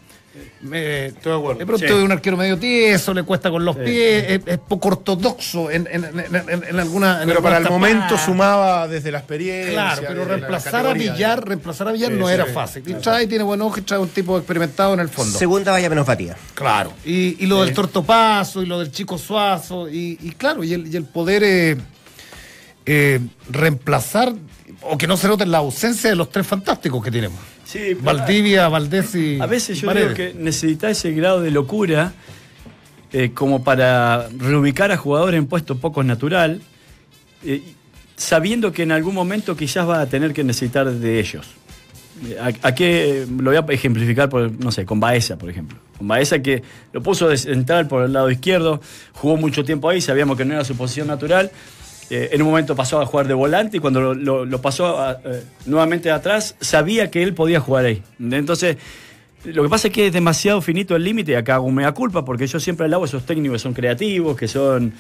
Me- 0.62 1.08
Estoy 1.08 1.32
de 1.34 1.38
acuerdo. 1.38 1.60
de 1.60 1.66
pronto 1.66 1.86
Sí. 1.88 1.94
es 1.94 2.00
un 2.04 2.12
arquero 2.12 2.38
medio 2.38 2.58
tieso, 2.58 3.14
le 3.14 3.24
cuesta 3.24 3.50
con 3.50 3.66
los 3.66 3.76
Sí. 3.76 3.82
pies, 3.84 4.26
es, 4.30 4.42
es 4.46 4.58
poco 4.60 4.90
ortodoxo 4.90 5.70
en, 5.72 5.88
en, 5.92 6.06
en, 6.06 6.20
en- 6.50 6.64
en 6.70 6.80
alguna. 6.80 7.22
en 7.22 7.28
Pero 7.28 7.42
para 7.42 7.58
el 7.58 7.66
momento 7.70 8.18
sumaba 8.18 8.88
desde 8.88 9.12
la 9.12 9.18
experiencia. 9.20 9.74
Claro, 9.74 10.04
pero 10.08 10.26
reemplazar 10.26 10.88
a. 10.88 10.94
Villar, 10.94 11.46
reemplazar 11.48 11.88
a 11.88 11.92
Villar 11.92 12.12
Sí, 12.12 12.18
no 12.18 12.28
sí, 12.28 12.34
era 12.34 12.46
fácil. 12.46 12.84
Y 12.88 12.94
trae, 12.96 13.28
tiene 13.28 13.44
buen 13.44 13.62
ojo 13.62 13.80
y 13.80 13.82
trae 13.82 14.00
un 14.00 14.10
tipo 14.10 14.38
experimentado 14.38 14.94
en 14.94 15.00
el 15.02 15.10
fondo. 15.10 15.38
Segunda 15.38 15.72
vaya 15.72 15.90
menos 15.90 16.06
batida. 16.06 16.38
Claro. 16.54 16.94
Y, 17.06 17.44
y 17.44 17.48
lo 17.48 17.64
del 17.64 17.74
tortopaso 17.74 18.62
y 18.62 18.66
lo 18.66 18.80
del 18.80 18.92
chico 18.92 19.18
suazo 19.18 19.90
y, 19.90 20.18
y 20.22 20.32
claro, 20.32 20.64
y 20.64 20.74
el, 20.74 20.88
y 20.94 20.96
el 20.96 21.06
poder 21.06 21.44
eh, 21.44 21.78
eh, 22.86 23.20
reemplazar 23.50 24.34
o 24.82 24.98
que 24.98 25.06
no 25.08 25.16
se 25.18 25.28
note 25.28 25.46
la 25.46 25.60
ausencia 25.60 26.10
de 26.10 26.16
los 26.16 26.30
tres 26.32 26.48
fantásticos 26.48 27.04
que 27.04 27.12
tenemos. 27.12 27.40
Sí, 27.72 27.94
Valdivia, 27.94 28.68
Valdés 28.68 29.16
y 29.16 29.40
A 29.40 29.46
veces 29.46 29.80
yo 29.80 29.88
Paredes. 29.88 30.18
digo 30.18 30.32
que 30.34 30.38
necesitas 30.38 30.92
ese 30.92 31.12
grado 31.14 31.42
de 31.42 31.52
locura 31.52 32.12
eh, 33.14 33.32
como 33.34 33.64
para 33.64 34.28
reubicar 34.38 34.92
a 34.92 34.98
jugadores 34.98 35.38
en 35.38 35.48
puesto 35.48 35.78
poco 35.78 36.04
natural, 36.04 36.62
eh, 37.46 37.62
sabiendo 38.18 38.74
que 38.74 38.84
en 38.84 38.92
algún 38.92 39.16
momento 39.16 39.56
quizás 39.56 39.88
va 39.88 40.02
a 40.02 40.06
tener 40.08 40.34
que 40.34 40.44
necesitar 40.44 40.92
de 40.92 41.20
ellos. 41.20 41.48
Eh, 42.28 42.38
¿A, 42.40 42.68
a 42.68 42.76
qué 42.76 43.26
lo 43.38 43.52
voy 43.52 43.56
a 43.58 43.66
ejemplificar 43.74 44.28
por, 44.28 44.52
no 44.52 44.72
sé, 44.72 44.86
con 44.86 45.00
Baeza, 45.00 45.38
por 45.38 45.50
ejemplo? 45.50 45.78
Con 45.98 46.08
Baeza 46.10 46.42
que 46.42 46.62
lo 46.92 47.02
puso 47.02 47.30
de 47.30 47.38
central 47.38 47.88
por 47.88 48.04
el 48.04 48.12
lado 48.12 48.30
izquierdo, 48.30 48.82
jugó 49.14 49.38
mucho 49.38 49.64
tiempo 49.64 49.88
ahí, 49.90 50.02
sabíamos 50.02 50.38
que 50.38 50.44
no 50.44 50.54
era 50.56 50.66
su 50.66 50.76
posición 50.76 51.08
natural. 51.08 51.52
Eh, 52.14 52.36
en 52.36 52.42
un 52.42 52.50
momento 52.50 52.76
pasó 52.76 53.00
a 53.00 53.06
jugar 53.06 53.26
de 53.26 53.34
volante 53.34 53.78
y 53.78 53.80
cuando 53.80 54.14
lo, 54.14 54.62
pasó 54.62 54.98
eh, 55.24 55.46
nuevamente 55.66 56.12
atrás, 56.12 56.58
sabía 56.60 57.10
que 57.10 57.24
él 57.24 57.34
podía 57.34 57.62
jugar 57.62 57.86
ahí. 57.86 58.04
Entonces, 58.20 58.76
lo 59.46 59.64
que 59.64 59.70
pasa 59.70 59.88
es 59.88 59.94
que 59.94 60.08
es 60.08 60.12
demasiado 60.12 60.60
finito 60.60 60.94
el 60.94 61.06
límite 61.06 61.32
y 61.32 61.36
acá 61.36 61.56
hago 61.56 61.72
mea 61.72 61.94
culpa 61.94 62.26
porque 62.26 62.48
yo 62.48 62.60
siempre 62.60 62.86
alabo 62.86 63.06
a 63.06 63.08
esos 63.08 63.26
técnicos 63.26 63.56
que 63.56 63.60
son 63.60 63.74
creativos, 63.74 64.36
que 64.36 64.50
son 64.50 64.92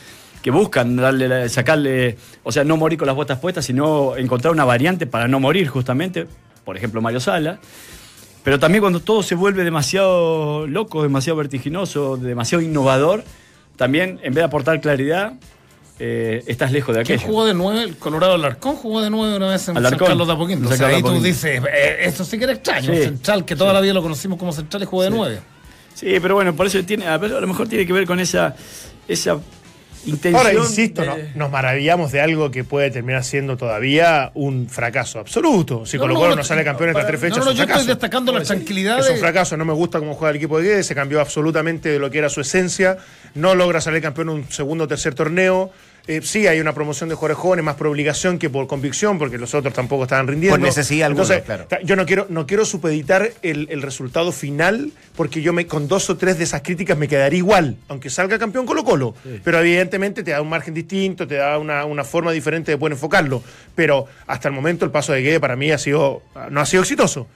que 0.41 0.52
buscan 0.52 0.95
darle 0.95 1.50
sacarle, 1.50 2.15
o 2.43 2.52
sea, 2.54 2.63
no 2.63 2.78
morir 2.78 2.97
con 2.97 3.08
las 3.08 3.15
botas 3.17 3.39
puestas, 3.39 3.65
sino 3.65 4.15
encontrar 4.15 4.54
una 4.54 4.63
variante 4.63 5.06
para 5.06 5.28
no 5.28 5.41
morir 5.41 5.67
justamente, 5.67 6.28
por 6.63 6.78
ejemplo 6.78 7.02
Mario 7.02 7.19
Sala. 7.19 7.60
Pero 8.41 8.58
también 8.58 8.82
cuando 8.82 9.02
todo 9.02 9.21
se 9.21 9.36
vuelve 9.36 9.65
demasiado 9.65 10.65
loco, 10.65 11.04
demasiado 11.04 11.36
vertiginoso, 11.36 12.15
demasiado 12.15 12.63
innovador, 12.63 13.26
también 13.76 14.12
en 14.24 14.34
vez 14.34 14.36
de 14.36 14.43
aportar 14.43 14.80
claridad, 14.80 15.34
eh, 16.03 16.43
estás 16.47 16.71
lejos 16.71 16.95
de 16.95 17.03
¿Quién 17.03 17.19
aquello. 17.19 17.31
jugó 17.31 17.45
de 17.45 17.53
nueve? 17.53 17.83
El 17.83 17.95
Colorado 17.97 18.33
Alarcón 18.33 18.75
jugó 18.75 19.01
de 19.01 19.11
nueve 19.11 19.35
una 19.37 19.49
vez 19.49 19.67
en 19.67 19.77
Alarcón. 19.77 19.99
San 19.99 20.07
Carlos 20.07 20.27
de 20.27 20.33
Apoquindo. 20.33 20.69
O 20.69 20.73
sea, 20.75 20.87
ahí 20.87 21.03
tú 21.03 21.21
dices, 21.21 21.61
eh, 21.71 21.97
eso 22.01 22.25
sí 22.25 22.37
que 22.39 22.45
era 22.45 22.53
extraño. 22.53 22.91
Sí. 22.91 23.03
Central 23.03 23.45
que 23.45 23.55
toda 23.55 23.71
la 23.71 23.81
vida 23.81 23.93
lo 23.93 24.01
conocimos 24.01 24.39
como 24.39 24.51
central 24.51 24.81
y 24.81 24.85
jugó 24.87 25.03
de 25.03 25.11
nueve. 25.11 25.39
Sí, 25.93 26.07
pero 26.19 26.33
bueno, 26.35 26.55
por 26.55 26.65
eso 26.65 26.83
tiene, 26.83 27.05
a 27.05 27.17
lo 27.19 27.47
mejor 27.47 27.67
tiene 27.67 27.85
que 27.85 27.93
ver 27.93 28.07
con 28.07 28.19
esa, 28.19 28.55
esa 29.07 29.37
intención. 30.05 30.35
Ahora, 30.47 30.53
insisto, 30.53 31.01
de- 31.01 31.07
no- 31.07 31.15
nos 31.35 31.51
maravillamos 31.51 32.11
de 32.11 32.21
algo 32.21 32.49
que 32.49 32.63
puede 32.63 32.89
terminar 32.89 33.23
siendo 33.23 33.55
todavía 33.57 34.31
un 34.33 34.67
fracaso 34.69 35.19
absoluto. 35.19 35.85
Si 35.85 35.97
No, 35.97 36.01
Colo 36.03 36.13
no, 36.15 36.19
Colo 36.21 36.29
no, 36.31 36.35
no 36.37 36.43
sale 36.43 36.63
campeón 36.63 36.89
en 36.89 36.95
estas 36.95 37.07
tres 37.07 37.19
fechas, 37.21 37.37
no, 37.39 37.45
no, 37.45 37.51
es 37.51 37.57
yo 37.57 37.63
fracaso. 37.65 37.79
estoy 37.81 37.93
destacando 37.93 38.31
la 38.31 38.41
tranquilidad 38.41 38.99
Es 38.99 39.09
un 39.11 39.17
fracaso, 39.17 39.55
no 39.57 39.65
me 39.65 39.73
gusta 39.73 39.99
cómo 39.99 40.15
juega 40.15 40.31
el 40.31 40.37
equipo 40.37 40.57
de 40.57 40.69
Guedes, 40.69 40.87
se 40.87 40.95
cambió 40.95 41.21
absolutamente 41.21 41.89
de 41.89 41.99
lo 41.99 42.09
que 42.09 42.17
era 42.17 42.29
su 42.29 42.41
esencia, 42.41 42.97
no 43.35 43.53
logra 43.53 43.79
salir 43.81 44.01
campeón 44.01 44.29
en 44.29 44.35
un 44.37 44.49
segundo 44.51 44.85
o 44.85 44.87
tercer 44.87 45.13
torneo. 45.13 45.71
Eh, 46.07 46.21
sí, 46.23 46.47
hay 46.47 46.59
una 46.59 46.73
promoción 46.73 47.09
de 47.09 47.15
jugadores 47.15 47.37
jóvenes 47.37 47.63
más 47.63 47.75
por 47.75 47.87
obligación 47.87 48.39
que 48.39 48.49
por 48.49 48.67
convicción, 48.67 49.19
porque 49.19 49.37
los 49.37 49.53
otros 49.53 49.73
tampoco 49.73 50.03
estaban 50.03 50.27
rindiendo. 50.27 50.57
Por 50.57 50.65
necesidad 50.65 51.07
alguna, 51.07 51.23
Entonces, 51.35 51.65
claro. 51.67 51.85
yo 51.85 51.95
no 51.95 52.05
quiero, 52.05 52.25
no 52.29 52.47
quiero 52.47 52.65
supeditar 52.65 53.31
el, 53.41 53.67
el 53.69 53.81
resultado 53.81 54.31
final, 54.31 54.91
porque 55.15 55.41
yo 55.41 55.53
me, 55.53 55.67
con 55.67 55.87
dos 55.87 56.09
o 56.09 56.17
tres 56.17 56.37
de 56.37 56.45
esas 56.45 56.61
críticas 56.61 56.97
me 56.97 57.07
quedaría 57.07 57.37
igual, 57.37 57.77
aunque 57.87 58.09
salga 58.09 58.39
campeón 58.39 58.65
Colo 58.65 58.83
Colo. 58.83 59.15
Pero 59.43 59.59
evidentemente 59.59 60.23
te 60.23 60.31
da 60.31 60.41
un 60.41 60.49
margen 60.49 60.73
distinto, 60.73 61.27
te 61.27 61.35
da 61.35 61.57
una, 61.57 61.85
una 61.85 62.03
forma 62.03 62.31
diferente 62.31 62.71
de 62.71 62.77
poder 62.77 62.93
enfocarlo. 62.93 63.43
Pero 63.75 64.07
hasta 64.27 64.47
el 64.47 64.55
momento 64.55 64.85
el 64.85 64.91
paso 64.91 65.13
de 65.13 65.21
Guede 65.21 65.39
para 65.39 65.55
mí 65.55 65.71
ha 65.71 65.77
sido, 65.77 66.23
no 66.49 66.61
ha 66.61 66.65
sido 66.65 66.81
exitoso. 66.81 67.27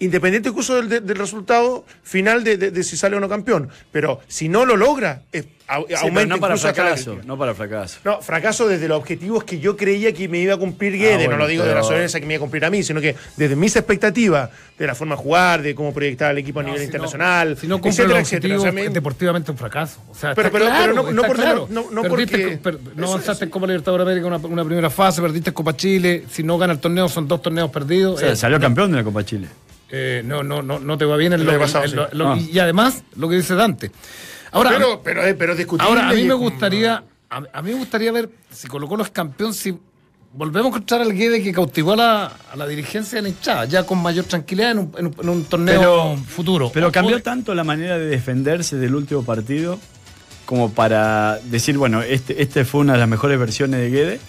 Independiente 0.00 0.48
incluso 0.48 0.76
del, 0.76 0.88
de- 0.88 1.00
del 1.00 1.16
resultado 1.16 1.84
final 2.02 2.42
de, 2.42 2.56
de- 2.56 2.70
de 2.70 2.82
si 2.82 2.96
sale 2.96 3.16
o 3.16 3.20
no 3.20 3.28
campeón. 3.28 3.68
Pero 3.92 4.20
si 4.28 4.48
no 4.48 4.64
lo 4.64 4.76
logra, 4.76 5.22
es- 5.30 5.44
au- 5.68 5.82
Sí, 5.82 5.86
pero 5.88 6.00
aumenta 6.00 6.34
no 6.36 6.40
para 6.40 6.54
incluso 6.54 6.68
hasta 6.68 6.82
la 6.82 6.88
fracaso, 6.96 7.18
no 7.26 7.38
para 7.38 7.54
fracaso. 7.54 7.98
No, 8.04 8.20
fracaso 8.22 8.66
desde 8.66 8.88
los 8.88 8.98
objetivos 8.98 9.44
que 9.44 9.60
yo 9.60 9.76
creía 9.76 10.12
que 10.12 10.26
me 10.26 10.38
iba 10.38 10.54
a 10.54 10.56
cumplir 10.56 10.94
Guede, 10.96 11.12
Ah, 11.12 11.16
bueno, 11.18 11.32
no 11.32 11.38
lo 11.38 11.46
digo 11.48 11.64
de 11.64 11.74
la 11.74 11.82
soberanía 11.82 12.18
que 12.18 12.26
me 12.26 12.34
iba 12.34 12.38
a 12.38 12.40
cumplir 12.40 12.64
a 12.64 12.70
mí, 12.70 12.82
sino 12.82 13.00
que 13.00 13.14
desde 13.36 13.54
mis 13.56 13.76
expectativas, 13.76 14.48
de 14.78 14.86
la 14.86 14.94
forma 14.94 15.14
de 15.16 15.20
jugar, 15.22 15.60
de 15.62 15.74
cómo 15.74 15.92
proyectar 15.92 16.30
al 16.30 16.38
equipo 16.38 16.60
a 16.60 16.62
nivel 16.62 16.78
si 16.78 16.84
no- 16.84 16.88
internacional, 16.88 17.56
Si 17.58 17.66
no 17.68 17.74
cumple 17.76 17.90
etcétera, 17.90 18.08
los 18.20 18.28
etcétera. 18.28 18.38
objetivos, 18.54 18.60
O 18.60 18.62
sea, 18.64 18.72
me- 18.72 18.84
es 18.86 18.92
deportivamente 18.94 19.50
un 19.50 19.58
fracaso. 19.58 20.00
O 20.10 20.14
sea, 20.14 20.34
Pero- 20.34 20.50
pero- 20.50 20.64
claro, 20.64 20.94
pero 20.94 21.12
no- 21.12 21.22
por- 21.24 21.36
claro. 21.36 21.66
no- 21.70 21.90
no 21.90 22.02
Perdiste 22.02 22.38
porque- 22.38 22.56
per- 22.56 22.96
no 22.96 23.06
avanzaste 23.08 23.44
en 23.44 23.50
Copa 23.50 23.66
Libertadores 23.66 24.06
América 24.06 24.26
una, 24.26 24.38
una 24.38 24.64
primera 24.64 24.88
fase, 24.88 25.20
perdiste 25.20 25.50
en 25.50 25.54
Copa 25.54 25.76
Chile. 25.76 26.24
Si 26.30 26.42
no 26.42 26.56
gana 26.56 26.72
el 26.72 26.78
torneo, 26.78 27.06
son 27.08 27.28
dos 27.28 27.42
torneos 27.42 27.70
perdidos. 27.70 28.14
O 28.16 28.18
sea, 28.18 28.32
Eh, 28.32 28.36
salió 28.36 28.58
campeón 28.58 28.90
de 28.92 28.96
la 28.96 29.04
Copa 29.04 29.22
Chile. 29.24 29.46
Eh, 29.90 30.22
no, 30.24 30.42
no, 30.42 30.62
no, 30.62 30.78
no 30.78 30.98
te 30.98 31.04
va 31.04 31.16
bien 31.16 31.32
en 31.32 31.40
El 31.40 31.46
lo, 31.46 31.52
año 31.52 31.60
pasado, 31.60 31.84
en 31.84 31.96
lo- 31.96 32.08
sí. 32.10 32.16
lo- 32.16 32.32
Ah. 32.32 32.38
y, 32.38 32.58
además 32.58 33.02
lo 33.16 33.28
que 33.28 33.36
dice 33.36 33.54
Dante. 33.54 33.90
Ahora, 34.52 34.70
pero, 34.70 35.00
pero, 35.02 35.24
eh, 35.26 35.34
pero 35.34 35.54
ahora 35.78 36.08
a 36.08 36.12
mí 36.12 36.24
me 36.24 36.34
gustaría, 36.34 37.04
a, 37.30 37.42
a 37.52 37.62
mí 37.62 37.72
me 37.72 37.78
gustaría 37.78 38.10
ver 38.12 38.30
si 38.50 38.66
Colo 38.68 38.88
Colo 38.88 39.04
es 39.04 39.10
campeón, 39.10 39.54
si 39.54 39.76
volvemos 40.32 40.66
a 40.66 40.68
encontrar 40.76 41.00
al 41.02 41.12
Guede 41.12 41.42
que 41.42 41.52
cautivó 41.52 41.92
a 41.92 41.96
la, 41.96 42.26
a 42.52 42.56
la 42.56 42.66
dirigencia 42.66 43.16
de 43.16 43.22
la 43.22 43.28
hinchada, 43.28 43.64
ya 43.66 43.84
con 43.84 44.00
mayor 44.02 44.24
tranquilidad 44.26 44.72
en 44.72 44.78
un, 44.78 44.92
en 44.98 45.06
un- 45.06 45.14
en 45.22 45.28
un 45.28 45.44
torneo 45.44 45.78
Pero- 45.80 46.16
futuro. 46.26 46.70
Pero 46.72 46.88
O- 46.88 46.92
cambió 46.92 47.20
tanto 47.22 47.54
la 47.54 47.64
manera 47.64 47.98
de 47.98 48.06
defenderse 48.06 48.76
del 48.76 48.94
último 48.94 49.24
partido 49.24 49.78
como 50.46 50.72
para 50.72 51.38
decir, 51.44 51.76
bueno, 51.78 52.02
este, 52.02 52.42
este 52.42 52.64
fue 52.64 52.80
una 52.80 52.94
de 52.94 52.98
las 53.00 53.08
mejores 53.08 53.38
versiones 53.38 53.80
de 53.80 53.90
Guede. 53.90 54.20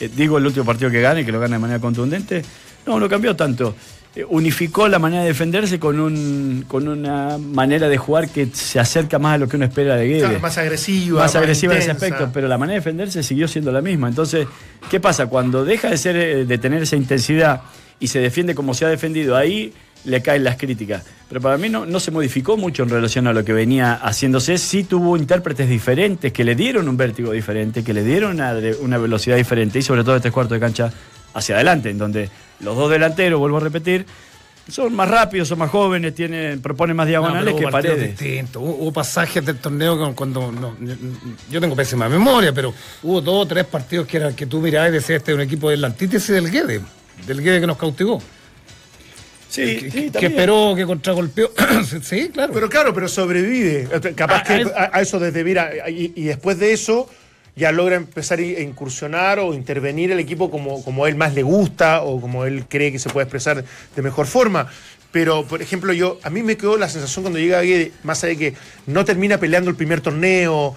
Eh, 0.00 0.10
digo 0.14 0.36
el 0.36 0.44
último 0.46 0.66
partido 0.66 0.90
que 0.90 1.00
gane, 1.00 1.24
que 1.24 1.32
lo 1.32 1.40
gane 1.40 1.54
de 1.54 1.58
manera 1.60 1.80
contundente. 1.80 2.42
No, 2.84 3.00
no 3.00 3.08
cambió 3.08 3.34
tanto. 3.34 3.74
Eh, 4.16 4.24
unificó 4.26 4.88
la 4.88 4.98
manera 4.98 5.20
de 5.22 5.28
defenderse 5.28 5.78
con, 5.78 6.00
un, 6.00 6.64
con 6.66 6.88
una 6.88 7.36
manera 7.36 7.86
de 7.86 7.98
jugar 7.98 8.30
que 8.30 8.46
se 8.46 8.80
acerca 8.80 9.18
más 9.18 9.34
a 9.34 9.38
lo 9.38 9.46
que 9.46 9.56
uno 9.56 9.66
espera 9.66 9.94
de 9.96 10.08
Guede. 10.08 10.20
Claro, 10.20 10.40
más 10.40 10.56
agresiva. 10.56 11.20
más 11.20 11.36
agresiva 11.36 11.74
en 11.74 11.82
ese 11.82 11.90
aspecto, 11.90 12.30
pero 12.32 12.48
la 12.48 12.56
manera 12.56 12.76
de 12.76 12.80
defenderse 12.80 13.22
siguió 13.22 13.46
siendo 13.46 13.70
la 13.72 13.82
misma. 13.82 14.08
Entonces, 14.08 14.48
¿qué 14.90 15.00
pasa? 15.00 15.26
Cuando 15.26 15.66
deja 15.66 15.90
de 15.90 15.98
ser, 15.98 16.16
eh, 16.16 16.46
de 16.46 16.56
tener 16.56 16.82
esa 16.82 16.96
intensidad 16.96 17.60
y 18.00 18.08
se 18.08 18.18
defiende 18.18 18.54
como 18.54 18.72
se 18.72 18.86
ha 18.86 18.88
defendido, 18.88 19.36
ahí 19.36 19.74
le 20.06 20.22
caen 20.22 20.44
las 20.44 20.56
críticas. 20.56 21.04
Pero 21.28 21.42
para 21.42 21.58
mí 21.58 21.68
no, 21.68 21.84
no 21.84 22.00
se 22.00 22.10
modificó 22.10 22.56
mucho 22.56 22.84
en 22.84 22.88
relación 22.88 23.26
a 23.26 23.34
lo 23.34 23.44
que 23.44 23.52
venía 23.52 23.96
haciéndose. 23.96 24.56
Sí 24.56 24.84
tuvo 24.84 25.18
intérpretes 25.18 25.68
diferentes 25.68 26.32
que 26.32 26.42
le 26.42 26.54
dieron 26.54 26.88
un 26.88 26.96
vértigo 26.96 27.32
diferente, 27.32 27.84
que 27.84 27.92
le 27.92 28.02
dieron 28.02 28.36
una, 28.36 28.54
una 28.80 28.96
velocidad 28.96 29.36
diferente 29.36 29.78
y 29.78 29.82
sobre 29.82 30.04
todo 30.04 30.16
este 30.16 30.30
cuarto 30.30 30.54
de 30.54 30.60
cancha 30.60 30.90
hacia 31.36 31.54
adelante, 31.56 31.90
en 31.90 31.98
donde 31.98 32.30
los 32.60 32.76
dos 32.76 32.90
delanteros, 32.90 33.38
vuelvo 33.38 33.58
a 33.58 33.60
repetir, 33.60 34.06
son 34.68 34.94
más 34.94 35.08
rápidos, 35.08 35.46
son 35.46 35.58
más 35.58 35.70
jóvenes, 35.70 36.12
tienen, 36.14 36.60
proponen 36.60 36.96
más 36.96 37.06
diagonales 37.06 37.54
que 37.54 37.68
paredes. 37.68 38.18
Hubo, 38.56 38.74
hubo 38.74 38.92
pasajes 38.92 39.44
del 39.46 39.58
torneo 39.58 40.12
cuando. 40.16 40.50
no, 40.50 40.74
yo 41.50 41.60
tengo 41.60 41.76
pésima 41.76 42.08
memoria, 42.08 42.52
pero 42.52 42.74
hubo 43.04 43.20
dos 43.20 43.44
o 43.44 43.46
tres 43.46 43.64
partidos 43.66 44.06
que, 44.08 44.16
era, 44.16 44.34
que 44.34 44.46
tú 44.46 44.60
mirabas 44.60 44.90
y 44.90 44.92
decías: 44.94 45.18
Este 45.18 45.30
es 45.32 45.36
un 45.36 45.42
equipo 45.42 45.70
de 45.70 45.76
la 45.76 45.86
antítesis 45.86 46.30
del 46.34 46.50
Guede, 46.50 46.80
del 47.26 47.42
Guede 47.42 47.60
que 47.60 47.66
nos 47.68 47.76
cautivó. 47.76 48.20
Sí, 49.48 49.76
que, 49.78 49.90
sí, 49.90 50.10
que- 50.10 50.26
esperó, 50.26 50.74
que 50.74 50.84
contragolpeó. 50.84 51.52
sí, 52.02 52.30
claro. 52.30 52.52
Pero 52.52 52.68
claro, 52.68 52.92
pero 52.92 53.06
sobrevive. 53.08 53.88
Capaz 54.16 54.40
A- 54.40 54.42
que 54.42 54.52
a 54.52 54.56
eso- 54.60 54.72
a, 54.76 54.90
a 54.92 55.00
eso 55.00 55.18
desde 55.20 55.44
mira, 55.44 55.70
y, 55.88 56.12
y 56.16 56.24
después 56.24 56.58
de 56.58 56.72
eso 56.72 57.08
ya 57.56 57.72
logra 57.72 57.96
empezar 57.96 58.38
a 58.38 58.42
incursionar 58.42 59.38
o 59.38 59.54
intervenir 59.54 60.12
el 60.12 60.20
equipo 60.20 60.50
como, 60.50 60.84
como 60.84 61.06
a 61.06 61.08
él 61.08 61.16
más 61.16 61.34
le 61.34 61.42
gusta 61.42 62.02
o 62.02 62.20
como 62.20 62.44
él 62.44 62.66
cree 62.68 62.92
que 62.92 62.98
se 62.98 63.08
puede 63.08 63.24
expresar 63.24 63.64
de 63.96 64.02
mejor 64.02 64.26
forma. 64.26 64.68
Pero, 65.10 65.44
por 65.46 65.62
ejemplo, 65.62 65.94
yo 65.94 66.18
a 66.22 66.28
mí 66.28 66.42
me 66.42 66.58
quedó 66.58 66.76
la 66.76 66.90
sensación 66.90 67.22
cuando 67.24 67.38
llega 67.38 67.62
Guede, 67.62 67.92
más 68.02 68.22
allá 68.22 68.34
de 68.34 68.38
que 68.38 68.54
no 68.86 69.06
termina 69.06 69.38
peleando 69.38 69.70
el 69.70 69.76
primer 69.76 70.02
torneo, 70.02 70.76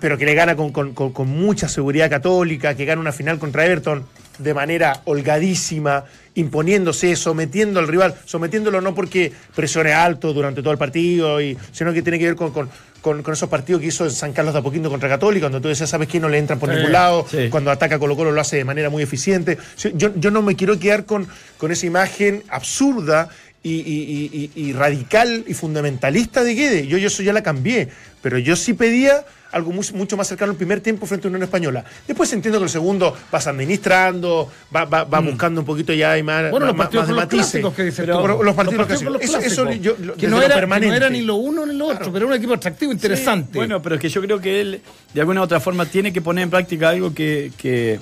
pero 0.00 0.18
que 0.18 0.26
le 0.26 0.34
gana 0.34 0.54
con, 0.56 0.70
con- 0.72 0.92
con- 0.92 1.28
mucha 1.28 1.68
seguridad 1.68 2.10
católica, 2.10 2.74
que 2.74 2.84
gana 2.84 3.00
una 3.00 3.12
final 3.12 3.38
contra 3.38 3.64
Everton 3.64 4.04
de 4.38 4.52
manera 4.52 5.00
holgadísima, 5.06 6.04
imponiéndose, 6.34 7.16
sometiendo 7.16 7.80
al 7.80 7.88
rival, 7.88 8.14
sometiéndolo 8.24 8.80
no 8.80 8.94
porque 8.94 9.32
presione 9.54 9.92
alto 9.92 10.32
durante 10.32 10.60
todo 10.62 10.72
el 10.72 10.78
partido, 10.78 11.38
sino 11.72 11.92
que 11.92 12.02
tiene 12.02 12.18
que 12.18 12.26
ver 12.26 12.36
con- 12.36 12.68
con- 13.00 13.22
con 13.22 13.34
esos 13.34 13.48
partidos 13.48 13.80
que 13.80 13.88
hizo 13.88 14.04
en 14.04 14.10
San 14.10 14.32
Carlos 14.32 14.54
de 14.54 14.60
Apoquindo 14.60 14.90
contra 14.90 15.08
Católica, 15.08 15.44
cuando 15.46 15.60
tú 15.60 15.68
decías, 15.68 15.88
¿sabes 15.90 16.08
qué? 16.08 16.18
No 16.20 16.28
le 16.28 16.38
entran 16.38 16.58
por 16.58 16.68
Sí, 16.70 16.76
ningún 16.76 16.92
lado, 16.92 17.26
sí. 17.30 17.48
cuando 17.50 17.70
ataca 17.70 17.98
Colo 17.98 18.16
Colo 18.16 18.32
lo 18.32 18.40
hace 18.40 18.56
de 18.56 18.64
manera 18.64 18.90
muy 18.90 19.02
eficiente. 19.02 19.58
Yo, 19.94 20.10
yo 20.16 20.30
no 20.30 20.42
me 20.42 20.56
quiero 20.56 20.78
quedar 20.78 21.04
con, 21.04 21.26
con 21.56 21.70
esa 21.72 21.86
imagen 21.86 22.42
absurda 22.48 23.28
y, 23.62 23.72
y- 23.80 24.50
y- 24.54 24.68
y 24.68 24.72
radical 24.72 25.44
y 25.46 25.54
fundamentalista 25.54 26.44
de 26.44 26.54
Guede. 26.54 26.86
Yo, 26.86 26.98
yo 26.98 27.08
eso 27.08 27.22
ya 27.22 27.32
la 27.32 27.42
cambié, 27.42 27.88
pero 28.22 28.38
yo 28.38 28.56
sí 28.56 28.72
pedía 28.74 29.24
algo 29.52 29.72
mu- 29.72 29.82
mucho 29.94 30.16
más 30.16 30.26
cercano 30.28 30.52
al 30.52 30.56
primer 30.56 30.80
tiempo 30.80 31.06
frente 31.06 31.26
a 31.26 31.30
Unión 31.30 31.42
Española. 31.42 31.84
Después 32.06 32.32
entiendo 32.32 32.58
que 32.58 32.64
el 32.64 32.70
segundo 32.70 33.16
vas 33.32 33.46
administrando, 33.46 34.50
va, 34.74 34.84
va- 34.84 35.04
va 35.04 35.20
buscando 35.20 35.60
un 35.60 35.66
poquito 35.66 35.92
ya 35.92 36.16
y 36.18 36.22
más, 36.22 36.44
Mm. 36.44 36.50
Bueno, 36.50 36.66
los 36.66 36.76
más- 36.76 36.86
partidos 36.86 37.02
más 37.02 37.08
de 37.08 37.14
los 37.14 37.24
matices. 37.24 37.74
que 37.74 37.92
Pero 38.02 38.42
los 38.42 38.54
partidos 38.54 38.78
los 38.78 38.86
clásicos. 38.86 39.22
Eso- 39.22 39.38
eso 39.38 39.62
clásicos. 39.64 39.84
yo- 39.84 39.96
lo- 40.04 40.14
que, 40.14 40.26
no 40.28 40.38
era, 40.38 40.48
que 40.48 40.54
permanente. 40.60 40.88
no 40.90 40.96
era 40.96 41.10
ni 41.10 41.22
lo 41.22 41.36
uno 41.36 41.64
ni 41.66 41.74
lo 41.76 41.86
otro, 41.86 42.12
pero 42.12 42.18
era 42.18 42.26
un 42.26 42.32
equipo 42.34 42.54
atractivo, 42.54 42.92
interesante. 42.92 43.58
Bueno, 43.58 43.80
pero 43.82 43.94
es 43.94 44.00
que 44.00 44.08
yo 44.08 44.20
creo 44.20 44.40
que 44.40 44.60
él, 44.60 44.80
de 45.14 45.20
alguna 45.20 45.40
u 45.40 45.44
otra 45.44 45.60
forma, 45.60 45.86
tiene 45.86 46.12
que 46.12 46.20
poner 46.20 46.44
en 46.44 46.50
práctica 46.50 46.90
algo 46.90 47.14
que, 47.14 47.50
que, 47.56 47.98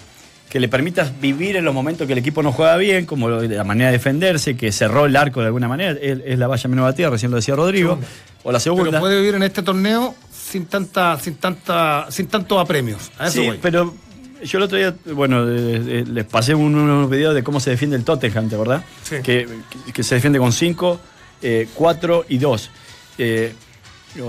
que 0.50 0.61
le 0.61 0.68
permita 0.68 1.11
vivir 1.20 1.56
en 1.56 1.64
los 1.64 1.74
momentos 1.74 2.06
que 2.06 2.12
el 2.12 2.18
equipo 2.20 2.42
no 2.42 2.52
juega 2.52 2.76
bien, 2.76 3.04
como 3.06 3.28
la 3.28 3.64
manera 3.64 3.90
de 3.90 3.96
defenderse, 3.98 4.56
que 4.56 4.70
cerró 4.72 5.06
el 5.06 5.16
arco 5.16 5.40
de 5.40 5.46
alguna 5.46 5.68
manera. 5.68 5.92
Es, 6.00 6.18
es 6.24 6.38
la 6.38 6.46
valla 6.46 6.68
menos 6.68 6.85
batida, 6.85 7.11
recién 7.11 7.30
lo 7.30 7.37
decía 7.37 7.56
Rodrigo. 7.56 7.98
O 8.44 8.52
la 8.52 8.59
pero 8.59 8.61
segunda. 8.61 9.00
puede 9.00 9.18
vivir 9.20 9.35
en 9.35 9.42
este 9.42 9.62
torneo 9.62 10.14
sin 10.32 10.66
tanta, 10.66 11.18
sin 11.18 11.35
tanta, 11.35 12.06
sin 12.11 12.28
tantos 12.28 12.59
apremios. 12.61 13.11
A 13.18 13.26
eso 13.26 13.40
Sí, 13.40 13.46
voy. 13.48 13.59
pero 13.61 13.92
yo 14.44 14.59
el 14.59 14.64
otro 14.64 14.78
día, 14.78 14.94
bueno, 15.12 15.48
eh, 15.48 15.82
eh, 15.85 16.04
les 16.06 16.24
pasé 16.24 16.54
un- 16.54 16.74
unos 16.76 17.11
videos 17.11 17.35
de 17.35 17.42
cómo 17.42 17.59
se 17.59 17.70
defiende 17.70 17.96
el 17.96 18.04
Tottenham, 18.04 18.48
¿te 18.48 18.56
verdad? 18.56 18.85
Sí. 19.02 19.16
Que, 19.24 19.48
se 20.04 20.14
defiende 20.14 20.38
con 20.38 20.52
5, 20.52 21.00
4 21.74 22.24
y 22.28 22.38
2. 22.38 22.70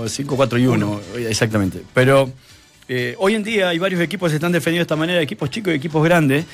5, 0.06 0.36
4 0.36 0.58
y 0.58 0.66
1, 0.66 1.00
exactamente. 1.28 1.82
Pero 1.94 2.30
eh, 2.88 3.14
hoy 3.18 3.34
en 3.34 3.42
día 3.42 3.68
hay 3.68 3.78
varios 3.78 4.00
equipos 4.00 4.28
que 4.28 4.30
se 4.32 4.36
están 4.36 4.52
defendiendo 4.52 4.80
de 4.80 4.84
esta 4.84 4.96
manera, 4.96 5.20
equipos 5.20 5.50
chicos 5.50 5.72
y 5.72 5.76
equipos 5.76 6.02
grandes. 6.04 6.44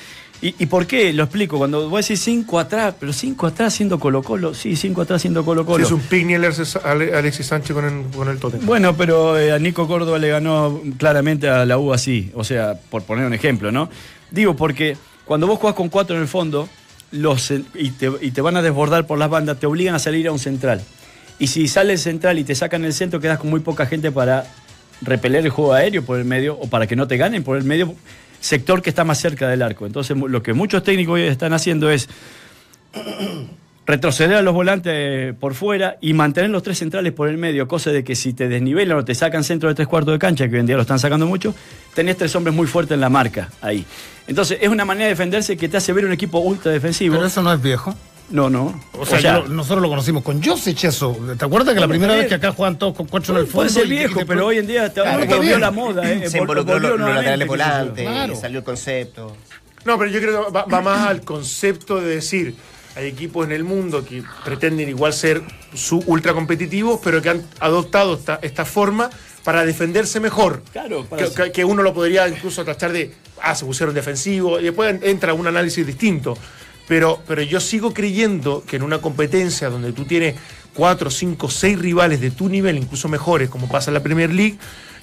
¿Y, 0.42 0.54
y 0.58 0.66
por 0.66 0.86
qué? 0.86 1.12
Lo 1.12 1.22
explico. 1.22 1.56
Cuando 1.58 1.88
vos 1.88 2.00
decís 2.06 2.20
5 2.22 2.58
atrás, 2.58 2.94
pero 2.98 3.12
5 3.12 3.46
atrás 3.46 3.72
siendo 3.72 3.98
Colo-Colo, 4.00 4.52
sí, 4.52 4.74
5 4.76 5.02
atrás 5.02 5.22
siendo 5.22 5.44
Colo-Colo. 5.44 5.78
Sí, 5.78 5.84
es 5.84 5.92
un 5.92 6.00
picnic 6.00 6.36
Alexis, 6.36 6.76
Ale- 6.76 7.14
Alexis 7.14 7.46
Sánchez 7.46 7.72
con 7.74 7.84
el, 7.84 8.10
con 8.14 8.28
el 8.28 8.38
Tottenham. 8.38 8.66
Bueno, 8.66 8.96
pero 8.96 9.38
eh, 9.38 9.52
a 9.52 9.58
Nico 9.58 9.86
Córdoba 9.86 10.18
le 10.18 10.28
ganó 10.28 10.82
claramente 10.98 11.48
a 11.48 11.64
la 11.64 11.78
U 11.78 11.92
así, 11.94 12.30
o 12.34 12.42
sea, 12.44 12.74
por 12.90 13.04
poner 13.04 13.24
un 13.26 13.32
ejemplo, 13.32 13.70
¿no? 13.72 13.88
Digo, 14.30 14.56
porque 14.56 14.96
cuando 15.24 15.46
vos 15.46 15.58
jugás 15.60 15.76
con 15.76 15.88
cuatro 15.88 16.16
en 16.16 16.22
el 16.22 16.28
fondo 16.28 16.68
los, 17.12 17.52
y, 17.74 17.90
te, 17.92 18.10
y 18.20 18.32
te 18.32 18.40
van 18.40 18.56
a 18.56 18.62
desbordar 18.62 19.06
por 19.06 19.18
las 19.18 19.30
bandas, 19.30 19.58
te 19.60 19.66
obligan 19.66 19.94
a 19.94 19.98
salir 20.00 20.26
a 20.26 20.32
un 20.32 20.40
central. 20.40 20.82
Y 21.38 21.46
si 21.46 21.68
sale 21.68 21.92
el 21.92 21.98
central 21.98 22.38
y 22.40 22.44
te 22.44 22.54
sacan 22.56 22.84
el 22.84 22.92
centro, 22.92 23.20
quedas 23.20 23.38
con 23.38 23.50
muy 23.50 23.60
poca 23.60 23.86
gente 23.86 24.10
para 24.12 24.44
repeler 25.04 25.44
el 25.44 25.50
juego 25.50 25.74
aéreo 25.74 26.04
por 26.04 26.18
el 26.18 26.24
medio 26.24 26.58
o 26.58 26.68
para 26.68 26.86
que 26.86 26.96
no 26.96 27.06
te 27.06 27.16
ganen 27.16 27.42
por 27.44 27.56
el 27.56 27.64
medio 27.64 27.94
sector 28.40 28.82
que 28.82 28.90
está 28.90 29.04
más 29.04 29.18
cerca 29.18 29.48
del 29.48 29.62
arco. 29.62 29.86
Entonces, 29.86 30.16
lo 30.16 30.42
que 30.42 30.52
muchos 30.52 30.82
técnicos 30.82 31.14
hoy 31.14 31.22
están 31.22 31.52
haciendo 31.52 31.90
es 31.90 32.08
retroceder 33.86 34.36
a 34.36 34.42
los 34.42 34.54
volantes 34.54 35.34
por 35.34 35.54
fuera 35.54 35.96
y 36.00 36.12
mantener 36.12 36.50
los 36.50 36.62
tres 36.62 36.78
centrales 36.78 37.12
por 37.12 37.28
el 37.28 37.38
medio, 37.38 37.68
cosa 37.68 37.90
de 37.90 38.04
que 38.04 38.14
si 38.14 38.32
te 38.32 38.48
desnivelan 38.48 38.98
o 38.98 39.04
te 39.04 39.14
sacan 39.14 39.44
centro 39.44 39.68
de 39.68 39.74
tres 39.74 39.88
cuartos 39.88 40.14
de 40.14 40.18
cancha, 40.18 40.48
que 40.48 40.54
hoy 40.54 40.60
en 40.60 40.66
día 40.66 40.76
lo 40.76 40.82
están 40.82 40.98
sacando 40.98 41.26
mucho, 41.26 41.54
tenés 41.94 42.16
tres 42.16 42.34
hombres 42.36 42.54
muy 42.54 42.66
fuertes 42.66 42.94
en 42.94 43.00
la 43.00 43.10
marca 43.10 43.50
ahí. 43.60 43.84
Entonces 44.26 44.58
es 44.60 44.68
una 44.68 44.84
manera 44.84 45.06
de 45.06 45.10
defenderse 45.10 45.56
que 45.56 45.68
te 45.68 45.76
hace 45.76 45.92
ver 45.92 46.04
un 46.04 46.12
equipo 46.12 46.38
ultra 46.38 46.72
defensivo. 46.72 47.16
Pero 47.16 47.26
eso 47.26 47.42
no 47.42 47.52
es 47.52 47.60
viejo. 47.60 47.94
No, 48.30 48.48
no. 48.48 48.80
O 48.98 49.04
sea, 49.04 49.20
yo 49.20 49.46
nosotros 49.48 49.82
lo 49.82 49.88
conocimos 49.88 50.22
con 50.22 50.42
Josic 50.42 50.84
eso. 50.84 51.16
¿Te 51.38 51.44
acuerdas 51.44 51.74
que 51.74 51.80
la 51.80 51.88
primera 51.88 52.14
vez 52.14 52.26
que 52.26 52.34
acá 52.34 52.52
juegan 52.52 52.78
todos 52.78 52.94
con 52.96 53.06
cuatro 53.06 53.34
en 53.34 53.40
el 53.40 53.46
fondo? 53.46 53.56
puede 53.58 53.70
ser 53.70 53.82
y- 53.86 53.94
y 53.94 53.98
viejo, 53.98 54.20
pero 54.26 54.46
hoy 54.46 54.58
en 54.58 54.66
día 54.66 54.92
Claro, 54.92 55.20
está 55.22 55.34
volvió 55.36 55.50
bien. 55.50 55.60
la 55.60 55.70
moda. 55.70 56.02
eh, 56.10 56.28
Se 56.30 56.38
vol- 56.38 56.42
involucró 56.42 56.72
volvió 56.74 56.96
los, 56.96 57.14
laterales 57.14 57.48
volantes, 57.48 58.04
Claro. 58.06 58.36
salió 58.36 58.58
el 58.60 58.64
concepto. 58.64 59.36
No, 59.84 59.98
pero 59.98 60.10
yo 60.10 60.20
creo 60.20 60.46
que 60.46 60.52
va, 60.52 60.64
va 60.64 60.80
más 60.80 61.06
al 61.06 61.20
concepto 61.20 62.00
de 62.00 62.06
decir, 62.16 62.56
hay 62.96 63.06
equipos 63.08 63.44
en 63.46 63.52
el 63.52 63.62
mundo 63.64 64.04
que 64.04 64.22
pretenden 64.44 64.88
igual 64.88 65.12
ser 65.12 65.42
su 65.74 65.98
ultra 66.06 66.32
competitivos, 66.32 67.00
pero 67.04 67.20
que 67.20 67.28
han 67.28 67.42
adoptado 67.60 68.14
esta, 68.14 68.38
esta 68.40 68.64
forma 68.64 69.10
para 69.44 69.66
defenderse 69.66 70.18
mejor. 70.20 70.62
Claro, 70.72 71.04
para- 71.04 71.28
que, 71.28 71.34
que- 71.34 71.52
que 71.52 71.64
uno 71.64 71.82
lo 71.82 71.92
podría 71.92 72.26
incluso 72.26 72.64
tachar 72.64 72.92
de, 72.92 73.12
ah, 73.42 73.54
se 73.54 73.66
pusieron 73.66 73.94
defensivos, 73.94 74.62
y 74.62 74.64
después 74.64 74.96
entra 75.02 75.34
un 75.34 75.46
análisis 75.46 75.86
distinto. 75.86 76.38
Pero, 76.88 77.20
pero 77.26 77.42
yo 77.42 77.60
sigo 77.60 77.94
creyendo 77.94 78.62
que 78.66 78.76
en 78.76 78.82
una 78.82 78.98
competencia 78.98 79.70
donde 79.70 79.92
tú 79.92 80.04
tienes 80.04 80.34
cuatro, 80.74 81.10
cinco, 81.10 81.48
seis 81.50 81.78
rivales 81.78 82.20
de 82.20 82.30
tu 82.30 82.48
nivel, 82.48 82.76
incluso 82.76 83.08
mejores, 83.08 83.48
como 83.48 83.68
pasa 83.68 83.90
en 83.90 83.94
la 83.94 84.02
Premier 84.02 84.32
League, 84.32 84.56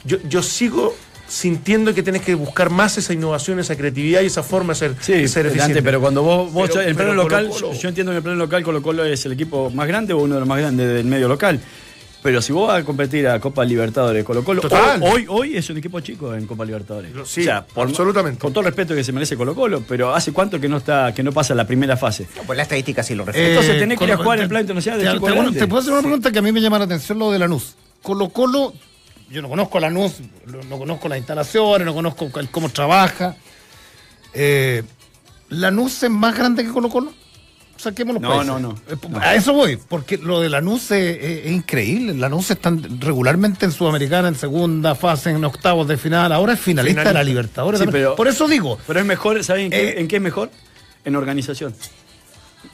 yo, 0.03 0.17
yo 0.29 0.43
sigo 0.43 0.95
sintiendo 1.27 1.93
que 1.93 2.03
tienes 2.03 2.21
que 2.23 2.35
buscar 2.35 2.69
más 2.69 2.97
esa 2.97 3.13
innovación, 3.13 3.57
esa 3.59 3.75
creatividad 3.77 4.21
y 4.21 4.25
esa 4.25 4.43
forma 4.43 4.73
de 4.73 4.79
ser, 4.79 4.95
Sí, 4.99 5.13
de 5.13 5.27
ser 5.29 5.45
eficiente. 5.45 5.81
pero 5.81 6.01
cuando 6.01 6.21
vos, 6.23 6.51
vos 6.51 6.69
Pero- 6.69 6.81
en 6.81 6.89
el 6.89 6.95
plano 6.95 7.13
local, 7.13 7.47
Colo-Colo- 7.49 7.79
yo 7.79 7.87
entiendo 7.89 8.11
que 8.11 8.15
en 8.15 8.17
el 8.17 8.23
plano 8.23 8.37
local 8.37 8.63
Colo 8.63 8.81
Colo 8.81 9.05
es 9.05 9.25
el 9.25 9.31
equipo 9.31 9.69
más 9.69 9.87
grande 9.87 10.11
o 10.13 10.17
uno 10.17 10.33
de 10.35 10.39
los 10.41 10.49
más 10.49 10.59
grandes 10.59 10.87
del 10.93 11.05
medio 11.05 11.27
local. 11.29 11.59
Pero 12.23 12.39
si 12.41 12.53
vos 12.53 12.67
vas 12.67 12.81
a 12.81 12.85
competir 12.85 13.27
a 13.27 13.39
Copa 13.39 13.65
Libertadores, 13.65 14.23
Colo 14.23 14.43
Colo, 14.43 14.61
Total. 14.61 15.01
hoy, 15.01 15.25
hoy 15.27 15.57
es 15.57 15.67
un 15.71 15.77
equipo 15.77 15.99
chico 16.01 16.35
en 16.35 16.45
Copa 16.45 16.63
Libertadores. 16.65 17.11
Sí, 17.25 17.47
absolutamente. 17.49 18.39
Con 18.39 18.53
todo 18.53 18.59
el 18.61 18.65
respeto 18.67 18.93
que 18.93 19.03
se 19.03 19.11
merece 19.11 19.35
Colo 19.35 19.55
Colo, 19.55 19.83
pero 19.87 20.13
¿hace 20.13 20.31
cuánto 20.31 20.59
que 20.59 20.69
no 20.69 20.77
está, 20.77 21.13
que 21.15 21.23
no 21.23 21.31
pasa 21.31 21.55
la 21.55 21.65
primera 21.65 21.97
fase? 21.97 22.27
No, 22.37 22.43
pues 22.43 22.57
la 22.57 22.63
estadística 22.63 23.01
sí 23.01 23.15
lo 23.15 23.25
refleja. 23.25 23.49
Entonces 23.49 23.79
tenés 23.79 23.97
que 23.97 24.03
ir 24.05 24.11
a 24.11 24.17
jugar 24.17 24.37
en 24.39 24.45
te- 24.45 24.49
plan 24.49 24.61
internacional 24.61 24.99
de 24.99 25.05
te- 25.07 25.11
chico 25.13 25.25
te- 25.25 25.31
grande. 25.33 25.59
Te 25.59 25.67
puedo 25.67 25.81
hacer 25.81 25.93
una 25.93 26.01
pregunta 26.03 26.31
que 26.31 26.39
a 26.39 26.41
mí 26.43 26.51
me 26.51 26.61
llama 26.61 26.77
la 26.77 26.85
atención 26.85 27.17
lo 27.17 27.31
de 27.31 27.39
Lanús. 27.39 27.75
Colo 28.03 28.29
Colo, 28.29 28.73
yo 29.31 29.41
no 29.41 29.49
conozco 29.49 29.79
a 29.79 29.81
Lanús, 29.81 30.13
no 30.69 30.77
conozco 30.77 31.09
las 31.09 31.17
instalaciones, 31.17 31.85
no 31.85 31.93
conozco 31.95 32.29
el- 32.39 32.49
cómo 32.49 32.69
trabaja. 32.69 33.35
Eh, 34.33 34.83
¿Lanús 35.49 36.03
es 36.03 36.09
más 36.09 36.37
grande 36.37 36.63
que 36.63 36.69
Colo 36.69 36.89
Colo? 36.89 37.13
Saquemos 37.81 38.13
los 38.13 38.21
No, 38.21 38.29
países. 38.29 38.47
no, 38.47 38.59
no. 38.59 38.75
Eh, 38.89 38.95
No. 39.09 39.19
A 39.19 39.33
eso 39.33 39.53
voy, 39.53 39.77
porque 39.89 40.17
lo 40.17 40.39
de 40.39 40.49
Lanús 40.49 40.91
es, 40.91 41.17
es- 41.17 41.45
es 41.47 41.51
increíble. 41.51 42.13
Lanús 42.13 42.51
están 42.51 42.99
regularmente 43.01 43.65
en 43.65 43.71
Sudamericana, 43.71 44.27
en 44.27 44.35
segunda 44.35 44.93
fase, 44.93 45.31
en 45.31 45.43
octavos 45.43 45.87
de 45.87 45.97
final. 45.97 46.31
Ahora 46.31 46.53
es 46.53 46.59
finalista, 46.59 47.03
de 47.05 47.13
la. 47.13 47.23
Libertadores. 47.23 47.79
Sí, 47.79 47.87
pero- 47.91 48.15
Por 48.15 48.27
eso 48.27 48.47
digo, 48.47 48.77
Pero 48.85 48.99
es 48.99 49.05
mejor, 49.05 49.43
¿saben 49.43 49.65
en 49.65 49.71
qué, 49.71 49.89
Eh, 49.89 49.99
en 49.99 50.07
qué 50.07 50.17
es 50.17 50.21
mejor? 50.21 50.51
En 51.05 51.15
organización. 51.15 51.73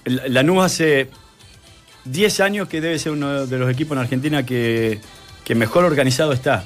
Lanús 0.05 0.63
hace 0.63 1.09
10 2.05 2.39
años 2.39 2.67
que 2.67 2.81
debe 2.81 2.99
ser 2.99 3.11
uno 3.13 3.45
de 3.45 3.57
los 3.57 3.69
equipos 3.71 3.95
en 3.95 4.01
Argentina 4.03 4.45
que, 4.45 4.99
que 5.43 5.55
mejor 5.55 5.85
organizado 5.85 6.33
está. 6.33 6.65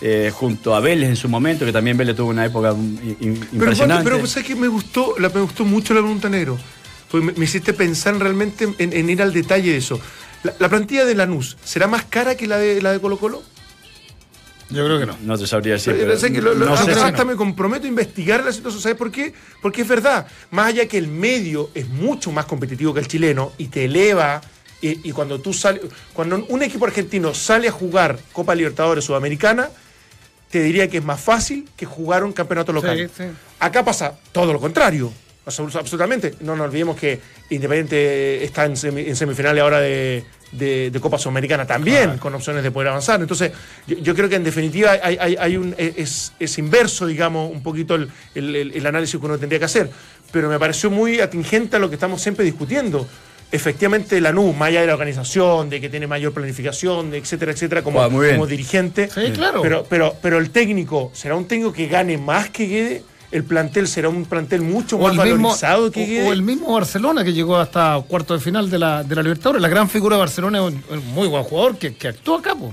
Eh, 0.00 0.30
junto 0.34 0.74
a 0.74 0.80
Vélez 0.80 1.08
en 1.08 1.16
su 1.16 1.28
momento, 1.28 1.64
que 1.64 1.72
también 1.72 1.96
Vélez 1.96 2.16
tuvo 2.16 2.28
una 2.30 2.44
época 2.44 2.70
in- 2.72 3.16
in- 3.20 3.34
Pero, 3.38 3.48
impresionante. 3.52 4.04
Pero, 4.10 4.26
¿sabes 4.26 4.46
que 4.46 4.54
me 4.56 4.68
gustó, 4.68 5.14
la, 5.18 5.28
me 5.30 5.40
gustó 5.40 5.64
mucho 5.64 5.94
la 5.94 6.00
pregunta 6.00 6.28
negro? 6.28 6.58
Porque 7.14 7.26
me, 7.26 7.32
me 7.34 7.44
hiciste 7.44 7.72
pensar 7.72 8.16
realmente 8.18 8.64
en, 8.78 8.92
en 8.92 9.08
ir 9.08 9.22
al 9.22 9.32
detalle 9.32 9.70
de 9.70 9.76
eso. 9.76 10.00
La, 10.42 10.52
la 10.58 10.68
plantilla 10.68 11.04
de 11.04 11.14
Lanús, 11.14 11.56
¿será 11.64 11.86
más 11.86 12.02
cara 12.06 12.34
que 12.36 12.48
la 12.48 12.58
de, 12.58 12.82
la 12.82 12.90
de 12.90 12.98
Colo 12.98 13.18
Colo? 13.18 13.40
yo 14.70 14.84
creo 14.84 14.98
que 14.98 15.06
no. 15.06 15.16
no 15.22 15.38
te 15.38 15.46
sabría 15.46 15.74
decir. 15.74 15.92
Pero 15.92 16.06
pero 16.08 16.18
sé 16.18 16.32
que 16.32 16.42
lo- 16.42 16.54
lo- 16.54 16.66
no 16.66 16.76
sé 16.76 16.90
hasta, 16.90 17.24
me 17.24 17.36
comprometo 17.36 17.84
a 17.84 17.88
investigar 17.88 18.44
la 18.44 18.50
situación. 18.52 18.82
¿Sabes 18.82 18.98
por 18.98 19.12
qué? 19.12 19.32
Porque 19.62 19.82
es 19.82 19.86
verdad. 19.88 20.26
Más 20.50 20.66
allá 20.66 20.88
que 20.88 20.98
el 20.98 21.06
medio 21.06 21.70
es 21.72 21.88
mucho 21.88 22.32
más 22.32 22.46
competitivo 22.46 22.92
que 22.92 22.98
el 22.98 23.06
chileno 23.06 23.52
y 23.58 23.68
te 23.68 23.84
eleva. 23.84 24.40
Y, 24.80 25.08
y 25.08 25.12
cuando 25.12 25.40
tú 25.40 25.52
sales, 25.52 25.82
cuando 26.14 26.44
un 26.48 26.62
equipo 26.64 26.84
argentino 26.84 27.32
sale 27.32 27.68
a 27.68 27.70
jugar 27.70 28.18
Copa 28.32 28.56
Libertadores 28.56 29.04
Sudamericana, 29.04 29.68
te 30.50 30.60
diría 30.64 30.90
que 30.90 30.98
es 30.98 31.04
más 31.04 31.20
fácil 31.20 31.68
que 31.76 31.86
jugar 31.86 32.24
un 32.24 32.32
campeonato 32.32 32.72
local. 32.72 32.98
Sí, 32.98 33.22
sí. 33.24 33.30
Acá 33.60 33.84
pasa 33.84 34.18
todo 34.32 34.52
lo 34.52 34.58
contrario. 34.58 35.12
Absol- 35.46 35.74
Absolutamente. 35.78 36.34
No 36.40 36.56
nos 36.56 36.66
olvidemos 36.66 36.96
que 36.96 37.20
Independiente 37.50 38.42
está 38.44 38.64
en, 38.64 38.76
semi- 38.76 39.06
en 39.06 39.14
semifinales 39.16 39.62
ahora 39.62 39.80
de, 39.80 40.24
de- 40.52 40.90
de 40.90 41.00
Copa 41.00 41.18
Sudamericana 41.18 41.66
también, 41.66 42.16
con 42.18 42.34
opciones 42.34 42.62
de 42.62 42.70
poder 42.70 42.88
avanzar. 42.88 43.20
Entonces, 43.20 43.52
yo, 43.86 43.98
yo 43.98 44.14
creo 44.14 44.28
que 44.28 44.36
en 44.36 44.44
definitiva 44.44 44.92
hay, 45.02 45.16
hay- 45.20 45.36
hay 45.38 45.56
un, 45.56 45.74
es, 45.76 46.32
es 46.38 46.58
inverso, 46.58 47.06
digamos, 47.06 47.50
un 47.52 47.62
poquito 47.62 47.94
el, 47.94 48.08
el- 48.34 48.56
el- 48.56 48.72
el 48.76 48.86
análisis 48.86 49.18
que 49.20 49.26
uno 49.26 49.38
tendría 49.38 49.58
que 49.58 49.66
hacer. 49.66 49.90
Pero 50.32 50.48
me 50.48 50.58
pareció 50.58 50.90
muy 50.90 51.20
atingente 51.20 51.76
a 51.76 51.78
lo 51.78 51.88
que 51.88 51.94
estamos 51.96 52.20
siempre 52.22 52.44
discutiendo. 52.44 53.06
Efectivamente, 53.52 54.20
la 54.20 54.32
NU, 54.32 54.52
más 54.52 54.68
allá 54.70 54.80
de 54.80 54.86
la 54.88 54.94
organización, 54.94 55.70
de 55.70 55.80
que 55.80 55.88
tiene 55.88 56.06
mayor 56.08 56.32
planificación, 56.32 57.10
de 57.10 57.18
etcétera, 57.18 57.52
etcétera, 57.52 57.82
como, 57.82 58.00
Ah, 58.02 58.08
como 58.32 58.46
dirigente. 58.46 59.08
Sí, 59.14 59.30
claro. 59.32 59.62
Pero, 59.62 59.84
pero, 59.88 60.16
pero 60.20 60.38
el 60.38 60.50
técnico, 60.50 61.10
¿será 61.14 61.36
un 61.36 61.46
técnico 61.46 61.72
que 61.72 61.86
gane 61.86 62.18
más 62.18 62.50
que 62.50 62.66
Guede? 62.66 63.02
¿El 63.34 63.44
plantel 63.44 63.88
será 63.88 64.08
un 64.08 64.24
plantel 64.26 64.62
mucho 64.62 64.96
O 64.96 65.00
más 65.02 65.12
el, 65.12 65.32
mismo, 65.32 65.48
valorizado 65.48 65.90
que 65.90 66.22
o- 66.22 66.32
el 66.32 66.42
mismo 66.42 66.72
Barcelona 66.72 67.24
que 67.24 67.32
llegó 67.32 67.56
hasta 67.56 68.00
cuarto 68.06 68.32
de 68.34 68.40
final 68.40 68.70
de 68.70 68.78
la, 68.78 69.02
de 69.02 69.14
la 69.16 69.22
Libertadores. 69.22 69.60
La 69.60 69.68
gran 69.68 69.88
figura 69.90 70.14
de 70.16 70.20
Barcelona 70.20 70.58
es 70.58 70.64
un, 70.72 70.82
un 70.88 71.06
muy 71.12 71.26
buen 71.26 71.42
jugador 71.42 71.76
que, 71.76 71.94
que 71.96 72.08
actuó 72.08 72.36
acá, 72.38 72.54
po, 72.54 72.72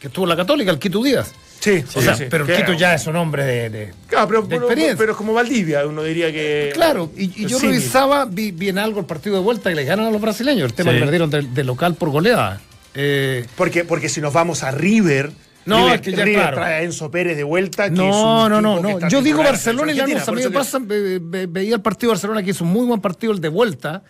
que 0.00 0.08
estuvo 0.08 0.24
en 0.24 0.30
la 0.30 0.36
Católica, 0.36 0.70
el 0.72 0.78
Quito 0.80 1.02
Díaz. 1.02 1.32
Sí, 1.60 1.84
O 1.94 2.00
sí, 2.00 2.04
sea, 2.06 2.16
sí. 2.16 2.24
pero 2.30 2.44
el 2.46 2.56
Quito 2.56 2.72
ya 2.72 2.94
es 2.94 3.06
un 3.06 3.16
hombre 3.16 3.44
de. 3.44 3.70
de- 3.70 3.94
Claro, 4.08 4.26
pero, 4.28 4.42
de 4.42 4.48
pero, 4.48 4.60
experiencia. 4.62 4.96
pero 4.98 5.12
es 5.12 5.16
como 5.18 5.32
Valdivia, 5.34 5.86
uno 5.86 6.02
diría 6.02 6.32
que. 6.32 6.70
Claro, 6.74 7.12
y, 7.16 7.42
y 7.44 7.46
yo 7.46 7.58
revisaba, 7.60 8.24
vi, 8.24 8.50
vi 8.50 8.70
en 8.70 8.78
algo 8.78 8.98
el 8.98 9.06
partido 9.06 9.36
de 9.36 9.42
vuelta 9.42 9.68
que 9.70 9.76
le 9.76 9.84
ganan 9.84 10.06
a 10.06 10.10
los 10.10 10.20
brasileños. 10.20 10.64
El 10.64 10.72
tema 10.74 10.90
Sí. 10.90 10.96
que 10.96 11.02
perdieron 11.04 11.30
de, 11.30 11.42
de 11.42 11.64
local 11.64 11.94
por 11.94 12.10
goleada. 12.10 12.60
Eh, 12.94 13.46
Porque, 13.56 13.84
porque 13.84 14.08
si 14.08 14.20
nos 14.20 14.32
vamos 14.32 14.62
a 14.64 14.70
River. 14.72 15.30
No, 15.70 15.76
River, 15.84 15.94
es 15.94 16.00
que 16.02 16.12
ya, 16.12 16.24
River 16.24 16.40
claro. 16.42 16.56
trae 16.58 16.74
a 16.74 16.82
Enzo 16.82 17.10
Pérez 17.10 17.36
de 17.36 17.44
vuelta. 17.44 17.84
que 17.88 17.94
es 17.94 17.98
no, 17.98 18.44
un 18.44 18.50
no, 18.50 18.60
no, 18.60 18.80
no. 18.80 19.08
Yo 19.08 19.22
digo 19.22 19.42
Barcelona 19.42 19.92
y 19.92 19.96
la 19.96 20.06
Lanús. 20.06 20.28
A 20.28 20.32
mí 20.32 20.42
me 20.42 20.50
pasa, 20.50 20.78
ve- 20.80 21.18
ve- 21.22 21.46
veía 21.46 21.74
el 21.76 21.80
partido 21.82 22.10
de 22.10 22.14
Barcelona 22.16 22.42
que 22.42 22.50
hizo 22.50 22.64
un 22.64 22.70
muy 22.70 22.84
buen 22.86 23.00
partido 23.00 23.32
el 23.32 23.40
de 23.40 23.48
vuelta 23.48 24.02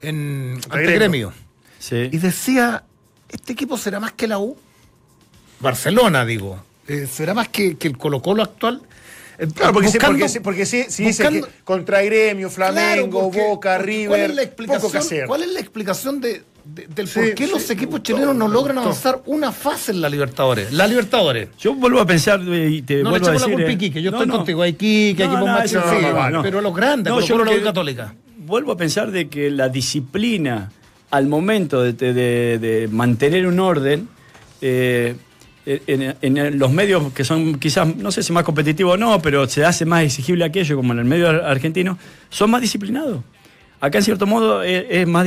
en, 0.00 0.60
ante 0.70 0.92
Gremio. 0.92 1.32
Sí. 1.78 2.08
y 2.12 2.18
decía, 2.18 2.84
¿este 3.30 3.52
equipo 3.52 3.76
será 3.78 4.00
más 4.00 4.12
que 4.12 4.26
la 4.26 4.38
U? 4.38 4.56
Barcelona, 5.60 6.24
digo. 6.24 6.62
Eh, 6.88 7.06
¿Será 7.10 7.34
más 7.34 7.48
que, 7.48 7.76
que 7.76 7.88
el 7.88 7.96
Colo 7.98 8.20
Colo 8.22 8.42
actual? 8.42 8.82
Eh, 9.38 9.46
Claro, 9.54 9.72
porque, 9.74 9.88
sí, 9.88 9.98
buscando- 9.98 10.18
porque, 10.18 10.28
sí, 10.28 10.40
porque 10.40 10.66
sí, 10.66 10.84
sí 10.88 11.04
dice 11.04 11.24
buscando- 11.24 11.46
que 11.46 11.52
contra 11.64 12.02
Gremio, 12.02 12.48
Flamengo, 12.50 13.10
Claro, 13.10 13.24
porque- 13.30 13.40
Boca, 13.46 13.78
River, 13.78 14.08
¿cuál 14.08 14.20
es 14.20 14.28
la 14.28 14.34
poco 14.34 14.36
que 14.36 14.42
explicación, 14.62 14.96
hacer. 15.02 15.26
¿Cuál 15.26 15.42
es 15.42 15.48
la 15.50 15.60
explicación 15.60 16.20
de, 16.20 16.42
de- 16.74 16.86
del 16.88 17.08
Sí, 17.08 17.20
por 17.20 17.34
qué 17.34 17.46
los 17.46 17.68
equipos 17.70 18.02
chilenos 18.02 18.34
no 18.34 18.48
logran 18.48 18.78
avanzar 18.78 19.22
una 19.26 19.52
fase 19.52 19.92
en 19.92 20.00
la 20.00 20.08
Libertadores? 20.08 20.72
La 20.72 20.86
Libertadores. 20.86 21.48
Yo 21.58 21.74
vuelvo 21.74 22.00
a 22.00 22.06
pensar 22.06 22.40
eh, 22.48 22.68
y 22.70 22.82
te 22.82 23.02
No 23.02 23.10
le 23.12 23.18
vuelvo 23.20 23.26
a 23.28 23.30
echemos 23.30 23.40
la 23.42 23.46
decir. 23.46 23.54
culpa 23.54 23.66
a 23.68 23.70
eh, 23.70 23.74
Iquique, 23.74 24.02
yo 24.02 24.10
no, 24.10 24.16
estoy 24.18 24.28
no. 24.28 24.36
contigo. 24.36 24.62
Hay 24.62 24.70
Iquique, 24.70 25.24
No, 25.24 25.30
equipos 25.30 25.40
no, 25.48 25.52
más 25.54 26.42
pero 26.42 26.60
los 26.60 26.74
grandes, 26.74 27.12
No, 27.12 27.20
yo 27.20 27.44
la 27.44 27.62
Católica. 27.62 28.14
Vuelvo 28.38 28.72
a 28.72 28.76
pensar 28.76 29.10
de 29.10 29.28
que 29.28 29.50
la 29.50 29.68
disciplina 29.68 30.70
al 31.10 31.26
momento 31.26 31.82
de, 31.82 31.92
de- 31.92 32.58
de 32.58 32.88
mantener 32.88 33.46
un 33.46 33.58
orden 33.60 34.08
eh, 34.60 35.16
en, 35.64 36.14
en 36.22 36.58
los 36.58 36.70
medios 36.70 37.12
que 37.12 37.24
son 37.24 37.58
quizás, 37.58 37.96
no 37.96 38.12
sé 38.12 38.22
si 38.22 38.32
más 38.32 38.44
competitivos 38.44 38.94
o 38.94 38.96
no, 38.96 39.20
pero 39.20 39.48
se 39.48 39.64
hace 39.64 39.84
más 39.84 40.04
exigible 40.04 40.44
aquello, 40.44 40.76
como 40.76 40.92
en 40.92 41.00
el 41.00 41.04
medio 41.04 41.28
ar- 41.28 41.44
argentino, 41.44 41.98
son 42.30 42.50
más 42.52 42.60
disciplinados. 42.60 43.20
Acá 43.80 43.98
en 43.98 44.04
cierto 44.04 44.26
modo 44.26 44.62
es, 44.62 44.84
es 44.88 45.06
más 45.06 45.24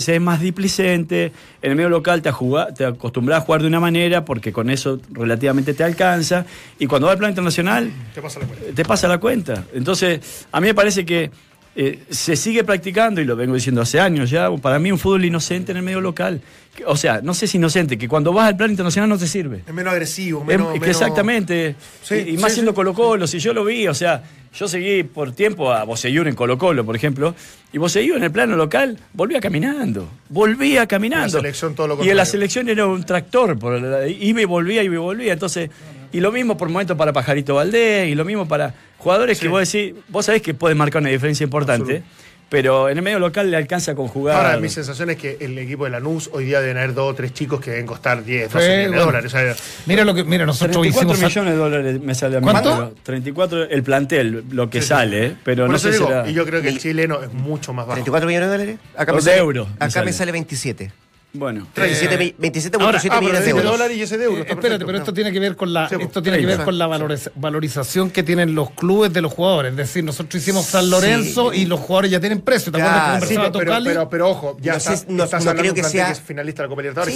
se 0.00 0.14
es 0.16 0.20
más 0.20 0.40
displicente, 0.40 1.32
en 1.60 1.70
el 1.70 1.76
medio 1.76 1.90
local 1.90 2.22
te, 2.22 2.30
ajuga- 2.30 2.72
te 2.72 2.84
acostumbras 2.86 3.42
a 3.42 3.44
jugar 3.44 3.60
de 3.60 3.68
una 3.68 3.78
manera 3.80 4.24
porque 4.24 4.52
con 4.52 4.70
eso 4.70 4.98
relativamente 5.12 5.74
te 5.74 5.84
alcanza, 5.84 6.46
y 6.78 6.86
cuando 6.86 7.06
va 7.06 7.12
al 7.12 7.18
plan 7.18 7.30
internacional 7.30 7.90
Te 8.14 8.22
pasa 8.22 8.40
la 8.40 8.46
cuenta. 8.46 8.66
te 8.74 8.84
pasa 8.84 9.08
la 9.08 9.18
cuenta. 9.18 9.64
Entonces, 9.74 10.46
a 10.50 10.60
mí 10.60 10.68
me 10.68 10.74
parece 10.74 11.04
que 11.04 11.30
eh, 11.76 12.00
se 12.10 12.34
sigue 12.36 12.64
practicando, 12.64 13.20
y 13.20 13.24
lo 13.24 13.36
vengo 13.36 13.54
diciendo 13.54 13.80
hace 13.80 14.00
años 14.00 14.28
ya, 14.30 14.50
para 14.56 14.78
mí 14.78 14.90
un 14.90 14.98
fútbol 14.98 15.24
inocente 15.24 15.70
en 15.72 15.78
el 15.78 15.82
medio 15.84 16.00
local. 16.00 16.40
O 16.86 16.96
sea, 16.96 17.20
no 17.22 17.34
sé 17.34 17.46
si 17.46 17.58
inocente, 17.58 17.98
que 17.98 18.08
cuando 18.08 18.32
vas 18.32 18.48
al 18.48 18.56
plan 18.56 18.70
internacional 18.70 19.08
no 19.08 19.18
te 19.18 19.26
sirve. 19.26 19.62
Es 19.66 19.74
menos 19.74 19.92
agresivo, 19.92 20.40
Es- 20.40 20.46
menos. 20.46 20.68
es 20.68 20.72
que 20.74 20.80
menos- 20.80 20.96
exactamente. 21.00 21.74
Sí, 22.02 22.14
y, 22.26 22.30
y 22.30 22.36
más 22.38 22.50
sí, 22.52 22.56
siendo 22.56 22.72
sí. 22.72 22.76
Colo 22.76 22.94
Colo, 22.94 23.26
si 23.26 23.38
yo 23.38 23.52
lo 23.52 23.64
vi, 23.64 23.86
o 23.88 23.94
sea, 23.94 24.22
yo 24.54 24.66
seguí 24.66 25.02
por 25.04 25.32
tiempo 25.32 25.72
a 25.72 25.84
Boseyur 25.84 26.26
en 26.26 26.34
Colo 26.34 26.58
Colo, 26.58 26.84
por 26.84 26.96
ejemplo, 26.96 27.34
y 27.72 27.78
Boseyur 27.78 28.16
en 28.16 28.24
el 28.24 28.30
plano 28.32 28.56
local 28.56 28.98
volvía 29.12 29.40
caminando, 29.40 30.08
volvía 30.28 30.86
caminando. 30.86 31.36
La 31.38 31.42
selección 31.42 31.74
todo 31.74 31.86
lo 31.88 32.04
y 32.04 32.10
en 32.10 32.16
la 32.16 32.24
selección 32.24 32.68
era 32.68 32.86
un 32.86 33.04
tractor, 33.04 33.58
por 33.58 33.76
iba 34.08 34.40
y 34.40 34.44
volvía, 34.44 34.82
iba 34.82 34.94
y 34.94 34.98
volvía. 34.98 35.32
Entonces, 35.32 35.70
y 36.12 36.18
lo 36.20 36.32
mismo 36.32 36.56
por 36.56 36.68
momento 36.68 36.96
para 36.96 37.12
Pajarito 37.12 37.54
Valdés, 37.54 38.08
y 38.08 38.14
lo 38.16 38.24
mismo 38.24 38.48
para 38.48 38.74
jugadores 39.00 39.38
que 39.38 39.46
Sí. 39.46 39.50
vos 39.50 39.72
decís, 39.72 39.94
vos 40.08 40.24
sabés 40.26 40.42
que 40.42 40.54
pueden 40.54 40.78
marcar 40.78 41.02
una 41.02 41.10
diferencia 41.10 41.42
importante, 41.44 42.02
pero 42.48 42.88
en 42.88 42.96
el 42.98 43.02
medio 43.04 43.18
local 43.20 43.48
le 43.50 43.56
alcanza 43.56 43.94
con 43.94 44.08
jugar. 44.08 44.36
Ahora, 44.44 44.58
mi 44.58 44.68
sensación 44.68 45.08
es 45.10 45.16
que 45.16 45.36
el 45.40 45.56
equipo 45.58 45.84
de 45.84 45.90
Lanús 45.90 46.28
hoy 46.32 46.44
día 46.46 46.60
deben 46.60 46.76
haber 46.78 46.94
dos 46.94 47.12
o 47.12 47.14
tres 47.14 47.32
chicos 47.32 47.60
que 47.60 47.70
deben 47.70 47.86
costar 47.86 48.24
10, 48.24 48.50
12 48.52 48.64
Sí, 48.66 48.72
millones 48.72 48.92
de 48.92 49.04
dólares. 49.06 49.34
O 49.34 49.38
sea, 49.38 49.54
Mira 49.86 50.04
lo 50.04 50.14
que, 50.14 50.24
mira, 50.24 50.44
nosotros 50.46 50.72
34 50.80 51.12
hicimos. 51.14 51.30
millones 51.30 51.52
de 51.54 51.58
dólares 51.58 52.00
me 52.02 52.14
sale 52.14 52.36
a 52.36 52.40
mí. 52.40 52.44
¿Cuánto? 52.50 52.70
pero 52.76 52.94
34 53.04 53.62
el 53.70 53.82
plantel, 53.84 54.44
lo 54.50 54.68
que 54.68 54.78
Sí, 54.80 54.82
sí. 54.82 54.88
sale, 54.88 55.26
¿eh? 55.26 55.36
pero 55.44 55.64
por 55.64 55.72
no 55.72 55.78
sé 55.78 55.88
si 55.92 55.98
digo, 55.98 56.08
será- 56.08 56.28
y 56.28 56.34
yo 56.34 56.44
creo 56.44 56.60
que 56.60 56.68
el 56.68 56.78
chileno 56.78 57.22
es 57.22 57.32
mucho 57.32 57.72
más 57.72 57.86
bajo. 57.86 57.94
34 57.94 58.26
millones 58.26 58.48
de 58.50 58.52
dólares. 58.58 58.78
Acá 58.96 59.12
O 59.12 59.14
me 59.14 59.20
de 59.20 59.24
sale, 59.24 59.38
euros, 59.38 59.68
me 59.68 59.74
Acá 59.76 59.84
me 59.86 59.90
sale. 59.92 60.12
sale 60.12 60.32
27. 60.32 60.92
Bueno. 61.32 61.66
27 61.76 62.14
Eh, 62.14 62.18
mi- 62.18 62.34
27.7 62.38 62.84
ahora- 62.84 62.98
Ah, 62.98 63.02
pero 63.02 63.20
millones 63.20 63.44
de 63.44 63.50
euros. 63.50 63.64
dólares 63.72 63.96
y 63.96 64.02
ese 64.02 64.18
de 64.18 64.24
euros. 64.24 64.38
Eh, 64.38 64.40
espérate, 64.42 64.60
perfecto. 64.62 64.86
pero 64.86 64.98
esto 64.98 65.12
tiene 65.14 65.32
que 65.32 65.38
ver 65.40 65.56
con 65.56 65.72
la, 65.72 65.88
Sí, 65.88 65.94
pues, 65.94 66.06
esto 66.08 66.22
tiene 66.22 66.38
que 66.38 66.46
ver 66.46 66.56
30. 66.56 66.64
con 66.64 66.78
la 66.78 66.86
valoriza- 66.88 67.30
valorización 67.36 68.10
que 68.10 68.22
tienen 68.22 68.54
los 68.54 68.70
clubes 68.70 69.12
de 69.12 69.20
los 69.20 69.32
jugadores. 69.32 69.70
Es 69.72 69.76
decir, 69.76 70.02
nosotros 70.02 70.42
hicimos 70.42 70.66
San 70.66 70.90
Lorenzo 70.90 71.52
y 71.52 71.66
los 71.66 71.78
jugadores 71.80 72.10
ya 72.10 72.20
tienen 72.20 72.40
precio. 72.40 72.72
¿Te 72.72 72.78
Claro, 72.78 72.90
acuerdas 72.90 73.20
que 73.20 73.26
Sí, 73.28 73.40
pero, 73.52 73.84
pero, 73.84 74.08
pero 74.10 74.28
ojo, 74.30 74.56
ya 74.60 74.72
No 74.72 74.78
está, 74.78 74.96
sé- 74.96 75.06
no- 75.08 75.24
estás 75.24 75.44
no 75.44 75.54
creo 75.54 75.72
que 75.74 75.84
sea- 75.84 76.06
que 76.06 76.12
es 76.12 76.20
finalista 76.20 76.62
de 76.62 76.66
la 76.66 76.70
Copa 76.70 76.82
Libertadores 76.82 77.14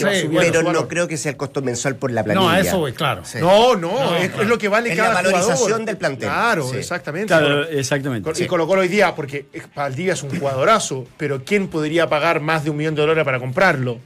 pero 0.53 0.73
no 0.73 0.89
creo 0.89 1.09
que 1.09 1.17
sea 1.17 1.31
el 1.33 1.37
costo 1.37 1.61
mensual 1.63 1.97
por 1.97 2.11
la 2.13 2.23
planilla. 2.23 2.47
no, 2.47 2.51
a 2.53 2.61
eso 2.61 2.79
voy, 2.79 2.93
claro. 2.93 3.23
Sí. 3.25 3.39
No, 3.41 3.75
no, 3.77 4.15
es, 4.17 4.31
lo 4.47 4.59
que 4.59 4.69
vale 4.69 4.91
Es 4.91 4.97
cada 4.97 5.09
la 5.09 5.15
valorización 5.17 5.57
jugador. 5.57 5.85
del 5.87 5.97
plantel. 5.97 6.29
Claro, 6.29 6.73
exactamente. 6.75 7.27
Claro, 7.29 7.65
exactamente. 7.69 8.31
Y 8.43 8.47
Colo 8.47 8.67
Colo 8.67 8.83
hoy 8.83 8.89
día, 8.89 9.15
porque 9.15 9.47
Valdivia 9.75 10.13
es 10.13 10.23
un 10.23 10.39
jugadorazo, 10.39 11.07
pero 11.17 11.43
¿quién 11.45 11.69
podría 11.69 12.09
pagar 12.09 12.41
más 12.41 12.65
de 12.65 12.71
un 12.71 12.77
millón 12.77 12.95
de 12.95 13.03
dólares 13.03 13.25
para 13.25 13.39
comprarlo? 13.41 13.99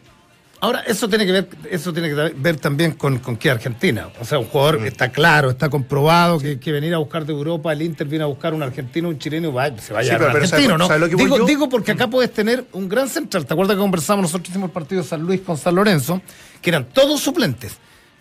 Ahora, 0.61 0.81
eso 0.81 1.09
tiene 1.09 1.25
que 1.25 1.31
ver, 1.33 1.49
eso 1.71 1.93
tiene 1.93 2.09
que 2.09 2.15
ver 2.15 2.57
también 2.57 2.93
con, 2.93 3.19
con 3.19 3.37
qué 3.37 3.49
Argentina. 3.51 4.09
O 4.21 4.25
sea, 4.25 4.39
un 4.41 4.47
jugador 4.47 4.81
que 4.83 4.89
está 4.89 5.11
claro, 5.11 5.51
está 5.51 5.69
comprobado 5.71 6.39
que, 6.41 6.59
que 6.59 6.73
venir 6.73 6.93
a 6.95 6.99
buscar 6.99 7.25
de 7.25 7.33
Europa, 7.33 7.73
el 7.73 7.81
Inter 7.83 8.09
viene 8.09 8.25
a 8.25 8.27
buscar 8.27 8.55
un 8.55 8.63
argentino, 8.65 9.09
un 9.09 9.19
chileno, 9.19 9.53
va, 9.53 9.71
se 9.79 9.93
va 9.95 10.01
a 10.01 10.03
Sí, 10.03 10.11
pero- 10.13 10.27
argentino, 10.31 10.77
¿sabes- 10.79 10.89
¿no? 10.91 10.99
lo 10.99 11.09
que 11.09 11.15
voy 11.15 11.25
digo, 11.27 11.39
yo? 11.39 11.45
digo 11.47 11.69
porque 11.69 11.93
acá 11.93 12.09
puedes 12.09 12.33
tener 12.33 12.65
un 12.73 12.89
gran 12.89 13.09
central. 13.09 13.47
¿Te 13.47 13.53
acuerdas 13.55 13.77
que 13.77 13.81
conversamos? 13.81 14.23
Nosotros 14.23 14.49
hicimos 14.49 14.69
el 14.69 14.73
partido 14.73 15.03
de 15.03 15.09
San 15.09 15.21
Luis 15.23 15.41
con 15.43 15.57
San 15.57 15.77
Lorenzo, 15.77 16.21
que 16.61 16.71
eran 16.71 16.87
todos 16.87 17.21
suplentes. 17.21 17.77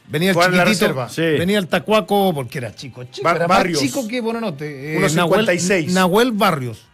Venía 0.09 0.31
el 0.31 0.37
chiquitito. 0.37 1.09
Sí. 1.09 1.21
venía 1.21 1.57
el 1.59 1.67
Tacuaco, 1.67 2.33
porque 2.33 2.59
era 2.59 2.73
chico, 2.73 3.03
chico, 3.05 3.25
Bar- 3.25 3.35
era 3.37 3.47
Barrios. 3.47 3.81
chico 3.81 4.07
que 4.07 4.21
Buenanote. 4.21 4.95
Eh, 4.95 4.99
1.56. 5.01 5.15
Nahuel, 5.87 5.93
Nahuel 5.95 6.31
Barrios. 6.31 6.86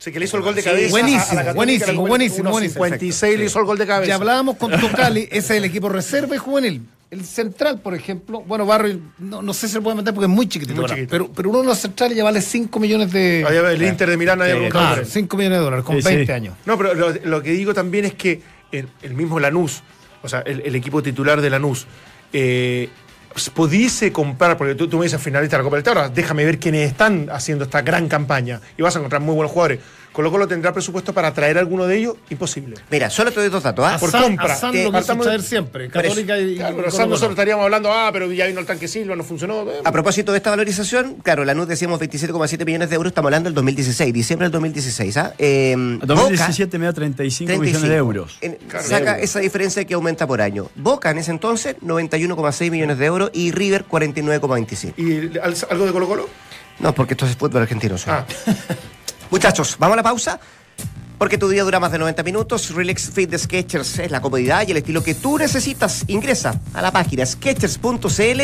Sí, 0.00 0.10
que 0.10 0.18
le 0.18 0.24
hizo 0.24 0.38
el 0.38 0.42
gol 0.42 0.54
de 0.54 0.62
Sí, 0.62 0.68
cabeza. 0.70 0.90
buenísimo, 0.90 1.20
a- 1.20 1.30
a 1.30 1.34
la 1.34 1.40
Católica, 1.44 1.54
buenísimo, 1.54 1.96
Copa- 1.96 2.08
buenísimo, 2.08 2.50
buenísimo. 2.50 2.84
1.56 2.86 3.38
le 3.38 3.44
hizo 3.44 3.58
el 3.60 3.64
gol 3.66 3.78
de 3.78 3.86
cabeza. 3.86 4.08
Ya 4.08 4.14
hablábamos 4.14 4.56
con 4.56 4.72
Tocali, 4.80 5.24
ese 5.30 5.38
es 5.38 5.50
el 5.50 5.64
equipo 5.66 5.88
reserva 5.90 6.34
y 6.34 6.38
juvenil. 6.38 6.82
El 7.10 7.24
central, 7.24 7.80
por 7.80 7.94
ejemplo, 7.94 8.40
bueno, 8.46 8.64
Barrio, 8.64 8.98
no, 9.18 9.42
no 9.42 9.52
sé 9.52 9.66
si 9.66 9.74
se 9.74 9.80
puede 9.82 9.96
meter 9.96 10.14
porque 10.14 10.24
es 10.26 10.30
muy 10.30 10.48
chiquitito, 10.48 10.80
Muy 10.80 10.88
chiquito. 10.88 11.08
Pero, 11.10 11.30
pero 11.32 11.50
uno 11.50 11.58
de 11.60 11.66
los 11.66 11.76
centrales 11.78 12.16
ya 12.16 12.24
vale 12.24 12.40
5 12.40 12.80
millones 12.80 13.12
de. 13.12 13.44
Ahí 13.46 13.58
va 13.58 13.72
el 13.72 13.82
Inter 13.82 14.08
de 14.10 14.16
Milán 14.16 14.38
Sí, 14.40 14.68
Claro, 14.70 15.00
él. 15.02 15.06
5 15.06 15.36
millones 15.36 15.58
de 15.58 15.64
dólares 15.64 15.84
con 15.84 15.96
Sí, 15.96 16.02
sí. 16.02 16.14
20 16.14 16.32
años. 16.32 16.54
No, 16.64 16.78
pero 16.78 16.94
lo, 16.94 17.10
lo 17.24 17.42
que 17.42 17.50
digo 17.50 17.74
también 17.74 18.06
es 18.06 18.14
que 18.14 18.40
el, 18.72 18.88
el 19.02 19.14
mismo 19.14 19.38
Lanús, 19.38 19.82
o 20.22 20.28
sea, 20.30 20.40
el, 20.46 20.62
el 20.64 20.74
equipo 20.76 21.02
titular 21.02 21.40
de 21.42 21.50
Lanús, 21.50 21.86
eh, 22.32 22.88
pudiese 23.54 24.12
comprar, 24.12 24.56
porque 24.56 24.74
tú, 24.74 24.88
tú 24.88 24.98
me 24.98 25.04
dices 25.04 25.20
finalista 25.20 25.56
de 25.56 25.62
la 25.62 25.64
Copa 25.64 25.76
del 25.76 25.88
Ahora 25.88 26.08
déjame 26.08 26.44
ver 26.44 26.58
quiénes 26.58 26.90
están 26.90 27.28
haciendo 27.30 27.64
esta 27.64 27.82
gran 27.82 28.08
campaña 28.08 28.60
y 28.76 28.82
vas 28.82 28.96
a 28.96 28.98
encontrar 28.98 29.22
muy 29.22 29.34
buenos 29.34 29.52
jugadores. 29.52 29.80
Colo 30.12 30.30
Colo 30.30 30.48
tendrá 30.48 30.72
presupuesto 30.72 31.12
para 31.14 31.32
traer 31.32 31.56
a 31.56 31.60
alguno 31.60 31.86
de 31.86 31.96
ellos, 31.98 32.16
imposible. 32.30 32.74
Mira, 32.90 33.08
solo 33.10 33.30
te 33.30 33.38
doy 33.40 33.48
dos 33.48 33.62
datos. 33.62 33.84
¿ah? 33.86 33.96
Por 33.98 34.10
San- 34.10 34.22
compra. 34.24 34.54
a 34.54 34.56
San 34.56 34.74
Eh, 34.74 34.84
lo 34.84 34.90
partamos 34.92 35.24
de- 35.24 35.30
traer 35.30 35.42
siempre. 35.42 35.88
Católica 35.88 36.38
y. 36.38 36.56
Claro, 36.56 36.74
y 36.74 36.76
pero 36.78 36.90
San 36.90 37.08
nosotros 37.08 37.30
estaríamos 37.30 37.62
hablando, 37.64 37.92
ah, 37.92 38.10
pero 38.12 38.30
ya 38.32 38.46
vino 38.46 38.58
el 38.58 38.66
tanque 38.66 38.88
Silva, 38.88 39.14
no 39.14 39.22
funcionó. 39.22 39.62
eh. 39.70 39.80
A 39.84 39.92
propósito 39.92 40.32
de 40.32 40.38
esta 40.38 40.50
valorización, 40.50 41.14
claro, 41.22 41.44
la 41.44 41.54
NUS 41.54 41.68
decíamos 41.68 42.00
27,7 42.00 42.64
millones 42.66 42.90
de 42.90 42.96
euros, 42.96 43.10
estamos 43.12 43.28
hablando 43.28 43.46
del 43.48 43.54
2016, 43.54 44.12
diciembre 44.12 44.46
del 44.46 44.52
2016. 44.52 45.16
¿ah? 45.16 45.32
Eh, 45.38 45.72
En 45.72 46.00
2017 46.00 46.76
me 46.78 46.86
da 46.86 46.92
35, 46.92 47.46
35. 47.48 47.64
millones 47.78 47.88
de 47.90 47.96
euros. 47.96 48.38
En- 48.40 48.54
Claro. 48.68 48.84
saca 48.84 48.98
De 48.98 49.10
euros. 49.10 49.22
esa 49.24 49.38
diferencia 49.40 49.84
que 49.84 49.94
aumenta 49.94 50.26
por 50.26 50.40
año. 50.42 50.68
Boca 50.74 51.10
en 51.12 51.18
ese 51.18 51.30
entonces, 51.30 51.76
91,6 51.82 52.70
millones 52.72 52.98
de 52.98 53.06
euros 53.06 53.30
y 53.32 53.52
River 53.52 53.84
49,25. 53.84 54.94
¿Y 54.96 55.38
al- 55.38 55.54
algo 55.70 55.86
de 55.86 55.92
Colo 55.92 56.08
Colo? 56.08 56.28
No, 56.80 56.94
porque 56.94 57.14
esto 57.14 57.26
es 57.26 57.36
fútbol 57.36 57.62
argentino. 57.62 57.94
Ah, 58.06 58.24
Muchachos, 59.30 59.76
vamos 59.78 59.94
a 59.94 59.96
la 59.96 60.02
pausa. 60.02 60.40
Porque 61.18 61.36
tu 61.36 61.48
día 61.48 61.62
dura 61.64 61.78
más 61.78 61.92
de 61.92 61.98
90 61.98 62.22
minutos. 62.22 62.74
Relax 62.74 63.10
Fit 63.10 63.28
de 63.28 63.38
Sketchers 63.38 63.98
es 63.98 64.10
la 64.10 64.22
comodidad 64.22 64.66
y 64.66 64.70
el 64.70 64.78
estilo 64.78 65.02
que 65.02 65.14
tú 65.14 65.36
necesitas. 65.36 66.04
Ingresa 66.08 66.58
a 66.72 66.80
la 66.80 66.90
página 66.90 67.26
sketchers.cl 67.26 68.40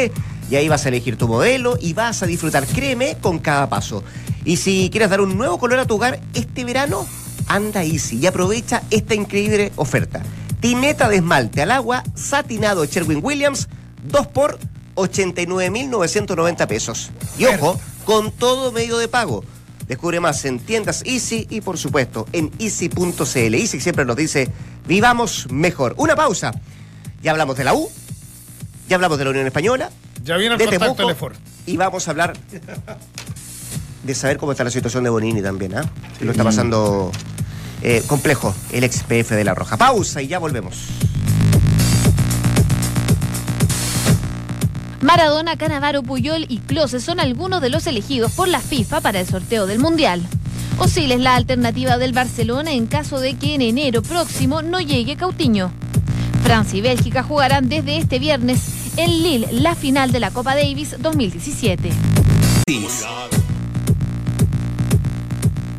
y 0.50 0.56
ahí 0.56 0.68
vas 0.68 0.84
a 0.84 0.88
elegir 0.88 1.16
tu 1.16 1.26
modelo 1.26 1.78
y 1.80 1.94
vas 1.94 2.22
a 2.22 2.26
disfrutar, 2.26 2.66
créeme, 2.66 3.16
con 3.20 3.38
cada 3.38 3.68
paso. 3.68 4.04
Y 4.44 4.58
si 4.58 4.90
quieres 4.90 5.08
dar 5.08 5.22
un 5.22 5.36
nuevo 5.38 5.58
color 5.58 5.78
a 5.78 5.86
tu 5.86 5.94
hogar 5.94 6.20
este 6.34 6.64
verano, 6.64 7.06
anda 7.48 7.82
easy 7.82 8.18
y 8.18 8.26
aprovecha 8.26 8.82
esta 8.90 9.14
increíble 9.14 9.72
oferta. 9.76 10.22
Tineta 10.60 11.08
de 11.08 11.16
esmalte 11.16 11.62
al 11.62 11.70
agua, 11.70 12.04
satinado 12.14 12.84
Sherwin 12.84 13.20
Williams, 13.22 13.68
2 14.04 14.26
por 14.28 14.58
89.990 14.96 16.66
pesos. 16.66 17.10
Y 17.38 17.46
ojo, 17.46 17.80
con 18.04 18.30
todo 18.32 18.70
medio 18.70 18.98
de 18.98 19.08
pago. 19.08 19.44
Descubre 19.88 20.20
más 20.20 20.44
en 20.44 20.58
tiendas 20.58 21.02
Easy 21.04 21.46
y 21.50 21.60
por 21.60 21.78
supuesto 21.78 22.26
en 22.32 22.50
easy.cl. 22.58 23.54
Easy 23.54 23.80
siempre 23.80 24.04
nos 24.04 24.16
dice, 24.16 24.50
vivamos 24.86 25.46
mejor. 25.50 25.94
Una 25.96 26.16
pausa. 26.16 26.52
Ya 27.22 27.30
hablamos 27.30 27.56
de 27.56 27.64
la 27.64 27.74
U, 27.74 27.88
ya 28.88 28.96
hablamos 28.96 29.18
de 29.18 29.24
la 29.24 29.30
Unión 29.30 29.46
Española, 29.46 29.90
Ya 30.22 30.36
viene 30.36 30.54
el 30.54 30.58
de 30.58 30.66
contacto 30.66 31.06
Temuco, 31.06 31.30
y 31.66 31.76
vamos 31.76 32.06
a 32.06 32.10
hablar 32.12 32.36
de 34.04 34.14
saber 34.14 34.36
cómo 34.36 34.52
está 34.52 34.64
la 34.64 34.70
situación 34.70 35.02
de 35.02 35.10
Bonini 35.10 35.42
también, 35.42 35.74
¿ah? 35.76 35.90
Que 36.18 36.24
lo 36.24 36.30
está 36.30 36.44
pasando 36.44 37.10
eh, 37.82 38.02
complejo 38.06 38.54
el 38.72 38.84
ex 38.84 39.02
PF 39.02 39.34
de 39.34 39.44
La 39.44 39.54
Roja. 39.54 39.76
Pausa 39.76 40.22
y 40.22 40.28
ya 40.28 40.38
volvemos. 40.38 40.86
Maradona, 45.00 45.56
Canavaro, 45.56 46.02
Puyol 46.02 46.46
y 46.48 46.58
Close 46.58 47.00
son 47.00 47.20
algunos 47.20 47.60
de 47.60 47.70
los 47.70 47.86
elegidos 47.86 48.32
por 48.32 48.48
la 48.48 48.60
FIFA 48.60 49.00
para 49.00 49.20
el 49.20 49.26
sorteo 49.26 49.66
del 49.66 49.78
Mundial. 49.78 50.22
Osil 50.78 51.12
es 51.12 51.20
la 51.20 51.36
alternativa 51.36 51.98
del 51.98 52.12
Barcelona 52.12 52.72
en 52.72 52.86
caso 52.86 53.20
de 53.20 53.34
que 53.34 53.54
en 53.54 53.62
enero 53.62 54.02
próximo 54.02 54.62
no 54.62 54.80
llegue 54.80 55.16
Cautiño. 55.16 55.70
Francia 56.42 56.78
y 56.78 56.82
Bélgica 56.82 57.22
jugarán 57.22 57.68
desde 57.68 57.98
este 57.98 58.18
viernes 58.18 58.60
en 58.96 59.22
Lille 59.22 59.48
la 59.52 59.74
final 59.74 60.12
de 60.12 60.20
la 60.20 60.30
Copa 60.30 60.54
Davis 60.54 60.96
2017. 60.98 61.90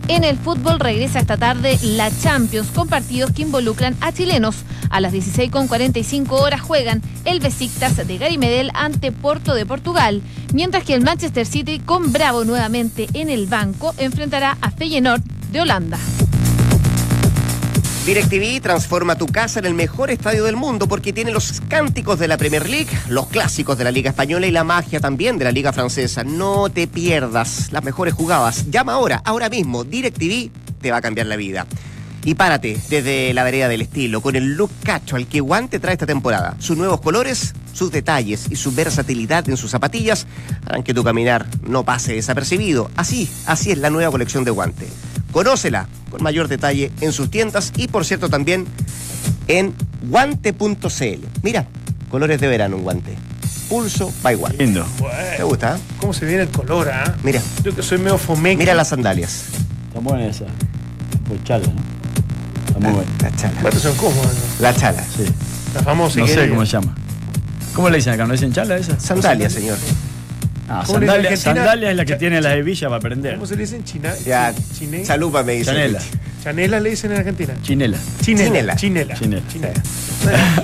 En 0.10 0.24
el 0.24 0.38
fútbol 0.38 0.80
regresa 0.80 1.20
esta 1.20 1.36
tarde 1.36 1.78
la 1.84 2.10
Champions 2.10 2.70
con 2.72 2.88
partidos 2.88 3.32
que 3.32 3.41
involucran 3.41 3.95
a 3.99 4.14
chilenos. 4.14 4.55
A 4.89 5.01
las 5.01 5.14
16.45 5.14 6.32
horas 6.32 6.62
juegan 6.62 7.01
el 7.26 7.41
Besiktas 7.41 7.97
de 8.08 8.18
Gary 8.18 8.38
Medel 8.38 8.72
ante 8.74 9.12
Porto 9.12 9.53
de 9.53 9.66
Portugal, 9.66 10.22
mientras 10.53 10.86
que 10.86 10.93
el 10.93 11.01
Manchester 11.01 11.45
City 11.45 11.80
con 11.80 12.14
Bravo 12.14 12.45
nuevamente 12.45 13.08
en 13.14 13.30
el 13.30 13.47
banco 13.47 13.93
enfrentará 13.97 14.58
a 14.62 14.72
Feyenoord 14.72 15.24
de 15.51 15.62
Holanda. 15.62 15.99
DirecTV 18.08 18.62
transforma 18.62 19.18
tu 19.18 19.28
casa 19.28 19.60
en 19.60 19.66
el 19.66 19.74
mejor 19.74 20.10
estadio 20.12 20.45
del 20.45 20.55
mundo 20.55 20.88
porque 20.88 21.12
tiene 21.12 21.34
los 21.34 21.60
cánticos 21.68 22.18
de 22.18 22.30
la 22.30 22.38
Premier 22.38 22.70
League, 22.70 22.88
los 23.10 23.28
clásicos 23.28 23.78
de 23.78 23.84
la 23.84 23.91
Liga 23.91 24.12
Española 24.12 24.47
y 24.47 24.51
la 24.51 24.64
magia 24.64 25.01
también 25.01 25.38
de 25.38 25.43
la 25.43 25.51
Liga 25.51 25.74
Francesa. 25.74 26.24
No 26.24 26.70
te 26.70 26.88
pierdas 26.88 27.70
las 27.74 27.84
mejores 27.84 28.14
jugadas. 28.14 28.72
Llama 28.72 28.93
ahora, 28.93 29.22
ahora 29.26 29.49
mismo. 29.49 29.84
DirecTV 29.84 30.49
te 30.80 30.89
va 30.89 30.97
a 30.97 31.01
cambiar 31.01 31.28
la 31.28 31.36
vida. 31.36 31.68
Y 32.24 32.36
párate 32.36 32.80
desde 32.89 33.34
la 33.34 33.43
vereda 33.43 33.68
del 33.68 33.82
estilo 33.82 34.22
con 34.22 34.38
el 34.38 34.55
look 34.55 34.72
cacho 34.84 35.18
al 35.18 35.28
que 35.28 35.41
Guante 35.41 35.78
trae 35.82 35.95
esta 35.95 36.05
temporada. 36.05 36.55
Sus 36.60 36.78
nuevos 36.78 37.01
colores, 37.01 37.55
sus 37.74 37.91
detalles 37.91 38.47
y 38.49 38.55
su 38.55 38.72
versatilidad 38.72 39.49
en 39.49 39.58
sus 39.58 39.72
zapatillas 39.72 40.28
harán 40.66 40.84
que 40.84 40.93
tu 40.93 41.03
caminar 41.03 41.45
no 41.62 41.84
pase 41.84 42.14
desapercibido. 42.14 42.89
Así, 42.95 43.30
así 43.45 43.72
es 43.72 43.80
la 43.80 43.89
nueva 43.89 44.12
colección 44.12 44.45
de 44.45 44.51
Guante. 44.51 44.88
Conócela 45.38 45.88
con 46.10 46.24
mayor 46.24 46.48
detalle 46.48 46.92
en 47.00 47.12
sus 47.14 47.30
tiendas 47.30 47.72
y 47.78 47.88
por 47.90 48.06
cierto 48.06 48.28
también 48.28 48.66
en 49.48 49.72
guante.cl. 50.10 51.26
Mira, 51.44 51.68
colores 52.10 52.42
de 52.42 52.48
verano 52.48 52.78
en 52.78 52.82
guante. 52.82 53.16
Pulso 53.70 54.12
by 54.24 54.34
guante. 54.34 54.66
Lindo. 54.66 54.84
¿Te 55.38 55.44
gusta? 55.44 55.76
eh? 55.76 55.80
¿Cómo 56.00 56.12
se 56.12 56.26
viene 56.26 56.42
el 56.42 56.50
color, 56.50 56.90
ah? 56.90 57.16
Mira, 57.22 57.40
Yo 57.64 57.76
que 57.76 57.84
soy 57.84 58.00
medio 58.00 58.18
fomeque. 58.18 58.58
mira 58.58 58.74
las 58.74 58.88
sandalias. 58.88 59.44
Está 59.90 60.00
buena 60.00 60.26
esa. 60.26 60.46
Pues 61.28 61.44
chala, 61.44 61.68
¿no? 61.68 61.82
Está 62.66 62.80
muy 62.80 62.92
buena. 62.94 63.12
La 63.22 63.36
chala. 63.36 63.62
Estos 63.62 63.82
son 63.84 63.96
cómodos, 63.96 64.26
¿no? 64.34 64.42
La 64.62 64.74
chala. 64.76 65.04
Sí. 65.04 65.24
La 65.76 65.84
famosa. 65.84 66.20
No 66.20 66.26
sé 66.28 66.50
cómo 66.50 66.66
se 66.66 66.72
llama. 66.72 66.96
¿Cómo 67.76 67.92
le 67.92 67.98
dicen 67.98 68.14
acá? 68.14 68.26
¿No 68.26 68.32
dicen 68.32 68.52
chala 68.54 68.76
esa? 68.76 69.00
Sandalias, 69.00 69.54
señor. 69.54 69.78
Ah, 70.70 70.84
¿Cómo 70.86 70.99
le 70.99 71.18
dicen 71.30 71.38
sandalia, 71.38 71.91
es 71.91 71.95
la 71.97 72.03
que 72.05 72.15
tiene 72.18 72.41
la 72.41 72.55
hebilla 72.55 72.89
para 72.89 72.99
prender. 72.99 73.36
¿Cómo 73.36 73.45
se 73.45 73.55
le 73.55 73.61
dice 73.61 73.78
en 73.78 73.84
China? 73.86 74.13
Ya, 74.26 74.53
Chine- 74.78 75.03
chalupa 75.05 75.43
me 75.43 75.53
dice. 75.53 75.65
Chanela. 75.72 75.99
Chanela 76.43 76.80
le 76.80 76.89
dicen 76.89 77.11
en 77.11 77.18
Argentina. 77.20 77.53
Chinela. 77.61 77.97
Chinela. 78.22 78.76
Chinela. 78.76 79.15
Chinela. 79.15 79.47
Chinela. 79.47 79.82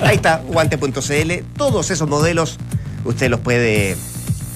Ahí 0.02 0.16
está, 0.18 0.38
guante.cl. 0.46 1.32
Todos 1.58 1.90
esos 1.92 2.10
modelos 2.10 2.58
usted 3.06 3.30
los 3.30 3.40
puede, 3.40 3.96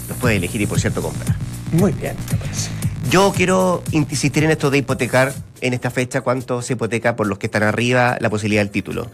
los 0.09 0.17
puede 0.17 0.35
elegir 0.35 0.59
y 0.61 0.65
por 0.65 0.79
cierto 0.79 1.01
comprar. 1.01 1.35
Muy 1.71 1.91
bien, 1.93 2.15
me 2.31 2.37
parece. 2.37 2.69
Yo 3.09 3.31
quiero 3.35 3.83
insistir 3.91 4.43
en 4.43 4.51
esto 4.51 4.69
de 4.69 4.79
hipotecar 4.79 5.33
en 5.61 5.73
esta 5.73 5.89
fecha 5.91 6.21
cuánto 6.21 6.61
se 6.61 6.73
hipoteca 6.73 7.15
por 7.15 7.25
los 7.27 7.37
que 7.37 7.45
están 7.47 7.63
arriba 7.63 8.17
la 8.19 8.29
posibilidad 8.29 8.61
del 8.61 8.69
título. 8.69 9.09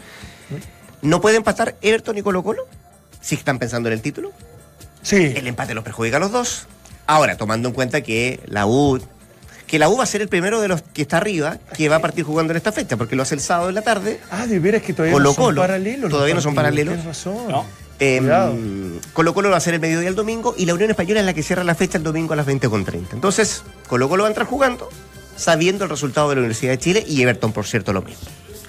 ¿No 1.03 1.21
puede 1.21 1.37
empatar 1.37 1.75
Everton 1.81 2.17
y 2.17 2.21
Colo 2.23 2.43
Colo? 2.43 2.63
Si 3.21 3.35
están 3.35 3.59
pensando 3.59 3.89
en 3.89 3.93
el 3.93 4.01
título. 4.01 4.31
Sí. 5.03 5.33
El 5.35 5.45
empate 5.47 5.73
los 5.75 5.83
perjudica 5.83 6.17
a 6.17 6.19
los 6.19 6.31
dos. 6.31 6.65
Ahora, 7.05 7.37
tomando 7.37 7.67
en 7.67 7.73
cuenta 7.75 8.01
que 8.01 8.39
la 8.47 8.65
U. 8.65 8.99
Que 9.67 9.77
la 9.79 9.89
U 9.89 9.97
va 9.97 10.03
a 10.03 10.07
ser 10.07 10.21
el 10.21 10.27
primero 10.29 10.61
de 10.61 10.67
los 10.67 10.81
que 10.81 11.01
está 11.03 11.17
arriba, 11.17 11.57
que 11.75 11.89
va 11.89 11.97
a 11.97 11.99
partir 11.99 12.23
jugando 12.23 12.51
en 12.53 12.57
esta 12.57 12.71
fecha, 12.71 12.95
porque 12.97 13.15
lo 13.15 13.23
hace 13.23 13.35
el 13.35 13.41
sábado 13.41 13.69
en 13.69 13.75
la 13.75 13.81
tarde. 13.81 14.19
Ah, 14.31 14.45
de 14.47 14.59
veras 14.59 14.81
que 14.81 14.93
todavía 14.93 15.13
Colo 15.13 15.29
no 15.29 15.33
son 15.35 15.43
Colo. 15.45 15.61
paralelos. 15.61 16.01
los 16.01 16.11
Todavía 16.11 16.35
no 16.35 16.41
son 16.41 16.55
paralelos. 16.55 16.93
Tienes 16.95 17.05
razón. 17.05 17.47
No. 17.49 17.65
Eh, 17.99 18.17
Cuidado. 18.19 18.55
Colo 19.13 19.33
Colo 19.33 19.49
va 19.49 19.57
a 19.57 19.59
ser 19.59 19.73
el 19.75 19.79
mediodía 19.79 20.09
el 20.09 20.15
domingo 20.15 20.55
y 20.57 20.65
la 20.65 20.73
Unión 20.73 20.89
Española 20.89 21.19
es 21.19 21.25
la 21.25 21.33
que 21.33 21.43
cierra 21.43 21.63
la 21.63 21.75
fecha 21.75 21.97
el 21.97 22.03
domingo 22.03 22.33
a 22.33 22.35
las 22.35 22.45
20.30. 22.45 23.13
Entonces, 23.13 23.63
Colo 23.87 24.09
Colo 24.09 24.23
va 24.23 24.27
a 24.29 24.31
entrar 24.31 24.47
jugando, 24.47 24.89
sabiendo 25.35 25.83
el 25.85 25.89
resultado 25.89 26.29
de 26.29 26.35
la 26.35 26.39
Universidad 26.41 26.71
de 26.71 26.79
Chile 26.79 27.03
y 27.07 27.21
Everton, 27.21 27.51
por 27.51 27.65
cierto, 27.65 27.93
lo 27.93 28.01
mismo. 28.01 28.21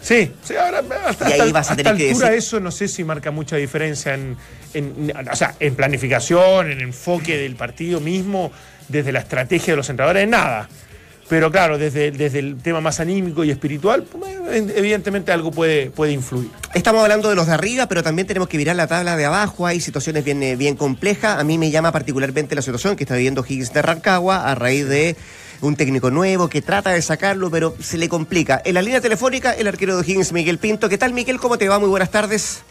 Sí, 0.04 0.30
sí, 0.42 0.54
ahora 0.54 0.82
hasta, 1.06 1.30
Y 1.30 1.32
ahí 1.32 1.40
hasta- 1.40 1.52
vas 1.52 1.54
a 1.56 1.72
hasta 1.72 1.76
tener 1.76 1.96
que 1.96 2.08
altura 2.10 2.28
decir- 2.28 2.38
eso 2.38 2.60
no 2.60 2.70
sé 2.70 2.88
si 2.88 3.04
marca 3.04 3.30
mucha 3.30 3.56
diferencia 3.56 4.12
en, 4.12 4.36
en- 4.74 5.12
o 5.32 5.34
sea, 5.34 5.54
en 5.58 5.74
planificación, 5.74 6.70
en 6.70 6.80
enfoque 6.82 7.38
del 7.38 7.56
partido 7.56 8.00
mismo, 8.00 8.52
desde 8.88 9.12
la 9.12 9.20
estrategia 9.20 9.72
de 9.72 9.76
los 9.78 9.88
entrenadores, 9.88 10.28
nada. 10.28 10.68
Pero 11.26 11.50
claro, 11.50 11.78
desde, 11.78 12.10
desde 12.10 12.38
el 12.40 12.58
tema 12.58 12.82
más 12.82 13.00
anímico 13.00 13.44
y 13.44 13.50
espiritual, 13.50 14.02
pues, 14.02 14.36
evidentemente 14.76 15.32
algo 15.32 15.50
puede, 15.50 15.88
puede 15.88 16.12
influir. 16.12 16.50
Estamos 16.74 17.02
hablando 17.02 17.30
de 17.30 17.34
los 17.34 17.46
de 17.46 17.54
arriba, 17.54 17.86
pero 17.88 18.02
también 18.02 18.26
tenemos 18.28 18.46
que 18.46 18.58
mirar 18.58 18.76
la 18.76 18.86
tabla 18.86 19.16
de 19.16 19.24
abajo. 19.24 19.66
Hay 19.66 19.80
situaciones 19.80 20.22
bien, 20.22 20.42
eh, 20.42 20.54
bien 20.54 20.76
complejas. 20.76 21.40
A 21.40 21.44
mí 21.44 21.56
me 21.56 21.70
llama 21.70 21.92
particularmente 21.92 22.54
la 22.54 22.60
situación 22.60 22.94
que 22.94 23.04
está 23.04 23.14
viviendo 23.14 23.42
Higgins 23.42 23.72
de 23.72 23.80
Rancagua 23.80 24.50
a 24.50 24.54
raíz 24.54 24.86
de 24.86 25.16
un 25.66 25.76
técnico 25.76 26.10
nuevo 26.10 26.48
que 26.48 26.62
trata 26.62 26.90
de 26.90 27.02
sacarlo, 27.02 27.50
pero 27.50 27.74
se 27.80 27.98
le 27.98 28.08
complica. 28.08 28.60
En 28.64 28.74
la 28.74 28.82
línea 28.82 29.00
telefónica, 29.00 29.52
el 29.52 29.66
arquero 29.68 29.96
de 29.96 30.02
Higgins, 30.10 30.32
Miguel 30.32 30.58
Pinto. 30.58 30.88
¿Qué 30.88 30.98
tal, 30.98 31.12
Miguel? 31.12 31.38
¿Cómo 31.38 31.58
te 31.58 31.68
va? 31.68 31.78
Muy 31.78 31.88
buenas 31.88 32.10
tardes. 32.10 32.62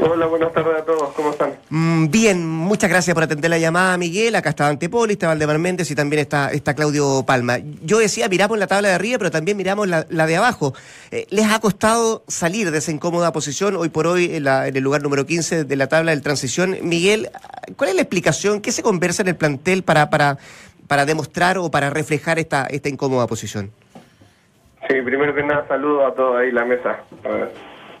Hola, 0.00 0.26
buenas 0.26 0.52
tardes 0.52 0.80
a 0.80 0.84
todos, 0.84 1.12
¿cómo 1.14 1.30
están? 1.30 1.54
Mm, 1.70 2.10
Bien, 2.10 2.44
muchas 2.44 2.90
gracias 2.90 3.14
por 3.14 3.22
atender 3.22 3.48
la 3.48 3.58
llamada, 3.58 3.96
Miguel. 3.96 4.34
Acá 4.34 4.50
está 4.50 4.66
Antepoli, 4.66 5.12
está 5.12 5.28
Valdemar 5.28 5.60
Méndez 5.60 5.88
y 5.88 5.94
también 5.94 6.18
está, 6.20 6.50
está 6.50 6.74
Claudio 6.74 7.22
Palma. 7.24 7.58
Yo 7.84 7.98
decía, 8.00 8.28
miramos 8.28 8.58
la 8.58 8.66
tabla 8.66 8.88
de 8.88 8.94
arriba, 8.94 9.18
pero 9.18 9.30
también 9.30 9.56
miramos 9.56 9.86
la, 9.86 10.04
la 10.10 10.26
de 10.26 10.36
abajo. 10.36 10.74
Eh, 11.12 11.28
¿Les 11.30 11.46
ha 11.48 11.60
costado 11.60 12.24
salir 12.26 12.72
de 12.72 12.78
esa 12.78 12.90
incómoda 12.90 13.32
posición 13.32 13.76
hoy 13.76 13.88
por 13.88 14.08
hoy 14.08 14.34
en, 14.34 14.42
la- 14.42 14.66
en 14.66 14.76
el 14.76 14.82
lugar 14.82 15.00
número 15.00 15.26
15 15.26 15.62
de 15.62 15.76
la 15.76 15.86
tabla 15.86 16.12
de 16.12 16.20
transición? 16.20 16.76
Miguel, 16.82 17.30
¿cuál 17.76 17.90
es 17.90 17.94
la 17.94 18.02
explicación? 18.02 18.60
¿Qué 18.62 18.72
se 18.72 18.82
conversa 18.82 19.22
en 19.22 19.28
el 19.28 19.36
plantel 19.36 19.84
para, 19.84 20.10
para, 20.10 20.38
para 20.86 21.04
demostrar 21.06 21.58
o 21.58 21.70
para 21.70 21.90
reflejar 21.90 22.38
esta, 22.38 22.66
esta 22.66 22.88
incómoda 22.88 23.26
posición? 23.26 23.70
Sí, 24.88 25.00
primero 25.02 25.34
que 25.34 25.42
nada 25.42 25.66
saludo 25.66 26.06
a 26.06 26.14
todos 26.14 26.36
ahí 26.40 26.48
en 26.50 26.54
la 26.54 26.64
mesa. 26.64 26.98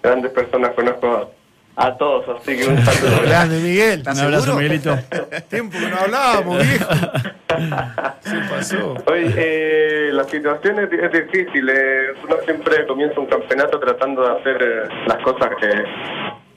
Grandes 0.02 0.30
personas 0.32 0.72
conozco 0.74 1.30
a 1.76 1.96
todos, 1.96 2.40
así 2.40 2.56
que 2.56 2.66
un 2.68 2.78
saludo. 2.84 3.22
Grande, 3.26 3.58
Miguel. 3.60 4.00
Un 4.02 4.18
abrazo, 4.18 4.44
seguro? 4.44 4.62
Miguelito. 4.62 4.98
Tiempo 5.48 5.78
que 5.78 5.88
no 5.88 5.96
hablábamos, 5.96 6.58
viejo. 6.58 6.88
¿Qué 8.24 8.38
pasó? 8.50 8.94
Hoy 9.06 9.32
eh, 9.36 10.10
la 10.12 10.24
situación 10.24 10.78
es, 10.80 10.92
es 10.92 11.12
difícil. 11.12 11.68
eh, 11.70 12.08
uno 12.22 12.36
siempre 12.44 12.86
comienza 12.86 13.18
un 13.18 13.26
campeonato 13.26 13.80
tratando 13.80 14.22
de 14.22 14.40
hacer 14.40 14.62
eh, 14.62 14.88
las 15.06 15.18
cosas 15.22 15.50
eh, 15.62 15.84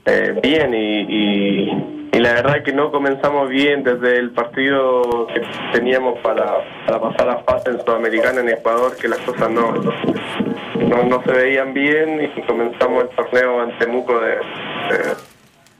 eh, 0.06 0.40
bien 0.42 0.74
y, 0.74 1.00
y, 1.08 1.97
y 2.12 2.18
la 2.20 2.32
verdad 2.34 2.62
que 2.62 2.72
no 2.72 2.90
comenzamos 2.90 3.48
bien 3.48 3.82
desde 3.84 4.16
el 4.18 4.30
partido 4.30 5.26
que 5.28 5.42
teníamos 5.72 6.18
para, 6.20 6.46
para 6.86 7.00
pasar 7.00 7.28
a 7.30 7.38
fase 7.38 7.70
en 7.70 7.80
Sudamericana 7.84 8.40
en 8.40 8.48
Ecuador, 8.48 8.96
que 8.96 9.08
las 9.08 9.18
cosas 9.20 9.50
no, 9.50 9.72
no, 9.72 11.02
no 11.04 11.22
se 11.22 11.32
veían 11.32 11.72
bien 11.74 12.20
y 12.36 12.40
comenzamos 12.42 13.04
el 13.04 13.08
torneo 13.10 13.62
en 13.64 13.78
Temuco 13.78 14.18
de, 14.20 14.30
de, 14.30 15.14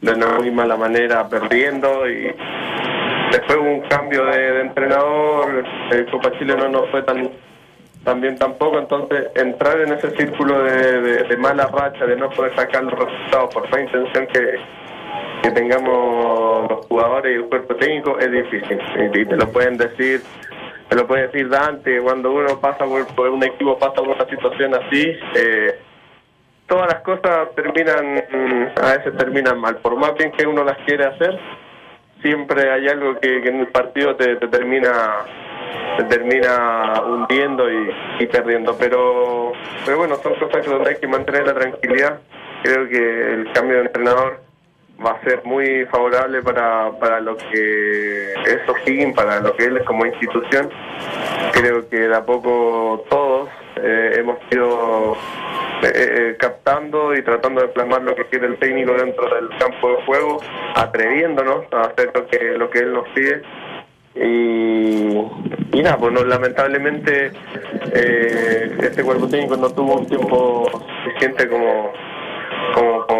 de 0.03 0.13
una 0.13 0.35
muy 0.39 0.51
mala 0.51 0.77
manera 0.77 1.29
perdiendo 1.29 2.09
y 2.09 2.35
después 3.33 3.59
hubo 3.59 3.71
un 3.71 3.81
cambio 3.89 4.25
de, 4.27 4.61
entrenador, 4.61 5.65
el 5.91 6.07
Copa 6.11 6.31
Chile 6.39 6.55
no 6.57 6.69
nos 6.69 6.89
fue 6.91 7.03
tan 7.03 7.31
bien 8.21 8.39
tampoco, 8.39 8.79
entonces 8.79 9.27
entrar 9.35 9.81
en 9.81 9.93
ese 9.93 10.11
círculo 10.17 10.63
de, 10.63 11.01
de- 11.03 11.25
de 11.25 11.37
mala 11.37 11.67
racha, 11.67 12.07
de 12.07 12.17
no 12.17 12.31
poder 12.31 12.55
sacar 12.55 12.85
los 12.85 12.95
resultados 12.99 13.53
por 13.53 13.69
más 13.71 13.81
intención 13.81 14.27
que, 14.29 14.55
que 15.43 15.51
tengamos 15.51 16.69
los 16.71 16.87
jugadores 16.87 17.33
y 17.33 17.43
el 17.43 17.49
cuerpo 17.49 17.75
técnico 17.77 18.19
es 18.19 18.31
difícil. 18.31 18.79
Y, 19.15 19.25
te 19.25 19.37
lo 19.37 19.51
pueden 19.51 19.77
decir, 19.77 20.23
te 20.89 20.97
lo 20.97 21.07
puede 21.07 21.29
decir 21.29 21.49
Dante, 21.49 22.01
cuando 22.01 22.33
uno 22.33 22.61
pasa 22.61 22.85
por, 22.85 23.29
un 23.29 23.43
equipo, 23.45 23.79
pasa 23.79 23.95
por 23.95 24.09
una 24.09 24.27
situación 24.27 24.75
así, 24.75 25.17
eh, 25.35 25.79
todas 26.67 26.93
las 26.93 27.03
cosas 27.03 27.55
terminan, 27.55 28.15
mm, 28.17 28.67
a 28.83 28.97
veces 28.97 29.17
terminan 29.17 29.59
mal, 29.59 29.77
por 29.77 29.97
más 29.97 30.15
bien 30.15 30.33
que 30.33 30.47
uno 30.47 30.65
las 30.65 30.79
quiere 30.87 31.05
hacer, 31.07 31.39
siempre 32.23 32.71
hay 32.71 32.89
algo 32.89 33.19
que, 33.21 33.39
en 33.39 33.61
el 33.61 33.69
partido 33.69 34.17
te, 34.17 34.37
te 34.37 34.49
termina 34.49 34.91
te 35.99 36.05
termina 36.05 37.03
hundiendo 37.03 37.65
y, 37.71 38.27
perdiendo 38.27 38.77
pero 38.79 39.53
pero 39.85 39.99
bueno 39.99 40.17
son 40.17 40.35
cosas 40.35 40.65
donde 40.65 40.91
hay 40.91 40.97
que 40.97 41.07
mantener 41.07 41.47
la 41.47 41.55
tranquilidad 41.55 42.21
creo 42.63 42.89
que 42.89 43.33
el 43.35 43.53
cambio 43.53 43.77
de 43.77 43.83
entrenador 43.83 44.48
va 45.05 45.13
a 45.13 45.21
ser 45.23 45.45
muy 45.45 45.85
favorable 45.87 46.43
para, 46.43 46.91
para 46.99 47.21
lo 47.21 47.37
que 47.37 48.33
es 48.33 48.69
O'Higgins, 48.69 49.15
para 49.15 49.41
lo 49.41 49.55
que 49.55 49.65
él 49.65 49.77
es 49.77 49.85
como 49.85 50.07
institución. 50.07 50.71
Creo 51.53 51.89
que 51.89 52.09
de 52.09 52.15
a 52.15 52.25
poco 52.25 53.05
todos 53.09 53.49
eh, 53.77 54.17
hemos 54.17 54.39
ido 54.51 55.17
eh, 55.83 55.93
eh, 55.95 56.37
captando 56.39 57.15
y 57.15 57.23
tratando 57.23 57.61
de 57.61 57.69
plasmar 57.69 58.03
lo 58.03 58.15
que 58.17 58.25
quiere 58.27 58.49
el 58.49 58.59
técnico 58.59 58.95
dentro 58.95 59.33
del 59.35 59.49
campo 59.59 59.91
de 59.91 60.05
juego, 60.05 60.41
atreviéndonos 60.75 61.73
a 61.73 61.83
hacer 61.83 62.11
lo 62.15 62.27
que, 62.27 62.39
lo 62.59 62.71
que 62.71 62.79
él 62.81 62.93
nos 62.93 63.09
pide. 63.11 63.43
Y, 64.17 65.17
y 65.79 65.83
nada, 65.83 65.97
pues 65.97 66.13
no, 66.13 66.25
lamentablemente 66.25 67.31
eh, 67.95 68.77
este 68.83 69.05
cuerpo 69.05 69.29
técnico 69.29 69.57
no 69.57 69.71
tuvo 69.71 69.95
un 69.95 70.07
tiempo 70.07 70.69
suficiente 71.05 71.49
como, 71.49 71.93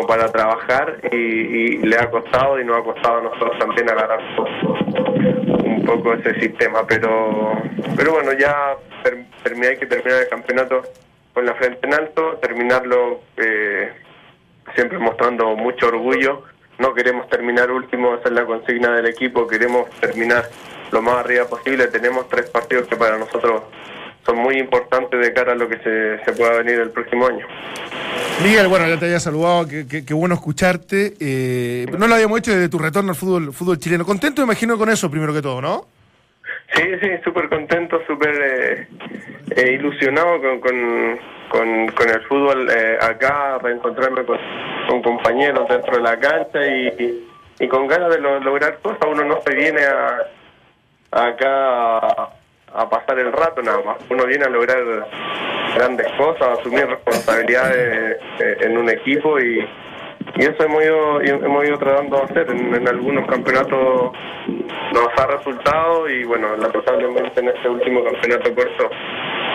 para 0.09 0.33
trabajar 0.33 1.01
y, 1.13 1.17
y 1.17 1.77
le 1.83 1.99
ha 1.99 2.11
costado 2.11 2.59
y 2.59 2.65
nos 2.65 2.79
ha 2.79 2.83
costado 2.83 3.19
a 3.19 3.23
nosotros 3.25 3.59
también 3.59 3.91
agarrar 3.91 4.21
un 5.65 5.85
poco, 5.85 6.15
ese 6.15 6.41
sistema 6.41 6.87
pero 6.87 7.53
pero 7.95 8.13
bueno 8.15 8.33
ya 8.33 8.75
hay 9.05 9.77
que 9.77 9.87
terminar 9.87 10.23
el 10.23 10.29
campeonato 10.29 10.83
con 11.35 11.47
la 11.47 11.55
frente 11.55 11.87
en 11.87 11.95
alto, 11.95 12.39
terminarlo 12.43 13.21
eh, 13.37 13.93
siempre 14.75 14.99
mostrando 14.99 15.55
mucho 15.55 15.87
orgullo. 15.87 16.43
No 16.79 16.95
queremos 16.95 17.29
terminar 17.29 17.71
último, 17.71 18.15
esa 18.15 18.29
es 18.29 18.35
la 18.35 18.45
consigna 18.45 18.93
del 18.93 19.07
equipo, 19.07 19.47
queremos 19.47 19.89
terminar 20.01 20.49
lo 20.91 21.03
más 21.03 21.19
arriba 21.19 21.45
posible. 21.47 21.87
Tenemos 21.89 22.29
tres 22.29 22.51
partidos 22.51 22.89
que 22.89 22.97
para 22.97 23.19
nosotros 23.19 23.63
son 24.25 24.39
muy 24.39 24.59
importantes 24.59 25.21
de 25.21 25.33
cara 25.33 25.53
a 25.53 25.55
lo 25.55 25.69
que 25.69 25.79
se 26.25 26.33
pueda 26.33 26.59
venir 26.59 26.81
el 26.81 26.91
próximo 26.91 27.27
año. 27.27 27.47
Miguel, 28.43 28.69
bueno, 28.69 28.87
ya 28.89 28.99
te 28.99 29.07
había 29.07 29.19
saludado, 29.21 29.67
qué, 29.67 30.15
bueno 30.15 30.35
escucharte. 30.37 31.15
Eh, 31.21 31.87
no 31.99 32.07
lo 32.07 32.15
habíamos 32.15 32.39
hecho 32.39 32.53
desde 32.53 32.69
tu 32.69 32.79
retorno 32.79 33.11
al 33.11 33.17
fútbol, 33.17 33.79
chileno. 33.79 34.05
Contento, 34.05 34.43
imagino, 34.43 34.79
con 34.79 34.89
eso, 34.89 35.11
primero 35.11 35.35
que 35.35 35.43
todo, 35.43 35.61
¿no? 35.61 35.87
Sí, 36.75 36.83
sí, 37.03 37.09
súper 37.25 37.49
contento, 37.49 38.01
súper 38.07 38.35
eh, 38.41 38.89
eh, 39.57 39.73
ilusionado 39.73 40.41
con, 40.41 40.61
con, 40.61 42.09
el 42.09 42.21
fútbol 42.29 42.69
acá, 43.01 43.59
reencontrarme 43.59 44.25
con, 44.25 44.39
con 44.89 45.03
compañeros 45.03 45.69
dentro 45.69 45.97
de 45.97 46.03
la 46.03 46.19
cancha 46.19 46.65
y, 46.65 47.67
con 47.69 47.89
ganas 47.89 48.11
de 48.11 48.21
lo- 48.21 48.39
lograr 48.41 48.79
cosas. 48.81 49.01
Uno 49.11 49.25
no 49.25 49.41
se 49.45 49.55
viene 49.55 49.81
a, 49.83 50.19
acá 51.29 52.31
a, 52.75 52.89
pasar 52.89 53.19
el 53.19 53.33
rato 53.33 53.63
nada 53.63 53.81
más, 53.85 53.97
uno 54.11 54.27
viene 54.27 54.45
a 54.45 54.49
lograr 54.49 54.79
grandes 55.75 56.07
cosas, 56.17 56.43
a 56.43 56.53
asumir 56.61 56.87
responsabilidades 56.87 58.17
eh, 58.41 58.57
en 58.61 58.79
un 58.79 58.89
equipo 58.91 59.39
y, 59.39 59.59
y 60.37 60.43
eso 60.45 60.63
hemos 60.65 60.83
ido, 60.83 61.21
hemos 61.21 61.65
ido 61.67 61.79
tratando 61.79 62.17
de 62.19 62.23
hacer. 62.25 62.51
En, 62.51 62.75
en 62.75 62.89
algunos 62.89 63.27
campeonatos 63.29 64.13
nos 64.93 65.09
ha 65.19 65.27
resultado 65.27 66.09
y 66.09 66.25
bueno, 66.25 66.57
lamentablemente 66.57 67.41
en 67.41 67.49
este 67.49 67.69
último 67.69 68.03
campeonato 68.05 68.55
corto 68.55 68.91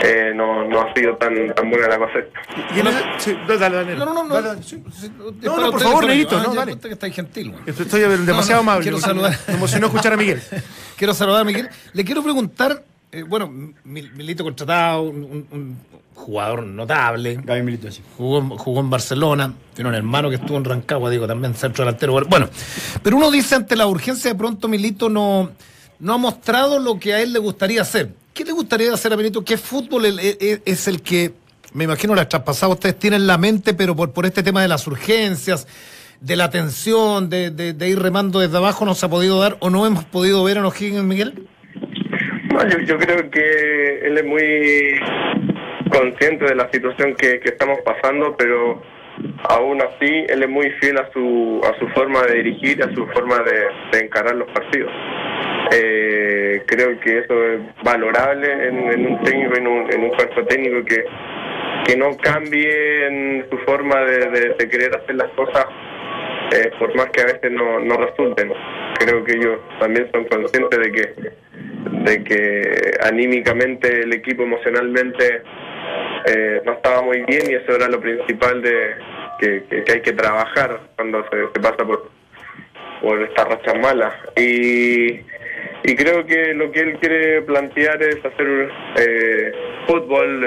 eh, 0.03 0.32
no, 0.36 0.66
no 0.66 0.82
ha 0.82 0.93
sido 0.93 1.16
tan, 1.18 1.53
tan 1.53 1.70
buena 1.70 1.88
la 1.88 1.97
cosecha. 1.97 2.39
Y 2.76 2.80
en 2.80 2.88
ese- 2.88 3.03
sí, 3.18 3.38
dale, 3.47 3.76
dale, 3.78 3.95
No, 3.95 4.05
no, 4.05 4.14
no. 4.14 4.24
no, 4.26 4.41
Dale, 4.41 4.61
sí. 4.64 4.84
Sí, 4.91 5.11
No, 5.41 5.72
por 5.72 5.82
favor, 5.82 6.05
Negrito, 6.05 6.38
Ah, 6.38 6.43
no, 6.45 6.53
ya 6.53 6.59
dale. 6.66 6.80
que 6.80 6.89
estáis 6.89 7.16
gentil. 7.16 7.53
Estoy, 7.66 7.86
estoy 7.86 8.01
demasiado 8.26 8.61
no, 8.64 8.70
amable. 8.72 8.84
quiero 8.84 8.97
saludar. 8.99 9.34
Me 9.47 9.53
emocionó 9.55 9.88
escuchar 9.88 10.14
a 10.14 10.18
Miguel. 10.18 10.41
Quiero 10.97 11.14
saludar 11.14 11.41
a 11.41 11.43
Miguel. 11.43 11.70
Le 11.93 12.05
quiero 12.05 12.22
preguntar, 12.24 12.82
eh, 13.14 13.24
bueno, 13.24 13.47
Mil- 13.86 14.11
Milito 14.14 14.43
contratado, 14.43 15.03
un, 15.03 15.78
jugador 16.16 16.64
notable, 16.64 17.39
Gaby 17.43 17.64
Milito, 17.64 17.91
sí. 17.91 18.01
jugó, 18.18 18.38
en- 18.39 18.49
jugó 18.49 18.80
en 18.82 18.89
Barcelona, 18.89 19.53
tiene 19.74 19.89
un 19.89 19.95
hermano 19.95 20.30
que 20.30 20.36
estuvo 20.36 20.57
en 20.57 20.64
Rancagua, 20.64 21.09
digo, 21.09 21.26
también 21.28 21.55
centro 21.55 21.84
delantero. 21.86 22.14
Bueno, 22.28 22.49
pero 23.01 23.18
uno 23.18 23.32
dice 23.32 23.55
ante 23.55 23.76
la 23.76 23.88
urgencia 23.88 24.32
de 24.32 24.38
pronto 24.38 24.68
Milito 24.68 25.09
no, 25.09 25.49
no 25.99 26.14
ha 26.14 26.18
mostrado 26.18 26.78
lo 26.80 26.99
que 26.99 27.14
a 27.14 27.22
él 27.22 27.34
le 27.34 27.39
gustaría 27.39 27.82
hacer. 27.82 28.14
¿Qué 28.34 28.45
le 28.45 28.51
gustaría 28.51 28.93
hacer 28.93 29.11
a 29.14 29.18
Milito? 29.18 29.43
¿Qué 29.43 29.57
fútbol 29.57 30.05
e- 30.05 30.38
e- 30.39 30.61
es 30.66 30.88
el 30.88 31.01
que, 31.01 31.34
me 31.74 31.86
imagino, 31.86 32.14
las 32.16 32.30
traspasadas 32.30 32.76
ustedes 32.76 32.99
tienen 32.99 33.22
en 33.22 33.28
la 33.28 33.38
mente, 33.39 33.74
pero 33.74 33.95
por, 33.95 34.11
por 34.11 34.26
este 34.28 34.43
tema 34.43 34.61
de 34.61 34.68
las 34.68 34.86
urgencias, 34.88 35.68
de 36.22 36.36
la 36.36 36.49
tensión, 36.51 37.30
de, 37.30 37.49
de- 37.51 37.74
de 37.74 37.89
ir 37.89 37.99
remando 37.99 38.39
desde 38.39 38.55
abajo, 38.57 38.86
no 38.86 38.93
se 38.95 39.05
ha 39.05 39.09
podido 39.09 39.39
dar 39.39 39.57
o 39.61 39.70
no 39.72 39.86
hemos 39.86 40.03
podido 40.05 40.43
ver 40.43 40.59
a 40.59 40.68
O'Higgins, 40.68 41.03
Miguel? 41.03 41.47
No, 42.54 42.68
yo, 42.70 42.78
yo 42.80 42.97
creo 42.99 43.30
que 43.32 43.99
él 44.06 44.18
es 44.18 44.26
muy 44.26 44.99
consciente 45.91 46.45
de 46.45 46.56
la 46.56 46.70
situación 46.72 47.16
que, 47.16 47.39
que 47.39 47.49
estamos 47.49 47.80
pasando, 47.84 48.36
pero 48.38 48.82
aún 49.49 49.82
así 49.82 50.26
él 50.30 50.43
es 50.43 50.49
muy 50.49 50.70
fiel 50.82 50.97
a 50.97 51.10
su, 51.12 51.62
a 51.64 51.78
su 51.80 51.88
forma 51.89 52.22
de 52.24 52.36
dirigir, 52.43 52.84
a 52.84 52.93
su 52.93 53.08
forma 53.08 53.39
de, 53.39 53.66
de 53.97 54.06
encarar 54.06 54.36
los 54.36 54.49
partidos. 54.51 54.91
Eh, 55.72 56.62
creo 56.68 56.99
que 56.99 57.20
eso 57.20 57.43
es 57.54 57.60
valorable 57.84 58.68
en, 58.68 59.08
un 59.08 59.24
técnico, 59.24 59.56
en 59.58 59.68
un, 59.68 59.91
en 59.91 60.04
un 60.04 60.10
cuerpo 60.10 60.43
técnico 60.45 60.84
que, 60.86 61.04
que 61.86 61.97
no 61.97 62.16
cambie 62.18 63.08
en 63.08 63.45
su 63.49 63.58
forma 63.60 63.99
de, 64.01 64.30
de- 64.30 64.54
de 64.60 64.70
querer 64.70 64.95
hacer 64.95 65.16
las 65.16 65.30
cosas 65.32 65.66
eh, 66.56 66.70
por 66.78 66.95
más 66.95 67.08
que 67.08 67.22
a 67.22 67.26
veces 67.26 67.51
no, 67.51 67.80
no 67.80 67.95
resulten. 67.97 68.51
Creo 68.99 69.24
que 69.24 69.34
ellos 69.34 69.60
también 69.80 70.08
son 70.14 70.26
conscientes 70.26 70.80
de 70.80 70.91
que 70.91 71.14
de 71.91 72.23
que 72.23 72.97
anímicamente 73.01 74.01
el 74.01 74.13
equipo 74.13 74.43
emocionalmente 74.43 75.41
eh, 76.25 76.61
no 76.65 76.73
estaba 76.73 77.01
muy 77.01 77.21
bien 77.23 77.41
y 77.49 77.53
eso 77.55 77.75
era 77.75 77.88
lo 77.89 77.99
principal 77.99 78.61
de 78.61 78.95
que, 79.39 79.63
que- 79.69 79.91
hay 79.91 80.01
que 80.01 80.13
trabajar 80.13 80.79
cuando 80.95 81.25
se, 81.29 81.59
pasa 81.59 81.86
por 81.86 82.11
por 83.01 83.21
estas 83.21 83.47
rachas 83.49 83.79
malas 83.79 84.13
y 84.38 85.19
y 85.86 85.95
creo 85.97 86.25
que 86.25 86.53
lo 86.53 86.71
que 86.71 86.79
él 86.79 86.97
quiere 87.01 87.41
plantear 87.41 88.01
es 88.01 88.15
hacer 88.23 88.69
eh, 88.97 89.51
fútbol 89.86 90.45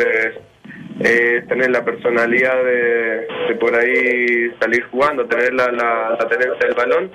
eh, 1.05 1.43
tener 1.49 1.71
la 1.71 1.85
personalidad 1.85 2.65
de, 2.65 3.27
de 3.49 3.55
por 3.61 3.75
ahí 3.75 4.51
salir 4.59 4.83
jugando 4.91 5.27
tener 5.27 5.53
la, 5.53 5.71
la, 5.71 6.17
la 6.19 6.29
tenencia 6.29 6.67
del 6.67 6.75
balón 6.75 7.11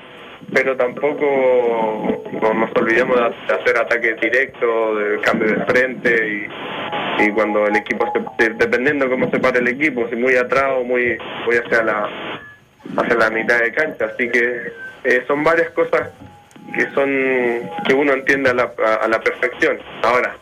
pero 0.54 0.76
tampoco 0.76 2.22
no 2.42 2.54
nos 2.54 2.72
olvidemos 2.76 3.16
de 3.18 3.54
hacer 3.54 3.78
ataques 3.78 4.20
directos, 4.20 5.00
de 5.00 5.20
cambio 5.22 5.48
de 5.56 5.66
frente 5.66 6.28
y, 6.28 7.24
y 7.26 7.32
cuando 7.32 7.68
el 7.68 7.76
equipo, 7.76 8.12
se, 8.14 8.44
de- 8.44 8.56
dependiendo 8.56 9.10
cómo 9.10 9.30
se 9.30 9.40
pare 9.40 9.60
el 9.60 9.68
equipo, 9.68 10.08
si 10.10 10.16
muy 10.16 10.36
atrás 10.36 10.74
o 10.78 10.84
muy, 10.84 11.18
muy 11.46 11.56
hacia 11.58 11.84
la 11.84 12.10
hacia 12.98 13.16
la 13.16 13.30
mitad 13.30 13.60
de 13.60 13.72
cancha. 13.72 14.06
Así 14.06 14.30
que 14.30 14.72
eh, 15.04 15.24
son 15.28 15.44
varias 15.44 15.70
cosas 15.72 16.10
que 16.76 16.84
son 16.94 17.10
que 17.88 17.94
uno 17.94 18.14
entiende 18.14 18.50
a 18.50 18.54
la, 18.54 18.72
a, 18.86 18.94
a 19.06 19.08
la 19.08 19.20
perfección. 19.22 19.78
Ahora, 20.04 20.36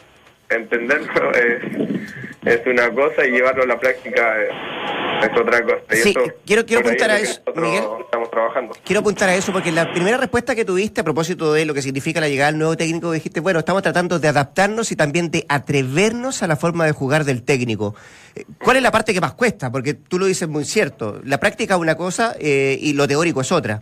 entenderlo 0.49 1.31
es, 1.33 2.28
es 2.45 2.61
una 2.65 2.89
cosa 2.93 3.25
y 3.25 3.31
llevarlo 3.31 3.63
a 3.63 3.67
la 3.67 3.79
práctica 3.79 4.35
es, 4.41 5.29
es 5.29 5.37
otra 5.37 5.61
cosa. 5.61 5.77
Y 5.91 5.95
Sí, 5.97 6.09
eso, 6.11 6.21
quiero- 6.45 6.65
quiero 6.65 6.81
apuntar 6.81 7.11
a 7.11 7.19
eso, 7.19 7.41
Miguel. 7.55 7.83
Estamos 8.05 8.31
trabajando. 8.31 8.75
Quiero 8.85 9.01
apuntar 9.01 9.29
a 9.29 9.35
eso 9.35 9.51
porque 9.51 9.71
la 9.71 9.91
primera 9.91 10.17
respuesta 10.17 10.55
que 10.55 10.63
tuviste 10.65 11.01
a 11.01 11.03
propósito 11.03 11.53
de 11.53 11.65
lo 11.65 11.73
que 11.73 11.81
significa 11.81 12.19
la 12.21 12.29
llegada 12.29 12.51
del 12.51 12.59
nuevo 12.59 12.77
técnico, 12.77 13.11
dijiste, 13.11 13.39
bueno, 13.41 13.59
estamos 13.59 13.81
tratando 13.83 14.19
de 14.19 14.27
adaptarnos 14.27 14.91
y 14.91 14.95
también 14.95 15.29
de 15.31 15.45
atrevernos 15.49 16.41
a 16.43 16.47
la 16.47 16.55
forma 16.55 16.85
de 16.85 16.91
jugar 16.93 17.25
del 17.25 17.43
técnico. 17.43 17.95
Eh, 18.35 18.45
¿Cuál 18.63 18.77
es 18.77 18.83
la 18.83 18.91
parte 18.91 19.13
que 19.13 19.21
más 19.21 19.33
cuesta? 19.33 19.71
Porque 19.71 19.93
tú 19.93 20.17
lo 20.17 20.25
dices 20.25 20.47
muy 20.47 20.63
cierto. 20.65 21.19
La 21.25 21.39
práctica 21.39 21.75
es 21.75 21.79
una 21.79 21.95
cosa 21.95 22.35
eh, 22.39 22.77
y 22.81 22.93
lo 22.93 23.07
teórico 23.07 23.41
es 23.41 23.51
otra. 23.51 23.81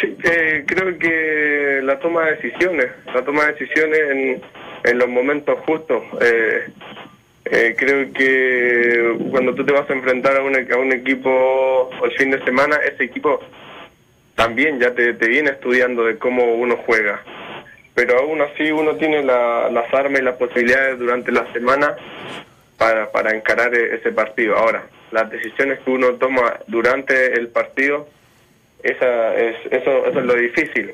Sí, 0.00 0.16
eh, 0.24 0.64
creo 0.66 0.98
que 0.98 1.80
la 1.82 1.98
toma 1.98 2.24
de 2.24 2.36
decisiones, 2.36 2.86
la 3.14 3.22
toma 3.22 3.44
de 3.46 3.52
decisiones 3.52 4.00
en, 4.10 4.42
en 4.84 4.98
los 4.98 5.08
momentos 5.08 5.58
justos. 5.66 6.02
Eh, 6.20 6.66
eh, 7.46 7.74
creo 7.76 8.12
que 8.12 9.16
cuando 9.30 9.54
tú 9.54 9.64
te 9.64 9.72
vas 9.72 9.88
a 9.88 9.92
enfrentar 9.92 10.36
a 10.36 10.42
un, 10.42 10.54
a 10.56 10.76
un 10.76 10.92
equipo 10.92 11.90
el 12.04 12.12
fin 12.12 12.30
de 12.30 12.42
semana, 12.44 12.76
ese 12.76 13.04
equipo 13.04 13.40
también 14.36 14.78
ya 14.78 14.94
te, 14.94 15.14
te 15.14 15.28
viene 15.28 15.50
estudiando 15.50 16.04
de 16.04 16.16
cómo 16.18 16.44
uno 16.54 16.76
juega. 16.86 17.22
Pero 17.94 18.18
aún 18.18 18.40
así 18.40 18.70
uno 18.70 18.96
tiene 18.96 19.22
la- 19.22 19.68
las 19.70 19.92
armas 19.92 20.20
y 20.20 20.24
las 20.24 20.36
posibilidades 20.36 20.98
durante 20.98 21.32
la 21.32 21.50
semana 21.52 21.96
para, 22.78 23.10
para 23.10 23.34
encarar 23.36 23.74
e- 23.74 23.96
ese 23.96 24.12
partido. 24.12 24.56
Ahora, 24.56 24.84
las 25.10 25.28
decisiones 25.30 25.80
que 25.80 25.90
uno 25.90 26.12
toma 26.14 26.54
durante 26.68 27.34
el 27.34 27.48
partido 27.48 28.08
esa 28.82 29.34
es, 29.36 29.56
eso, 29.70 30.06
eso 30.06 30.20
es 30.20 30.24
lo 30.24 30.34
difícil. 30.34 30.92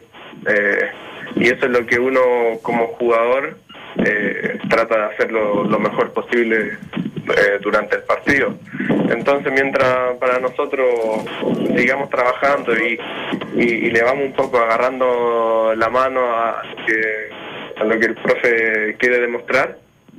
Eh, 0.49 0.89
y 1.37 1.45
eso 1.49 1.67
es 1.67 1.71
lo 1.71 1.87
que 1.87 1.99
uno 2.01 2.21
como 2.63 2.89
jugador 2.89 3.57
eh, 4.05 4.59
trata 4.69 4.97
de 4.97 5.05
hacer 5.15 5.33
lo, 5.33 5.79
mejor 5.79 6.13
posible 6.13 6.79
eh, 7.37 7.59
durante 7.61 7.97
el 7.97 8.03
partido. 8.03 8.55
Entonces, 9.11 9.53
mientras 9.53 10.17
para 10.19 10.39
nosotros 10.39 11.25
sigamos 11.77 12.11
trabajando 12.11 12.77
y, 12.77 12.99
y, 13.55 13.91
le 13.91 14.03
vamos 14.03 14.27
un 14.27 14.33
poco 14.33 14.59
agarrando 14.59 15.75
la 15.77 15.89
mano 15.89 16.21
a, 16.35 16.63
que, 16.87 17.81
a 17.81 17.85
lo 17.85 17.99
que 17.99 18.07
el 18.07 18.15
profe 18.15 18.97
quiere 18.99 19.21
demostrar, 19.21 19.79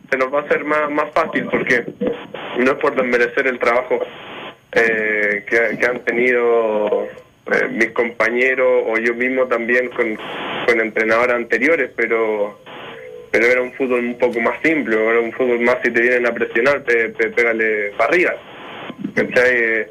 se 0.09 0.17
nos 0.17 0.34
va 0.34 0.39
a 0.39 0.43
hacer 0.43 0.63
más, 0.63 1.11
fácil 1.13 1.47
porque 1.51 1.84
no 2.57 2.71
es 2.71 2.78
por 2.78 2.95
desmerecer 2.95 3.47
el 3.47 3.59
trabajo 3.59 3.99
eh, 4.71 5.43
que, 5.47 5.78
que 5.78 5.86
han 5.86 5.99
tenido 5.99 7.07
eh, 7.51 7.67
mis 7.71 7.91
compañeros 7.91 8.84
o 8.88 8.97
yo 8.97 9.13
mismo 9.13 9.45
también 9.45 9.89
con, 9.89 10.17
con 10.65 10.82
entrenadores 10.82 11.36
anteriores, 11.36 11.91
pero 11.95 12.59
pero 13.32 13.45
era 13.45 13.61
un 13.61 13.73
fútbol 13.73 13.99
un 13.99 14.17
poco 14.17 14.39
más 14.39 14.55
simple, 14.63 14.95
era 14.95 15.19
un 15.19 15.32
fútbol 15.34 15.59
más 15.61 15.78
si 15.84 15.91
te 15.91 16.01
vienen 16.01 16.25
a 16.25 16.34
presionar, 16.34 16.84
te, 16.84 17.09
te 17.09 17.30
pégale 17.30 17.93
arriba. 17.97 18.34
¿Cachai? 19.13 19.88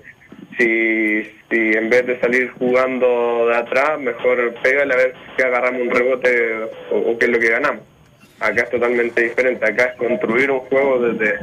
Si, 0.58 1.22
si 1.50 1.76
en 1.76 1.90
vez 1.90 2.06
de 2.06 2.18
salir 2.20 2.50
jugando 2.58 3.46
de 3.48 3.56
atrás, 3.56 4.00
mejor 4.00 4.54
pégale 4.62 4.94
a 4.94 4.96
ver 4.96 5.14
si 5.36 5.42
agarramos 5.42 5.82
un 5.82 5.90
rebote 5.90 6.54
o, 6.90 7.18
qué 7.18 7.26
es 7.26 7.30
lo 7.30 7.38
que 7.38 7.50
ganamos. 7.50 7.82
Acá 8.40 8.62
es 8.62 8.70
totalmente 8.70 9.22
diferente, 9.22 9.64
acá 9.64 9.84
es 9.84 9.96
construir 9.96 10.50
un 10.50 10.60
juego 10.60 10.98
desde, 11.00 11.38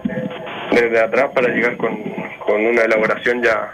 desde 0.71 0.99
atrás 0.99 1.31
para 1.33 1.49
llegar 1.53 1.77
con, 1.77 1.97
con 2.39 2.65
una 2.65 2.83
elaboración 2.83 3.41
ya 3.41 3.73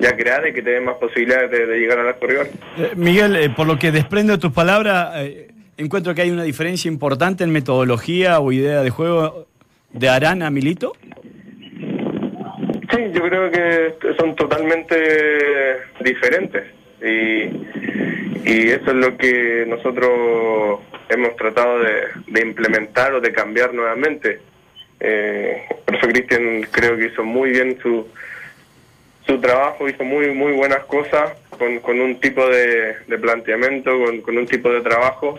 ya 0.00 0.16
creada 0.16 0.48
y 0.48 0.52
que 0.52 0.62
te 0.62 0.70
dé 0.70 0.80
más 0.80 0.96
posibilidades 0.96 1.50
de, 1.50 1.78
llegar 1.78 1.98
al 1.98 2.08
arco 2.08 2.26
rival. 2.26 2.48
Eh, 2.78 2.92
Miguel, 2.96 3.36
eh, 3.36 3.50
por 3.50 3.66
lo 3.66 3.78
que 3.78 3.92
desprendo 3.92 4.32
de 4.32 4.38
tus 4.38 4.52
palabras, 4.52 5.12
eh, 5.16 5.48
encuentro 5.80 6.14
que 6.14 6.22
hay 6.22 6.30
una 6.30 6.42
diferencia 6.42 6.88
importante 6.88 7.42
en 7.42 7.50
metodología 7.50 8.38
o 8.40 8.52
idea 8.52 8.82
de 8.82 8.90
juego 8.90 9.46
de 9.92 10.08
Arán 10.08 10.42
a 10.42 10.50
Milito. 10.50 10.92
Sí, 12.92 12.98
yo 13.12 13.22
creo 13.22 13.50
que 13.50 13.94
son 14.18 14.36
totalmente 14.36 14.96
diferentes 16.00 16.64
y, 17.00 17.44
y 18.44 18.68
eso 18.68 18.90
es 18.90 18.96
lo 18.96 19.16
que 19.16 19.64
nosotros 19.66 20.80
hemos 21.08 21.34
tratado 21.36 21.78
de, 21.80 22.40
implementar 22.42 23.14
o 23.14 23.20
de 23.20 23.32
cambiar 23.32 23.72
nuevamente. 23.72 24.40
Eh, 25.00 25.62
eso 25.86 26.08
Cristian 26.08 26.62
creo 26.70 26.96
que 26.98 27.06
hizo 27.06 27.24
muy 27.24 27.50
bien 27.50 27.78
su, 27.80 28.06
su 29.26 29.40
trabajo, 29.40 29.88
hizo 29.88 30.04
muy 30.04 30.34
muy 30.34 30.52
buenas 30.52 30.84
cosas 30.84 31.32
con, 31.48 31.78
con 31.80 32.00
un 32.00 32.20
tipo 32.20 32.46
de, 32.46 32.96
de 33.06 33.18
planteamiento, 33.18 33.98
con, 34.04 34.20
con 34.20 34.36
un 34.36 34.46
tipo 34.46 34.70
de 34.70 34.82
trabajo 34.82 35.38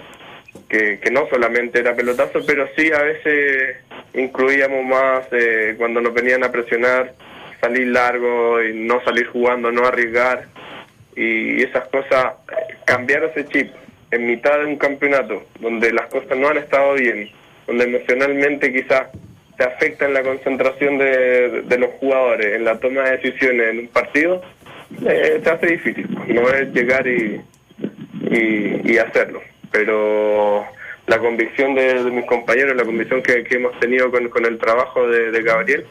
que, 0.72 1.12
no 1.12 1.28
solamente 1.30 1.80
era 1.80 1.94
pelotazo, 1.94 2.40
pero 2.48 2.66
sí 2.78 2.92
a 2.94 3.02
veces 3.02 3.78
incluíamos 4.14 4.86
más 4.86 5.28
eh, 5.32 5.76
cuando 5.78 6.00
nos 6.00 6.14
venían 6.14 6.46
a 6.46 6.52
presionar, 6.52 7.14
salir 7.60 7.88
largo 7.88 8.64
y 8.64 8.74
no 8.74 9.04
salir 9.04 9.28
jugando, 9.28 9.72
no 9.72 9.86
arriesgar 9.86 10.46
y 11.14 11.62
esas 11.62 11.90
cosas, 11.90 12.36
cambiar 12.86 13.26
ese 13.26 13.46
chip 13.48 13.72
en 14.12 14.28
mitad 14.28 14.60
de 14.60 14.66
un 14.66 14.78
campeonato 14.78 15.44
donde 15.60 15.92
las 15.92 16.08
cosas 16.08 16.38
no 16.38 16.48
han 16.48 16.58
estado 16.58 16.94
bien, 16.94 17.30
donde 17.68 17.84
emocionalmente 17.84 18.72
quizás 18.72 19.10
te 19.58 19.66
afecta 19.66 20.06
en 20.06 20.14
la 20.14 20.24
concentración 20.24 20.98
de, 20.98 21.78
los 21.78 21.90
jugadores, 22.00 22.56
en 22.56 22.64
la 22.64 22.80
toma 22.80 23.04
de 23.04 23.18
decisiones 23.18 23.72
en 23.72 23.80
un 23.80 23.88
partido, 23.90 24.42
eh, 25.06 25.42
te 25.44 25.50
hace 25.50 25.68
difícil. 25.68 26.08
No 26.28 26.50
es 26.50 26.74
llegar 26.74 27.06
y, 27.06 27.42
y 28.32 28.98
hacerlo. 28.98 29.42
Pero 29.72 30.66
la 31.08 31.20
convicción 31.20 31.76
de, 31.76 32.04
mis 32.12 32.26
compañeros, 32.26 32.76
la 32.76 32.86
convicción 32.86 33.22
que, 33.22 33.46
hemos 33.50 33.80
tenido 33.80 34.12
con, 34.12 34.46
el 34.46 34.58
trabajo 34.58 35.08
de 35.08 35.42
Gabriel, 35.42 35.86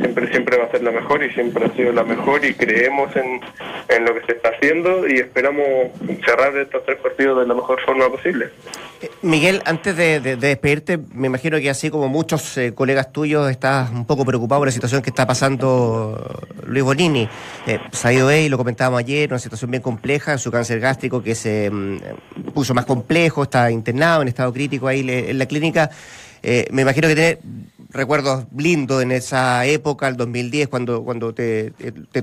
siempre 0.00 0.28
siempre 0.30 0.58
va 0.58 0.64
a 0.64 0.70
ser 0.70 0.82
la 0.82 0.90
mejor 0.90 1.22
y 1.22 1.30
siempre 1.32 1.64
ha 1.66 1.70
sido 1.76 1.92
la 1.92 2.02
mejor 2.04 2.44
y 2.44 2.54
creemos 2.54 3.14
en, 3.16 3.40
en 3.88 4.04
lo 4.04 4.14
que 4.14 4.26
se 4.26 4.32
está 4.32 4.50
haciendo 4.50 5.06
y 5.08 5.18
esperamos 5.20 5.64
cerrar 6.24 6.56
estos 6.56 6.84
tres 6.84 6.98
partidos 6.98 7.40
de 7.40 7.46
la 7.46 7.54
mejor 7.54 7.80
forma 7.84 8.08
posible. 8.08 8.48
Eh, 9.02 9.10
Miguel, 9.22 9.62
antes 9.64 9.96
de, 9.96 10.20
de- 10.20 10.36
de 10.36 10.48
despedirte, 10.48 10.98
me 11.14 11.26
imagino 11.28 11.58
que 11.58 11.70
así 11.70 11.90
como 11.90 12.08
muchos 12.08 12.56
eh, 12.58 12.74
colegas 12.74 13.12
tuyos, 13.12 13.50
estás 13.50 13.90
un 13.90 14.04
poco 14.06 14.24
preocupado 14.24 14.60
por 14.60 14.68
la 14.68 14.72
situación 14.72 15.02
que 15.02 15.10
está 15.10 15.26
pasando 15.26 16.18
Luis 16.66 16.84
Bonini. 16.84 17.28
Eh, 17.66 17.78
ahí, 18.04 18.48
lo 18.48 18.58
comentábamos 18.58 19.00
ayer, 19.00 19.28
una 19.30 19.38
situación 19.38 19.70
bien 19.70 19.82
compleja, 19.82 20.36
su 20.38 20.50
cáncer 20.50 20.80
gástrico 20.80 21.22
que 21.22 21.34
se 21.34 21.70
mm, 21.70 21.98
puso 22.54 22.74
más 22.74 22.84
complejo, 22.84 23.42
está 23.44 23.70
internado 23.70 24.22
en 24.22 24.28
estado 24.28 24.52
crítico 24.52 24.86
ahí 24.88 25.02
le- 25.02 25.30
en 25.30 25.38
la 25.38 25.46
clínica. 25.46 25.90
Eh, 26.42 26.66
me 26.70 26.82
imagino 26.82 27.08
que 27.08 27.14
tiene 27.14 27.38
recuerdos 27.92 28.44
lindos 28.56 29.02
en 29.02 29.10
esa 29.12 29.66
época, 29.66 30.08
el 30.08 30.16
2010, 30.16 30.68
cuando, 30.68 31.02
cuando 31.02 31.34
te, 31.34 31.72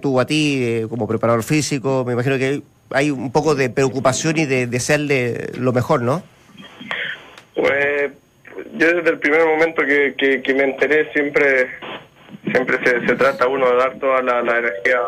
tuvo 0.02 0.20
a 0.22 0.26
ti 0.26 0.62
eh, 0.64 0.86
como 0.90 1.08
preparador 1.08 1.44
físico. 1.44 2.04
Me 2.06 2.14
imagino 2.14 2.38
que 2.38 2.62
hay 2.92 3.12
un 3.12 3.32
poco 3.32 3.54
de 3.56 3.70
preocupación 3.70 4.38
y 4.38 4.46
de 4.46 4.66
desearle 4.68 5.50
lo 5.60 5.74
mejor, 5.74 6.02
¿no? 6.02 6.24
Pues 7.54 8.12
yo 8.78 8.88
desde 8.94 9.10
el 9.10 9.20
primer 9.20 9.46
momento 9.46 9.84
que, 9.86 10.16
que, 10.18 10.42
que 10.42 10.54
me 10.54 10.64
enteré 10.64 11.12
siempre 11.14 11.68
siempre 12.52 12.78
se, 12.84 13.06
se 13.06 13.16
trata 13.16 13.48
uno 13.48 13.70
de 13.70 13.76
dar 13.78 14.00
toda 14.00 14.22
la, 14.22 14.42
la 14.42 14.60
energía 14.60 15.00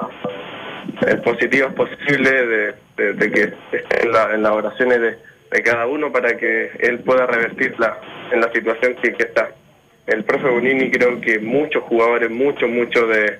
eh, 1.07 1.15
positiva 1.23 1.69
posible 1.69 2.29
de, 2.31 2.73
de- 2.97 3.13
de 3.13 3.31
que 3.31 3.41
esté 3.77 4.03
en, 4.05 4.11
la- 4.11 4.33
en 4.35 4.43
las 4.43 4.51
oraciones 4.51 4.99
de, 5.01 5.17
de 5.51 5.61
cada 5.63 5.87
uno 5.87 6.11
para 6.11 6.37
que 6.37 6.71
él 6.79 6.99
pueda 6.99 7.25
revertirla 7.25 7.97
en 8.31 8.41
la 8.41 8.51
situación 8.51 8.95
que, 9.01 9.09
está. 9.23 9.49
El 10.07 10.23
profe 10.23 10.47
Bonini 10.47 10.89
creo 10.91 11.19
que 11.21 11.39
muchos 11.39 11.83
jugadores, 11.83 12.29
muchos, 12.29 12.69
muchos 12.69 13.07
de, 13.09 13.37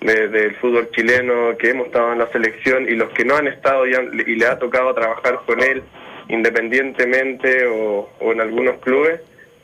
de- 0.00 0.28
del 0.28 0.54
fútbol 0.56 0.90
chileno 0.92 1.56
que 1.58 1.70
hemos 1.70 1.86
estado 1.86 2.12
en 2.12 2.18
la 2.18 2.28
selección 2.32 2.84
y 2.88 2.92
los 2.96 3.10
que 3.10 3.24
no 3.24 3.36
han 3.36 3.46
estado 3.48 3.86
y, 3.86 3.94
han- 3.94 4.10
y 4.26 4.34
le 4.36 4.46
ha 4.46 4.58
tocado 4.58 4.94
trabajar 4.94 5.40
con 5.46 5.60
él 5.62 5.82
independientemente 6.28 7.66
o, 7.66 8.08
en 8.20 8.40
algunos 8.40 8.78
clubes, 8.80 9.20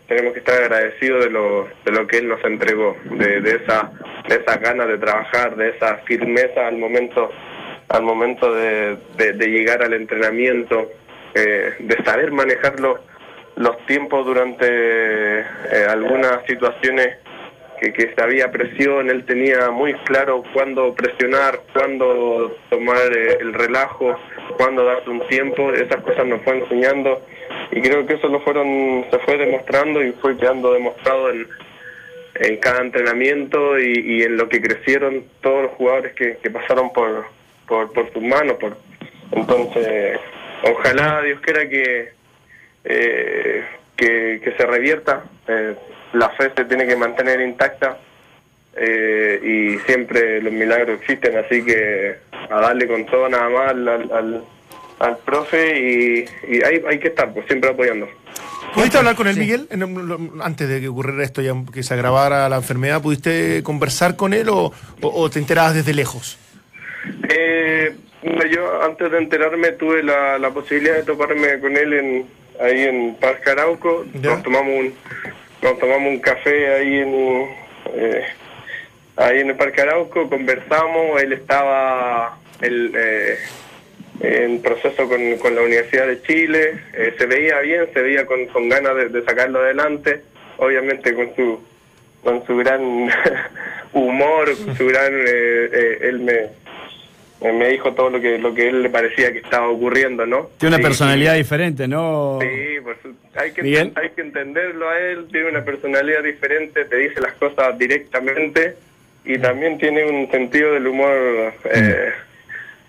tenemos 0.08 0.32
que 0.32 0.38
estar 0.40 0.62
agradecidos 0.62 1.24
de 1.24 1.30
lo, 1.30 1.68
de 1.84 1.92
lo 1.92 2.06
que 2.06 2.18
él 2.18 2.28
nos 2.28 2.42
entregó, 2.44 2.96
de, 3.04 3.40
de 3.40 3.56
esa 3.56 3.90
de 4.28 4.36
esas 4.36 4.60
ganas 4.60 4.88
de 4.88 4.98
trabajar, 4.98 5.54
de 5.56 5.68
esa 5.70 5.96
firmeza 5.98 6.66
al 6.66 6.76
momento 6.78 7.30
al 7.88 8.02
momento 8.02 8.52
de- 8.52 8.96
de 9.16 9.46
llegar 9.46 9.82
al 9.82 9.92
entrenamiento, 9.94 10.90
eh, 11.36 11.74
de 11.78 12.04
saber 12.04 12.32
manejar 12.32 12.80
los, 12.80 12.98
los 13.56 13.76
tiempos 13.86 14.24
durante 14.24 14.66
eh, 14.66 15.86
algunas 15.88 16.44
situaciones 16.46 17.18
que, 17.80 17.92
que 17.92 18.14
había 18.22 18.50
presión, 18.50 19.10
él 19.10 19.24
tenía 19.26 19.70
muy 19.70 19.92
claro 20.04 20.42
cuándo 20.54 20.94
presionar, 20.94 21.60
cuándo 21.72 22.56
tomar 22.70 23.12
eh, 23.14 23.38
el 23.40 23.52
relajo, 23.52 24.18
cuándo 24.56 24.84
darse 24.84 25.10
un 25.10 25.26
tiempo, 25.28 25.72
esas 25.72 26.00
cosas 26.02 26.26
nos 26.26 26.40
fue 26.42 26.58
enseñando 26.58 27.20
y 27.70 27.82
creo 27.82 28.06
que 28.06 28.14
eso 28.14 28.28
lo 28.28 28.40
fueron, 28.40 29.04
se 29.10 29.18
fue 29.18 29.36
demostrando 29.36 30.02
y 30.02 30.12
fue 30.12 30.38
quedando 30.38 30.72
demostrado 30.72 31.30
en, 31.30 31.46
en 32.36 32.56
cada 32.58 32.80
entrenamiento 32.80 33.78
y, 33.78 33.92
y 33.98 34.22
en 34.22 34.36
lo 34.38 34.48
que 34.48 34.62
crecieron 34.62 35.24
todos 35.42 35.64
los 35.64 35.72
jugadores 35.72 36.14
que, 36.14 36.38
que 36.42 36.50
pasaron 36.50 36.92
por, 36.92 37.26
por, 37.68 37.92
por 37.92 38.10
sus 38.12 38.22
manos. 38.22 38.56
Por, 38.58 38.76
entonces, 39.32 40.18
ojalá 40.64 41.22
Dios 41.22 41.40
quiera 41.40 41.68
que, 41.68 42.10
eh, 42.84 43.64
que, 43.96 44.40
que 44.42 44.52
se 44.56 44.66
revierta. 44.66 45.24
Eh, 45.48 45.74
la 46.12 46.30
fe 46.30 46.50
se 46.56 46.64
tiene 46.64 46.86
que 46.86 46.96
mantener 46.96 47.40
intacta 47.40 47.98
eh, 48.76 49.40
y 49.42 49.78
siempre 49.86 50.40
los 50.42 50.52
milagros 50.52 51.00
existen, 51.00 51.36
así 51.38 51.64
que 51.64 52.16
a 52.50 52.60
darle 52.60 52.86
con 52.86 53.04
todo 53.06 53.28
nada 53.28 53.48
más 53.48 53.70
al, 53.70 53.88
al, 53.88 54.12
al- 54.12 54.44
al 54.98 55.18
profe 55.18 55.78
y, 55.78 56.24
y 56.48 56.62
hay, 56.64 56.82
hay 56.88 56.98
que 56.98 57.08
estar, 57.08 57.30
pues 57.34 57.44
siempre 57.46 57.68
apoyando. 57.68 58.08
¿Pudiste 58.74 58.96
hablar 58.96 59.14
con 59.14 59.26
él, 59.28 59.34
Sí. 59.34 59.40
Miguel? 59.40 59.68
Antes 60.42 60.68
de 60.70 60.80
que 60.80 60.88
ocurriera 60.88 61.22
esto, 61.22 61.42
ya 61.42 61.52
que 61.72 61.82
se 61.82 61.92
agravara 61.92 62.48
la 62.48 62.56
enfermedad, 62.56 63.02
¿pudiste 63.02 63.62
conversar 63.62 64.16
con 64.16 64.32
él 64.32 64.48
o, 64.48 64.66
o- 64.66 64.72
o 65.02 65.28
te 65.30 65.38
enterabas 65.38 65.74
desde 65.74 65.92
lejos? 65.92 66.38
Eh, 67.28 67.94
yo 68.22 68.82
antes 68.82 69.10
de 69.10 69.18
enterarme 69.18 69.72
tuve 69.72 70.02
la, 70.02 70.38
la 70.38 70.50
posibilidad 70.50 70.96
de 70.96 71.02
toparme 71.02 71.60
con 71.60 71.76
él 71.76 71.92
en, 71.92 72.26
ahí 72.60 72.82
en 72.82 73.14
Parque 73.16 73.50
Arauco. 73.50 74.04
Ya. 74.14 74.30
Nos 74.30 74.42
tomamos 74.42 74.74
un 74.74 74.94
nos 75.62 75.78
tomamos 75.78 76.08
un 76.08 76.18
café 76.20 76.74
ahí 76.74 76.98
en 76.98 77.48
eh, 77.94 78.26
ahí 79.16 79.40
en 79.40 79.50
el 79.50 79.56
Parque 79.56 79.82
Arauco, 79.82 80.28
conversamos, 80.28 81.22
él 81.22 81.32
estaba 81.32 82.38
él, 82.60 82.92
eh, 82.94 83.38
en 84.20 84.62
proceso 84.62 85.08
con, 85.08 85.36
con 85.38 85.54
la 85.54 85.62
Universidad 85.62 86.06
de 86.06 86.22
Chile, 86.22 86.80
eh, 86.94 87.14
se 87.18 87.26
veía 87.26 87.60
bien, 87.60 87.88
se 87.92 88.00
veía 88.00 88.26
con, 88.26 88.46
con 88.46 88.68
ganas 88.68 88.96
de, 88.96 89.08
de 89.08 89.24
sacarlo 89.24 89.60
adelante, 89.60 90.22
obviamente 90.58 91.14
con 91.14 91.34
su 91.34 91.60
con 92.22 92.44
su 92.44 92.56
gran 92.56 92.82
humor, 93.92 94.50
con 94.64 94.76
su 94.76 94.86
gran 94.86 95.12
eh, 95.12 95.70
eh, 95.72 95.98
él 96.02 96.18
me 96.20 96.48
me 97.42 97.68
dijo 97.68 97.92
todo 97.92 98.10
lo 98.10 98.20
que 98.20 98.38
lo 98.38 98.54
que 98.54 98.68
él 98.68 98.82
le 98.82 98.90
parecía 98.90 99.32
que 99.32 99.38
estaba 99.38 99.68
ocurriendo, 99.68 100.24
¿no? 100.26 100.50
Tiene 100.58 100.76
una 100.76 100.78
Sí, 100.78 100.82
personalidad 100.82 101.34
diferente, 101.34 101.86
¿no? 101.86 102.38
Sí, 102.40 102.80
pues 102.82 102.96
hay 103.36 103.52
que, 103.52 103.62
Miguel. 103.62 103.92
hay 103.94 104.10
que 104.10 104.20
entenderlo 104.22 104.88
a 104.88 104.98
él, 104.98 105.26
tiene 105.30 105.50
una 105.50 105.64
personalidad 105.64 106.22
diferente, 106.22 106.84
te 106.86 106.96
dice 106.96 107.20
las 107.20 107.34
cosas 107.34 107.76
directamente 107.78 108.74
y 109.24 109.38
también 109.38 109.76
tiene 109.78 110.04
un 110.06 110.30
sentido 110.30 110.72
del 110.72 110.86
humor 110.86 111.52
eh, 111.64 112.10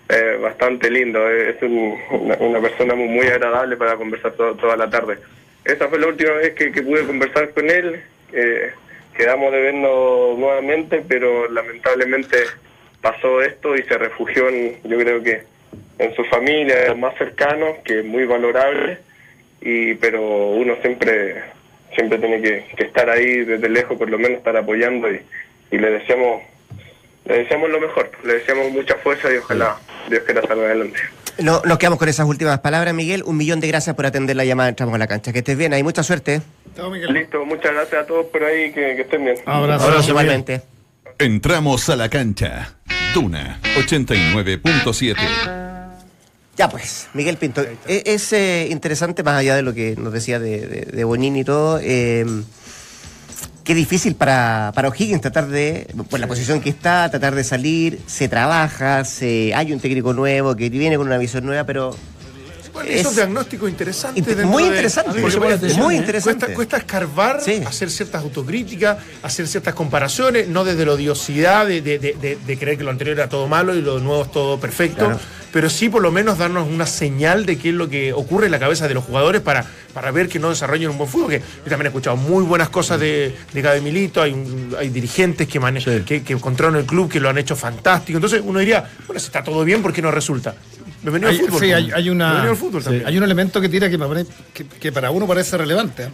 eh, 0.08 0.38
bastante 0.40 0.90
lindo, 0.90 1.28
eh, 1.28 1.50
es 1.50 1.62
un- 1.62 1.98
una, 2.10 2.36
una 2.36 2.60
persona 2.60 2.94
muy, 2.94 3.08
muy 3.08 3.26
agradable 3.26 3.76
para 3.76 3.96
conversar 3.96 4.32
to- 4.32 4.54
toda 4.54 4.76
la 4.76 4.88
tarde. 4.88 5.18
Esa 5.64 5.88
fue 5.88 5.98
la 5.98 6.06
última 6.06 6.32
vez 6.32 6.54
que, 6.54 6.72
que 6.72 6.82
pude 6.82 7.04
conversar 7.04 7.50
con 7.50 7.68
él, 7.68 8.00
eh, 8.32 8.70
quedamos 9.14 9.52
de 9.52 9.60
vernos 9.60 10.38
nuevamente, 10.38 11.02
pero 11.06 11.50
lamentablemente 11.50 12.36
pasó 13.00 13.42
esto 13.42 13.76
y 13.76 13.82
se 13.82 13.96
refugió 13.98 14.48
en, 14.48 14.76
yo 14.84 14.98
creo 14.98 15.22
que 15.22 15.42
en 15.98 16.14
su 16.14 16.24
familia, 16.24 16.82
en 16.82 16.88
los 16.88 16.98
más 16.98 17.16
cercanos, 17.18 17.78
que 17.84 18.00
es 18.00 18.04
muy 18.04 18.24
valorable, 18.24 18.98
y 19.60 19.94
pero 19.94 20.50
uno 20.50 20.76
siempre 20.82 21.42
siempre 21.94 22.18
tiene 22.18 22.40
que, 22.40 22.64
que 22.76 22.84
estar 22.84 23.08
ahí 23.10 23.44
desde 23.44 23.68
lejos, 23.68 23.98
por 23.98 24.08
lo 24.08 24.18
menos 24.18 24.38
estar 24.38 24.56
apoyando 24.56 25.10
y, 25.10 25.20
y 25.70 25.78
le 25.78 25.90
deseamos 25.90 26.42
le 27.24 27.38
deseamos 27.38 27.68
lo 27.70 27.80
mejor, 27.80 28.10
le 28.24 28.34
deseamos 28.34 28.70
mucha 28.70 28.94
fuerza 28.96 29.32
y 29.32 29.36
ojalá 29.36 29.76
Dios 30.08 30.22
quiera 30.22 30.42
salga 30.42 30.64
adelante. 30.64 30.98
No, 31.38 31.62
nos 31.64 31.78
quedamos 31.78 31.98
con 31.98 32.08
esas 32.08 32.26
últimas 32.26 32.58
palabras, 32.60 32.92
Miguel. 32.94 33.22
Un 33.24 33.36
millón 33.36 33.60
de 33.60 33.68
gracias 33.68 33.94
por 33.94 34.06
atender 34.06 34.34
la 34.34 34.44
llamada. 34.44 34.70
Entramos 34.70 34.94
a 34.96 34.98
la 34.98 35.06
cancha. 35.06 35.32
Que 35.32 35.38
estés 35.38 35.56
bien, 35.56 35.72
hay 35.72 35.84
mucha 35.84 36.02
suerte. 36.02 36.40
Listo, 37.10 37.44
muchas 37.44 37.72
gracias 37.74 38.02
a 38.02 38.06
todos 38.06 38.26
por 38.26 38.42
ahí, 38.42 38.72
que, 38.72 38.96
que 38.96 39.02
estén 39.02 39.24
bien. 39.24 39.36
Abrazo. 39.46 39.86
Abrazo, 39.86 40.10
igualmente. 40.10 40.62
Entramos 41.20 41.88
a 41.88 41.96
la 41.96 42.08
cancha. 42.08 42.74
Duna 43.12 43.60
89.7. 43.76 45.16
Ya 46.56 46.68
pues, 46.68 47.08
Miguel 47.12 47.36
Pinto, 47.36 47.62
e- 47.86 48.02
es 48.06 48.32
eh, 48.32 48.68
interesante, 48.70 49.24
más 49.24 49.34
allá 49.34 49.56
de 49.56 49.62
lo 49.62 49.74
que 49.74 49.96
nos 49.96 50.12
decía 50.12 50.38
de, 50.38 50.66
de, 50.66 50.80
de 50.92 51.04
Bonini 51.04 51.40
y 51.40 51.44
todo, 51.44 51.80
eh, 51.82 52.24
qué 53.64 53.74
difícil 53.74 54.14
para, 54.14 54.70
para 54.74 54.88
O'Higgins 54.88 55.20
tratar 55.20 55.48
de, 55.48 55.86
por 56.08 56.20
la 56.20 56.26
posición 56.26 56.60
que 56.60 56.70
está, 56.70 57.08
tratar 57.10 57.34
de 57.34 57.42
salir, 57.44 58.00
se 58.06 58.28
trabaja, 58.28 59.04
se, 59.04 59.52
hay 59.54 59.72
un 59.72 59.80
técnico 59.80 60.12
nuevo 60.14 60.54
que 60.56 60.68
viene 60.68 60.96
con 60.96 61.06
una 61.08 61.18
visión 61.18 61.44
nueva, 61.46 61.64
pero 61.64 61.96
Bueno, 62.78 62.90
Es- 62.92 63.00
esos 63.00 63.16
diagnósticos 63.16 63.68
interesantes. 63.68 64.18
Inter- 64.18 64.36
dentro 64.36 64.52
muy 64.52 64.62
de- 64.62 64.68
interesante, 64.68 65.20
Porque 65.20 65.36
muy 65.76 65.96
interesante. 65.96 66.38
Cuesta, 66.38 66.54
cuesta 66.54 66.76
escarbar, 66.76 67.40
Sí. 67.42 67.60
hacer 67.66 67.90
ciertas 67.90 68.22
autocríticas, 68.22 68.98
hacer 69.22 69.48
ciertas 69.48 69.74
comparaciones, 69.74 70.46
no 70.48 70.64
desde 70.64 70.86
la 70.86 70.92
odiosidad 70.92 71.66
de, 71.66 71.80
de- 71.82 72.58
creer 72.58 72.78
que 72.78 72.84
lo 72.84 72.90
anterior 72.90 73.18
era 73.18 73.28
todo 73.28 73.48
malo 73.48 73.74
y 73.74 73.82
lo 73.82 73.98
nuevo 73.98 74.22
es 74.22 74.30
todo 74.32 74.60
perfecto, 74.60 75.06
Claro. 75.06 75.20
pero 75.52 75.68
sí 75.70 75.88
por 75.88 76.02
lo 76.02 76.12
menos 76.12 76.38
darnos 76.38 76.68
una 76.68 76.86
señal 76.86 77.46
de 77.46 77.58
qué 77.58 77.70
es 77.70 77.74
lo 77.74 77.88
que 77.88 78.12
ocurre 78.12 78.46
en 78.46 78.52
la 78.52 78.58
cabeza 78.60 78.86
de 78.86 78.94
los 78.94 79.04
jugadores 79.04 79.40
para, 79.42 79.64
para 79.92 80.10
ver 80.12 80.28
que 80.28 80.38
no 80.38 80.50
desarrollan 80.50 80.90
un 80.92 80.98
buen 80.98 81.10
fútbol. 81.10 81.30
Que 81.30 81.38
yo 81.40 81.44
también 81.70 81.86
he 81.86 81.88
escuchado 81.88 82.16
muy 82.16 82.44
buenas 82.44 82.68
cosas 82.68 83.00
de, 83.00 83.34
de 83.52 83.62
Gaby 83.62 83.80
Milito, 83.80 84.22
hay, 84.22 84.32
un- 84.32 84.76
hay 84.78 84.88
dirigentes 84.90 85.48
que, 85.48 85.58
mane- 85.58 85.80
Sí. 85.80 86.02
que, 86.06 86.22
que 86.22 86.32
encontraron 86.32 86.76
el 86.76 86.84
club 86.86 87.10
que 87.10 87.18
lo 87.18 87.28
han 87.28 87.38
hecho 87.38 87.56
fantástico. 87.56 88.18
Entonces 88.18 88.40
uno 88.44 88.60
diría, 88.60 88.88
bueno, 89.06 89.18
si 89.18 89.26
está 89.26 89.42
todo 89.42 89.64
bien, 89.64 89.82
¿por 89.82 89.92
qué 89.92 90.00
no 90.02 90.10
resulta? 90.10 90.54
Bienvenido 91.02 91.30
Hay, 91.30 91.38
al 91.38 91.44
fútbol. 91.46 91.60
sí, 91.60 91.72
hay, 91.72 91.90
hay 91.94 92.10
una, 92.10 92.24
Bienvenido 92.26 92.50
al 92.52 92.56
fútbol 92.56 92.80
sí, 92.80 92.84
también. 92.86 93.06
hay 93.06 93.18
un 93.18 93.24
elemento 93.24 93.60
que 93.60 93.68
tira 93.68 93.88
que, 93.88 94.92
para 94.92 95.10
uno 95.10 95.26
parece 95.26 95.56
relevante. 95.56 96.04
¿eh? 96.04 96.08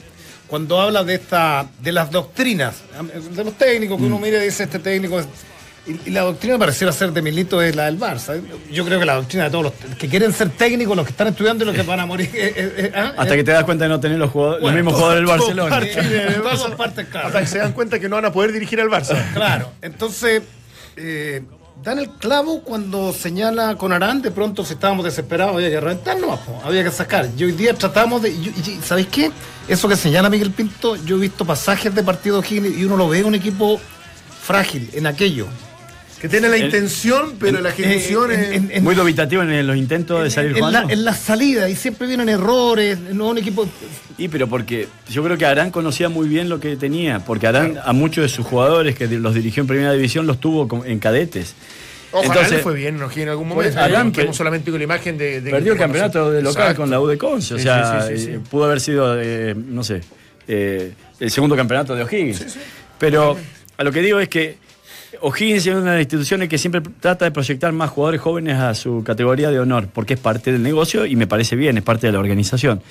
Cuando 0.47 0.81
habla 0.81 1.05
de 1.05 1.15
esta 1.15 1.67
de 1.81 1.93
las 1.93 2.11
doctrinas, 2.11 2.77
¿eh? 3.15 3.21
de 3.35 3.45
los 3.45 3.55
técnicos, 3.57 3.99
que 3.99 4.05
uno 4.05 4.19
mire 4.19 4.39
y 4.39 4.47
dice 4.47 4.65
este 4.65 4.79
técnico. 4.79 5.21
es- 5.21 5.27
y, 5.87 6.09
y 6.09 6.11
la 6.13 6.23
doctrina 6.23 6.59
pareciera 6.59 6.93
ser 6.95 7.13
de 7.13 7.21
Milito 7.21 7.61
es 7.61 7.77
la 7.77 7.85
del 7.85 7.99
Barça. 7.99 8.37
¿eh? 8.37 8.43
Yo 8.73 8.87
creo 8.87 8.99
que 8.99 9.05
la 9.05 9.17
doctrina 9.17 9.45
de 9.45 9.51
todos 9.51 9.65
los 9.65 9.97
que 9.99 10.09
quieren 10.09 10.33
ser 10.33 10.49
técnicos, 10.51 10.97
los 10.97 11.05
que 11.05 11.11
están 11.11 11.29
estudiando 11.29 11.63
y 11.65 11.67
los 11.67 11.77
que 11.77 11.83
van 11.83 12.01
a 12.01 12.07
morir. 12.07 12.31
eh, 12.35 12.55
eh, 12.57 12.73
eh, 12.79 12.93
¿ah? 12.95 13.13
Hasta 13.19 13.37
que 13.37 13.45
te 13.45 13.51
das 13.53 13.65
cuenta 13.65 13.85
de 13.85 13.91
no 13.91 14.01
tener 14.01 14.19
los, 14.19 14.31
jugadores, 14.31 14.63
los 14.63 14.73
mismos 14.73 14.95
jugadores 14.95 15.21
del 15.21 15.27
Barcelona. 15.27 15.71
parte 15.71 16.39
todas 16.43 16.71
partes, 16.73 17.07
claro. 17.09 17.27
Hasta 17.27 17.41
que 17.41 17.47
se 17.47 17.59
dan 17.59 17.73
cuenta 17.73 17.99
que 17.99 18.09
no 18.09 18.17
van 18.17 18.25
a 18.25 18.33
poder 18.33 18.53
dirigir 18.53 18.81
al 18.81 18.89
Barça. 18.89 19.23
Claro, 19.35 19.73
entonces 19.83 20.43
eh, 20.97 21.43
dan 21.83 21.99
el 21.99 22.09
clavo 22.11 22.61
cuando 22.63 23.13
señala 23.13 23.77
con 23.77 23.93
Arán, 23.93 24.23
de 24.23 24.31
pronto 24.31 24.65
si 24.65 24.75
estábamos 24.75 25.05
desesperados 25.05 25.55
había 25.57 25.71
que 25.71 25.81
reventar, 25.81 26.19
no, 26.19 26.37
po, 26.37 26.61
había 26.65 26.83
que 26.85 26.91
sacar. 26.91 27.29
Y 27.37 27.45
hoy 27.45 27.53
día 27.53 27.75
tratamos 27.75 28.23
de, 28.23 28.31
y- 28.31 28.81
¿sabéis 28.83 29.09
qué? 29.09 29.31
Eso 29.69 29.89
que 29.89 29.97
señala 29.97 30.31
Miguel 30.31 30.51
Pinto, 30.51 30.97
yo 30.97 31.17
he 31.17 31.21
visto 31.21 31.45
pasajes 31.45 31.95
de 31.95 32.03
partido 32.03 32.43
Higgins 32.43 32.79
y 32.79 32.85
uno 32.85 32.97
lo 32.97 33.09
ve 33.09 33.25
un 33.25 33.35
equipo 33.35 33.81
frágil 34.43 34.91
en 34.95 35.07
aquello. 35.07 35.47
Que 36.25 36.29
tiene 36.31 36.49
la 36.49 36.57
El- 36.57 36.65
intención, 36.65 37.35
pero 37.39 37.61
la 37.61 37.69
ejecución 37.69 38.31
es... 38.33 38.53
en- 38.53 38.71
en- 38.73 38.83
Muy 38.83 38.95
dubitativo 38.95 39.43
en 39.43 39.67
los 39.67 39.77
intentos 39.77 40.23
de 40.25 40.31
salir 40.31 40.53
en, 40.53 40.61
la, 40.63 40.67
jugando. 40.69 40.91
en 40.95 41.05
la 41.05 41.13
salida 41.13 41.69
y 41.69 41.77
siempre 41.77 42.07
vienen 42.07 42.31
errores, 42.31 42.99
no 42.99 43.29
un 43.29 43.37
equipo 43.37 43.69
Y 44.17 44.29
pero 44.29 44.49
porque 44.49 44.89
yo 45.11 45.23
creo 45.23 45.37
que 45.37 45.45
Arán 45.45 45.71
conocía 45.71 46.09
muy 46.09 46.27
bien 46.27 46.49
lo 46.49 46.61
que 46.61 46.77
tenía, 46.77 47.19
porque 47.19 47.47
Arán 47.47 47.79
a 47.85 47.93
muchos 47.93 48.23
de 48.23 48.31
sus 48.31 48.47
jugadores 48.47 48.95
que 48.97 49.07
los 49.07 49.35
dirigió 49.35 49.61
en 49.61 49.67
primera 49.67 49.93
división 49.93 50.27
los 50.27 50.41
tuvo 50.41 50.83
en 50.87 50.99
cadetes. 50.99 51.55
Ojalá 52.11 52.27
Entonces, 52.29 52.53
le 52.53 52.59
fue 52.63 52.75
bien, 52.75 52.97
¿no? 52.99 53.11
en 53.15 53.29
algún 53.29 53.47
momento. 53.49 53.75
Pues, 53.75 53.87
quedamos 53.87 54.17
pe- 54.17 54.33
solamente 54.33 54.71
con 54.71 54.81
la 54.81 54.85
imagen 54.85 55.19
de... 55.19 55.43
de- 55.43 55.51
Perdió 55.51 55.73
el 55.75 55.79
campeonato 55.79 56.31
de 56.31 56.41
local 56.41 56.63
Exacto. 56.63 56.81
con 56.81 56.91
la 56.91 57.01
U 57.03 57.07
de 57.07 57.19
Conce, 57.19 57.53
o 57.53 57.59
sea, 57.59 58.01
sí, 58.01 58.09
sí, 58.15 58.19
sí, 58.19 58.25
sí. 58.25 58.31
eh, 58.33 58.41
pudo 58.51 58.65
haber 58.65 58.81
sido, 58.81 59.21
eh, 59.21 59.55
no 59.55 59.85
sé, 59.85 60.01
eh, 60.49 60.95
el 61.21 61.31
segundo 61.31 61.55
campeonato 61.55 61.95
de 61.95 62.03
O'Higgins. 62.03 62.57
Pero 62.99 63.37
a 63.77 63.85
lo 63.85 63.93
que 63.93 64.01
digo 64.01 64.21
es 64.21 64.31
que 64.31 64.64
O'Higgins 65.21 65.67
es 65.67 65.75
una 65.75 65.93
de 65.93 65.97
las 65.97 66.01
instituciones 66.01 66.49
que 66.49 66.59
siempre 66.59 66.83
trata 67.01 67.25
de 67.25 67.31
proyectar 67.31 67.73
más 67.73 67.91
jugadores 67.91 68.21
jóvenes 68.21 68.59
a 68.59 68.75
su 68.75 69.03
categoría 69.05 69.51
de 69.51 69.59
honor, 69.59 69.89
porque 69.93 70.15
es 70.15 70.21
parte 70.21 70.53
del 70.53 70.63
negocio 70.63 71.07
y 71.07 71.17
me 71.17 71.27
parece 71.27 71.57
bien, 71.57 71.77
es 71.77 71.85
parte 71.85 72.07
de 72.07 72.13
la 72.13 72.19
organización. 72.19 72.83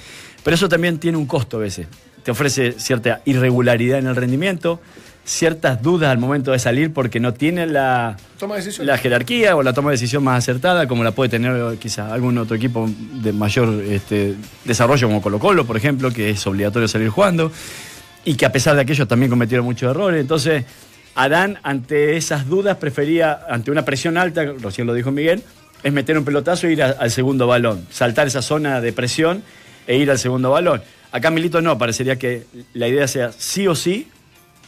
Pero 0.43 0.55
eso 0.55 0.69
también 0.69 0.99
tiene 0.99 1.17
un 1.17 1.25
costo 1.25 1.57
a 1.57 1.61
veces. 1.61 1.87
Te 2.23 2.31
ofrece 2.31 2.73
cierta 2.73 3.21
irregularidad 3.25 3.99
en 3.99 4.07
el 4.07 4.15
rendimiento, 4.15 4.79
ciertas 5.25 5.81
dudas 5.81 6.09
al 6.09 6.17
momento 6.17 6.51
de 6.51 6.59
salir 6.59 6.91
porque 6.93 7.19
no 7.19 7.33
tiene 7.33 7.65
la, 7.65 8.17
Toma 8.37 8.55
decisión. 8.55 8.87
la 8.87 8.97
jerarquía 8.97 9.55
o 9.55 9.63
la 9.63 9.73
toma 9.73 9.91
de 9.91 9.95
decisión 9.95 10.23
más 10.23 10.37
acertada, 10.37 10.87
como 10.87 11.03
la 11.03 11.11
puede 11.11 11.29
tener 11.29 11.77
quizás 11.77 12.11
algún 12.11 12.37
otro 12.37 12.55
equipo 12.55 12.89
de 13.21 13.31
mayor 13.33 13.81
este, 13.87 14.35
desarrollo, 14.65 15.07
como 15.07 15.21
Colo 15.21 15.39
Colo, 15.39 15.65
por 15.65 15.77
ejemplo, 15.77 16.11
que 16.11 16.29
es 16.29 16.45
obligatorio 16.47 16.87
salir 16.87 17.09
jugando, 17.09 17.51
y 18.25 18.35
que 18.35 18.45
a 18.45 18.51
pesar 18.51 18.75
de 18.75 18.81
aquello 18.81 19.07
también 19.07 19.29
cometieron 19.29 19.65
muchos 19.65 19.89
errores. 19.89 20.21
Entonces, 20.21 20.65
Arán, 21.15 21.59
ante 21.63 22.17
esas 22.17 22.47
dudas, 22.47 22.77
prefería, 22.77 23.41
ante 23.49 23.71
una 23.71 23.85
presión 23.85 24.17
alta, 24.17 24.43
recién 24.59 24.87
lo 24.87 24.93
dijo 24.93 25.11
Miguel, 25.11 25.43
es 25.83 25.93
meter 25.93 26.17
un 26.17 26.25
pelotazo 26.25 26.67
e 26.67 26.73
ir 26.73 26.83
al 26.83 27.11
segundo 27.11 27.45
balón, 27.45 27.85
saltar 27.91 28.27
esa 28.27 28.41
zona 28.41 28.81
de 28.81 28.93
presión 28.93 29.43
e 29.85 29.97
ir 29.97 30.09
al 30.09 30.17
segundo 30.17 30.49
balón. 30.49 30.81
Acá 31.11 31.29
Milito 31.29 31.61
no, 31.61 31.77
parecería 31.77 32.17
que 32.17 32.45
la 32.73 32.87
idea 32.87 33.07
sea 33.07 33.31
sí 33.31 33.67
o 33.67 33.75
sí 33.75 34.07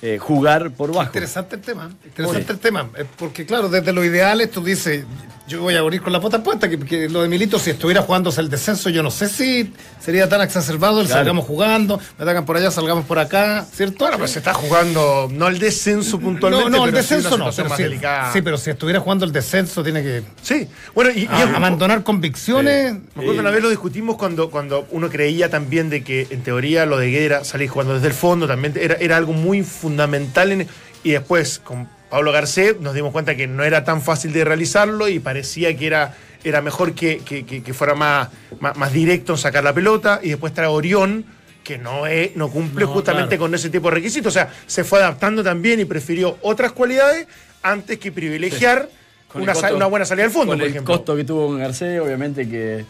eh, 0.02 0.18
jugar 0.20 0.72
por 0.72 0.94
bajo. 0.94 1.06
Interesante 1.08 1.56
el 1.56 1.62
tema, 1.62 1.90
interesante 2.06 2.52
el 2.54 2.60
tema, 2.60 2.90
eh, 2.98 3.06
porque 3.18 3.46
claro, 3.46 3.70
desde 3.70 3.92
los 3.94 4.06
ideales 4.06 4.52
tú 4.52 4.64
dices, 4.64 5.06
yo 5.48 5.62
voy 5.62 5.76
a 5.76 5.84
morir 5.84 6.02
con 6.02 6.12
la 6.12 6.20
pota 6.20 6.42
puesta, 6.44 6.70
que, 6.70 6.80
que 6.80 7.08
lo 7.08 7.22
de 7.22 7.28
Milito, 7.28 7.60
si 7.60 7.70
estuviera 7.70 8.02
jugándose 8.02 8.42
el 8.42 8.50
descenso, 8.50 8.90
yo 8.90 9.04
no 9.04 9.12
sé 9.12 9.30
si 9.30 9.72
sería 10.00 10.28
tan 10.28 10.42
exacerbado 10.42 11.02
el 11.02 11.06
Claro. 11.08 11.20
salgamos 11.20 11.46
jugando, 11.46 12.00
me 12.18 12.24
atacan 12.24 12.46
por 12.46 12.58
allá, 12.58 12.72
salgamos 12.72 13.06
por 13.06 13.20
acá, 13.20 13.66
¿cierto? 13.72 13.98
Bueno, 14.00 14.18
pero 14.18 14.28
se 14.28 14.40
está 14.40 14.54
jugando, 14.54 15.28
no 15.32 15.48
el 15.48 15.60
descenso 15.60 16.20
puntualmente, 16.20 16.70
no, 16.72 16.78
no, 16.78 16.86
el 16.86 16.92
pero 16.92 17.04
sí 17.04 17.16
descenso 17.16 17.38
no, 17.38 17.52
pero 17.56 17.70
más 17.70 17.78
sí, 17.78 17.84
delicada. 17.84 18.34
sí, 18.34 18.42
pero 18.42 18.58
si 18.58 18.70
estuviera 18.72 19.00
jugando 19.00 19.26
el 19.26 19.32
descenso 19.32 19.84
tiene 19.84 20.02
que 20.02 20.24
Sí, 20.42 20.68
bueno, 20.94 21.12
y, 21.12 21.28
abandonar 21.28 22.04
convicciones. 22.04 22.94
Me 23.16 23.22
acuerdo 23.22 23.42
una 23.42 23.52
vez 23.52 23.62
lo 23.64 23.70
discutimos 23.70 24.18
cuando, 24.18 24.50
cuando 24.50 24.88
uno 24.92 25.10
creía 25.10 25.50
también 25.50 25.90
de 25.90 26.04
que 26.04 26.28
en 26.30 26.42
teoría 26.42 26.86
lo 26.86 26.98
de 26.98 27.10
Guerra, 27.12 27.44
salir 27.44 27.70
jugando 27.70 27.94
desde 27.94 28.08
el 28.08 28.14
fondo, 28.14 28.48
también 28.48 28.74
era, 28.80 28.96
era 28.96 29.18
algo 29.18 29.34
muy 29.34 29.60
fundamental. 29.90 30.52
en- 30.52 30.68
y 31.04 31.12
después 31.12 31.60
con 31.60 31.88
Pablo 32.10 32.32
Garcés 32.32 32.80
nos 32.80 32.96
dimos 32.96 33.12
cuenta 33.12 33.36
que 33.36 33.46
no 33.46 33.64
era 33.64 33.84
tan 33.84 34.02
fácil 34.02 34.34
de 34.34 34.44
realizarlo 34.44 35.08
y 35.08 35.20
parecía 35.20 35.78
que 35.78 35.86
era, 35.86 36.16
era 36.44 36.62
mejor 36.64 36.94
que, 36.96 37.20
que- 37.20 37.46
que- 37.46 37.62
que 37.62 37.74
fuera 37.76 37.94
más, 37.94 38.30
más, 38.60 38.76
más 38.78 38.92
directo 38.92 39.34
en 39.34 39.38
sacar 39.38 39.64
la 39.64 39.74
pelota. 39.74 40.20
Y 40.24 40.30
después 40.30 40.54
trae 40.56 40.66
Orión, 40.68 41.24
que 41.64 41.78
no, 41.78 42.08
es, 42.08 42.36
no 42.36 42.50
cumple 42.50 42.86
No, 42.86 42.94
justamente 42.94 43.38
claro. 43.38 43.42
con 43.42 43.54
ese 43.56 43.70
tipo 43.70 43.90
de 43.90 43.96
requisitos. 43.96 44.32
O 44.32 44.34
sea, 44.34 44.52
se 44.66 44.84
fue 44.84 44.98
adaptando 45.00 45.44
también 45.44 45.80
y 45.80 45.86
prefirió 45.86 46.38
otras 46.42 46.72
cualidades 46.72 47.28
antes 47.62 48.00
que 48.00 48.12
privilegiar 48.12 48.90
una, 49.34 49.54
sa- 49.54 49.68
buena 49.88 50.06
salida 50.06 50.26
al 50.26 50.32
fondo, 50.32 50.52
Con 50.52 50.60
por 50.60 50.66
el 50.66 50.72
ejemplo. 50.72 50.94
costo 50.96 51.16
que 51.16 51.24
tuvo 51.26 51.48
con 51.48 51.60
Garcés, 51.60 52.00
obviamente 52.00 52.48
que. 52.48 52.86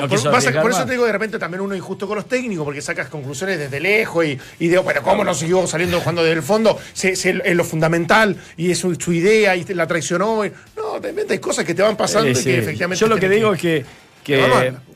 no 0.00 0.08
por, 0.08 0.72
a- 0.72 0.74
eso 0.74 0.84
te 0.86 0.92
digo 0.92 1.04
de 1.06 1.12
repente 1.12 1.38
también 1.38 1.60
uno 1.60 1.76
injusto 1.76 2.08
con 2.08 2.16
los 2.16 2.26
técnicos, 2.26 2.64
porque 2.64 2.82
sacas 2.82 3.08
conclusiones 3.08 3.58
desde 3.58 3.78
lejos 3.78 4.24
y, 4.26 4.38
y 4.58 4.68
digo, 4.68 4.82
bueno, 4.82 5.00
¿cómo 5.02 5.22
no 5.22 5.32
siguió 5.34 5.64
saliendo 5.68 6.00
jugando 6.00 6.22
desde 6.24 6.36
el 6.38 6.42
fondo? 6.42 6.76
Si 6.92 7.08
es 7.08 7.24
lo 7.54 7.62
fundamental 7.64 8.36
y 8.56 8.72
es 8.72 8.78
su, 8.78 8.94
su 8.96 9.12
idea 9.12 9.54
y 9.54 9.64
te 9.64 9.74
la 9.76 9.86
traicionó. 9.86 10.44
y- 10.44 10.50
no, 10.76 10.98
de 10.98 11.08
repente 11.08 11.34
hay 11.34 11.38
cosas 11.38 11.64
que 11.64 11.74
te 11.74 11.82
van 11.82 11.96
pasando 11.96 12.28
Eh, 12.28 12.32
y 12.32 12.34
sí. 12.34 12.44
que 12.44 12.58
efectivamente. 12.58 13.00
Yo 13.00 13.06
lo 13.06 13.16
que 13.16 13.28
digo 13.28 13.52
es 13.54 13.60
que, 13.60 13.84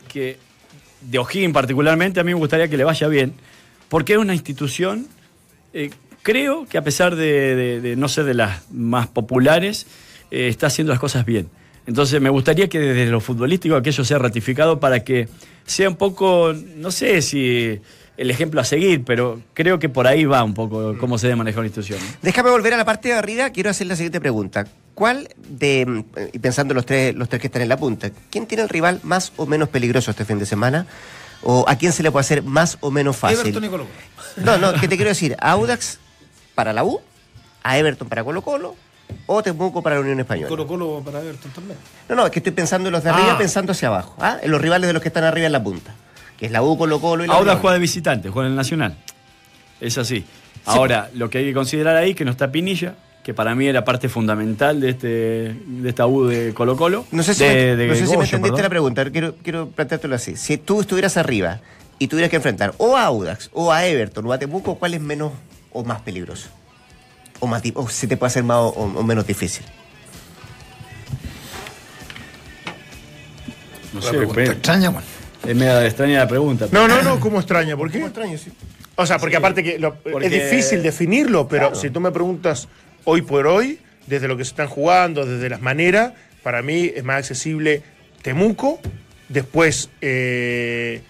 que, 0.09 0.37
de 1.01 1.19
O'Higgins 1.19 1.53
particularmente 1.53 2.19
a 2.19 2.23
mí 2.23 2.33
me 2.33 2.39
gustaría 2.39 2.67
que 2.67 2.75
le 2.75 2.83
vaya 2.83 3.07
bien, 3.07 3.33
porque 3.87 4.13
es 4.13 4.19
una 4.19 4.33
institución, 4.33 5.07
eh, 5.73 5.89
creo 6.21 6.65
que 6.67 6.77
a 6.77 6.81
pesar 6.83 7.15
de, 7.15 7.55
de- 7.55 7.81
de 7.81 7.95
no 7.95 8.09
ser 8.09 8.25
de 8.25 8.33
las 8.33 8.69
más 8.71 9.07
populares, 9.07 9.87
eh, 10.31 10.47
está 10.47 10.67
haciendo 10.67 10.91
las 10.91 10.99
cosas 10.99 11.25
bien. 11.25 11.49
Entonces 11.85 12.21
me 12.21 12.29
gustaría 12.29 12.69
que 12.69 12.79
desde 12.79 13.11
lo 13.11 13.19
futbolístico 13.19 13.75
aquello 13.75 14.03
sea 14.03 14.19
ratificado 14.19 14.79
para 14.79 15.03
que 15.03 15.27
sea 15.65 15.89
un 15.89 15.95
poco, 15.95 16.53
no 16.75 16.91
sé 16.91 17.21
si 17.21 17.79
el 18.17 18.29
ejemplo 18.29 18.61
a 18.61 18.63
seguir, 18.63 19.03
pero 19.03 19.41
creo 19.53 19.79
que 19.79 19.89
por 19.89 20.05
ahí 20.05 20.25
va 20.25 20.43
un 20.43 20.53
poco 20.53 20.95
cómo 20.99 21.17
se 21.17 21.27
debe 21.27 21.37
manejar 21.37 21.61
una 21.61 21.67
institución. 21.67 21.99
¿no? 21.99 22.17
Déjame 22.21 22.51
volver 22.51 22.73
a 22.73 22.77
la 22.77 22.85
parte 22.85 23.09
de 23.09 23.15
arriba. 23.15 23.49
Quiero 23.49 23.69
hacer 23.69 23.87
la 23.87 23.95
siguiente 23.95 24.19
pregunta. 24.19 24.67
¿Cuál 24.93 25.29
de, 25.37 25.85
mm, 25.87 26.03
y 26.33 26.39
pensando 26.39 26.73
los 26.73 26.85
tres, 26.85 27.15
los 27.15 27.29
tres 27.29 27.41
que 27.41 27.47
están 27.47 27.63
en 27.63 27.69
la 27.69 27.77
punta, 27.77 28.11
quién 28.29 28.45
tiene 28.45 28.63
el 28.63 28.69
rival 28.69 28.99
más 29.03 29.33
o 29.37 29.45
menos 29.45 29.69
peligroso 29.69 30.11
este 30.11 30.25
fin 30.25 30.37
de 30.37 30.45
semana? 30.45 30.85
¿O 31.43 31.65
a 31.67 31.75
quién 31.75 31.91
se 31.91 32.03
le 32.03 32.11
puede 32.11 32.21
hacer 32.21 32.43
más 32.43 32.77
o 32.81 32.91
menos 32.91 33.17
fácil? 33.17 33.39
Everton 33.39 33.63
y 33.63 33.69
Colo 33.69 33.85
Colo. 33.85 34.45
No, 34.45 34.57
no, 34.59 34.79
¿qué 34.79 34.87
te 34.87 34.95
quiero 34.95 35.09
decir? 35.09 35.35
¿A 35.39 35.51
Audax 35.51 35.97
para 36.53 36.73
la 36.73 36.83
U? 36.83 37.01
¿A 37.63 37.79
Everton 37.79 38.07
para 38.07 38.23
Colo 38.23 38.43
Colo? 38.43 38.75
¿O 39.27 39.41
Temuco 39.43 39.81
para 39.81 39.95
la 39.95 40.01
Unión 40.01 40.19
Española? 40.19 40.47
Colo 40.49 40.67
Colo 40.67 41.01
para 41.03 41.19
Everton 41.21 41.51
también. 41.51 41.77
No, 42.09 42.15
no, 42.15 42.25
es 42.25 42.31
que 42.31 42.39
estoy 42.39 42.51
pensando 42.53 42.89
en 42.89 42.93
los 42.93 43.03
de 43.03 43.09
arriba, 43.09 43.33
Ah. 43.33 43.37
pensando 43.37 43.71
hacia 43.71 43.87
abajo. 43.89 44.15
¿ah? 44.19 44.37
En 44.41 44.51
los 44.51 44.61
rivales 44.61 44.87
de 44.87 44.93
los 44.93 45.01
que 45.01 45.09
están 45.09 45.23
arriba 45.23 45.45
en 45.47 45.53
la 45.53 45.63
punta. 45.63 45.93
Que 46.37 46.47
es 46.47 46.51
la 46.51 46.63
U, 46.63 46.77
Colo 46.77 46.99
Colo 46.99 47.23
y 47.23 47.27
la 47.27 47.37
Unión. 47.37 47.57
juega 47.59 47.73
de 47.75 47.79
visitante, 47.79 48.29
juega 48.29 48.47
en 48.47 48.53
el 48.53 48.57
Nacional. 48.57 48.97
Es 49.79 49.97
así. 49.97 50.25
Ahora, 50.65 51.09
lo 51.13 51.29
que 51.29 51.39
hay 51.39 51.45
que 51.45 51.53
considerar 51.53 51.95
ahí 51.95 52.13
que 52.13 52.23
no 52.25 52.31
está 52.31 52.51
Pinilla, 52.51 52.95
que 53.23 53.33
para 53.33 53.53
mí 53.55 53.67
era 53.67 53.83
parte 53.85 54.09
fundamental 54.09 54.79
de 54.81 54.89
este 54.89 55.07
de 55.65 55.89
esta 55.89 56.07
U 56.07 56.25
de 56.25 56.53
Colo 56.53 56.75
Colo. 56.77 57.05
No 57.11 57.21
sé 57.23 57.33
si, 57.35 57.43
de, 57.43 57.49
me, 57.49 57.75
de 57.75 57.87
no 57.87 57.93
sé 57.95 57.99
si 57.99 58.11
me 58.11 58.15
Goyo, 58.17 58.21
entendiste 58.23 58.39
perdón. 58.41 58.61
la 58.63 58.69
pregunta, 58.69 59.09
quiero, 59.11 59.35
quiero 59.43 59.67
planteártelo 59.69 60.15
así. 60.15 60.35
Si 60.35 60.57
tú 60.57 60.81
estuvieras 60.81 61.17
arriba 61.17 61.59
y 61.99 62.07
tuvieras 62.07 62.29
que 62.31 62.37
enfrentar 62.37 62.73
o 62.77 62.97
a 62.97 63.03
Audax, 63.05 63.49
o 63.53 63.71
a 63.71 63.85
Everton, 63.85 64.25
o 64.25 64.33
a 64.33 64.39
Temuco, 64.39 64.75
¿cuál 64.75 64.95
es 64.95 65.01
menos 65.01 65.31
o 65.71 65.83
más 65.83 66.01
peligroso? 66.01 66.47
O, 67.41 67.47
más, 67.47 67.61
o 67.75 67.89
si 67.89 68.07
te 68.07 68.15
puede 68.15 68.27
hacer 68.29 68.43
más 68.43 68.57
o, 68.59 68.69
o 68.69 69.03
menos 69.03 69.27
difícil. 69.27 69.65
No 73.93 74.01
sé, 74.01 74.17
pe- 74.27 74.45
extraña, 74.45 74.89
bueno. 74.89 75.05
es 75.45 75.55
media 75.55 75.85
extraña 75.85 76.19
la 76.19 76.27
pregunta. 76.27 76.67
No, 76.71 76.87
no, 76.87 77.01
no, 77.01 77.19
¿cómo 77.19 77.39
extraña? 77.39 77.75
¿Por 77.75 77.91
qué? 77.91 77.99
extraño, 78.03 78.37
sí. 78.37 78.51
O 78.95 79.05
sea, 79.05 79.19
porque 79.19 79.35
aparte 79.37 79.63
que 79.63 79.79
lo- 79.79 79.95
Porque- 79.95 80.27
es 80.27 80.31
difícil 80.51 80.81
definirlo, 80.83 81.47
pero 81.47 81.75
si 81.75 81.89
tú 81.89 81.99
me 81.99 82.11
preguntas 82.11 82.67
hoy 83.03 83.21
por 83.21 83.47
hoy, 83.47 83.79
desde 84.07 84.27
lo 84.27 84.37
que 84.37 84.45
se 84.45 84.51
están 84.51 84.67
jugando, 84.67 85.25
desde 85.25 85.49
las 85.49 85.61
maneras, 85.61 86.13
para 86.43 86.61
mí 86.61 86.91
es 86.95 87.03
más 87.03 87.17
accesible 87.17 87.83
Temuco, 88.21 88.79
después 89.29 89.89
eh, 90.01 91.01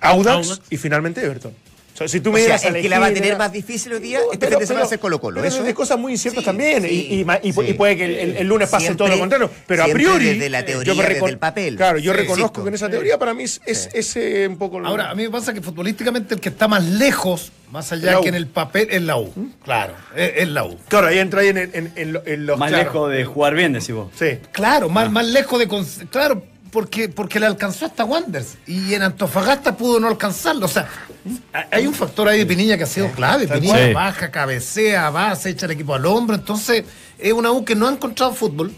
Audax, 0.00 0.50
Audax. 0.50 0.62
y 0.70 0.76
finalmente 0.76 1.24
Everton. 1.24 1.52
O 2.00 2.02
sea, 2.02 2.08
si 2.08 2.20
tú 2.22 2.30
O 2.30 2.32
me 2.32 2.38
sea, 2.38 2.46
dieras 2.46 2.64
a 2.64 2.68
el 2.68 2.80
que 2.82 2.88
la 2.88 2.98
va 2.98 3.06
a 3.06 3.12
tener 3.12 3.36
más 3.36 3.52
difícil 3.52 3.92
hoy 3.92 4.00
día, 4.00 4.20
No, 4.20 4.32
este 4.32 4.48
fin 4.48 4.58
de 4.58 4.66
semana 4.66 4.86
es 4.86 4.92
el 4.92 4.98
Colo 4.98 5.20
Colo. 5.20 5.36
pero 5.42 5.48
Eso 5.54 5.62
de 5.62 5.68
es 5.68 5.74
cosas 5.74 5.98
muy 5.98 6.12
inciertas 6.12 6.40
Sí, 6.42 6.46
también. 6.46 6.82
sí, 6.82 7.24
y, 7.42 7.52
puede 7.74 7.94
que 7.98 8.04
el, 8.06 8.14
el- 8.16 8.36
el 8.38 8.46
lunes 8.46 8.70
pase 8.70 8.86
Siempre- 8.86 9.04
todo 9.06 9.14
lo 9.14 9.20
contrario. 9.20 9.50
Pero 9.66 9.84
a 9.84 9.88
priori. 9.88 10.24
desde 10.24 10.48
la 10.48 10.64
teoría, 10.64 10.94
yo 10.94 10.98
me 11.02 11.06
desde 11.06 11.26
el 11.28 11.36
papel. 11.36 11.76
Claro, 11.76 11.98
yo 11.98 12.12
Sí, 12.12 12.18
reconozco 12.18 12.62
que 12.62 12.68
en 12.70 12.74
esa 12.74 12.88
teoría 12.88 13.18
para 13.18 13.34
mí 13.34 13.44
es, 13.44 13.60
es- 13.66 13.90
ese 13.92 14.48
un 14.48 14.56
poco. 14.56 14.80
lo- 14.80 14.88
Ahora, 14.88 15.10
a 15.10 15.14
mí 15.14 15.24
me 15.24 15.30
pasa 15.30 15.52
que 15.52 15.60
futbolísticamente 15.60 16.32
el 16.32 16.40
que 16.40 16.48
está 16.48 16.68
más 16.68 16.82
lejos, 16.86 17.52
más 17.70 17.92
allá 17.92 18.18
que 18.22 18.30
en 18.30 18.34
el 18.34 18.46
papel, 18.46 18.88
es 18.90 19.02
la 19.02 19.18
U. 19.18 19.30
Claro, 19.62 19.92
es, 20.16 20.48
la 20.48 20.64
U. 20.64 20.78
Claro, 20.88 21.08
ahí 21.08 21.18
entra 21.18 21.42
ahí 21.42 21.48
en, 21.48 21.58
en- 21.58 21.92
en 21.96 22.12
lo- 22.14 22.22
en 22.26 22.46
los. 22.46 22.58
Más 22.58 22.70
claro. 22.70 22.84
lejos 22.84 23.10
de 23.12 23.24
jugar 23.26 23.54
bien, 23.54 23.74
decís 23.74 23.92
vos. 23.92 24.08
Sí. 24.18 24.38
Claro, 24.52 24.88
más, 24.88 25.10
más 25.12 25.26
lejos 25.26 25.58
de. 25.58 25.68
Claro, 26.10 26.44
porque, 26.70 27.08
porque 27.08 27.40
le 27.40 27.46
alcanzó 27.46 27.86
hasta 27.86 28.04
Wanderers. 28.04 28.56
Y 28.66 28.94
en 28.94 29.02
Antofagasta 29.02 29.76
pudo 29.76 29.98
no 30.00 30.08
alcanzarlo. 30.08 30.66
O 30.66 30.68
sea, 30.68 30.88
ha- 31.52 31.66
hay 31.72 31.86
un 31.86 31.94
factor 31.94 32.28
ahí 32.28 32.38
de 32.38 32.46
Pinilla 32.46 32.76
que 32.78 32.84
ha 32.84 32.86
sido 32.86 33.10
clave. 33.12 33.48
Pinilla 33.48 33.88
Sí. 33.88 33.92
baja, 33.92 34.30
cabecea, 34.30 35.10
va, 35.10 35.34
se 35.36 35.50
echa 35.50 35.66
el 35.66 35.72
equipo 35.72 35.94
al 35.94 36.06
hombro. 36.06 36.36
Entonces, 36.36 36.84
es 37.18 37.32
una 37.32 37.50
U 37.50 37.64
que 37.64 37.74
no 37.74 37.88
ha 37.88 37.92
encontrado 37.92 38.32
fútbol. 38.32 38.72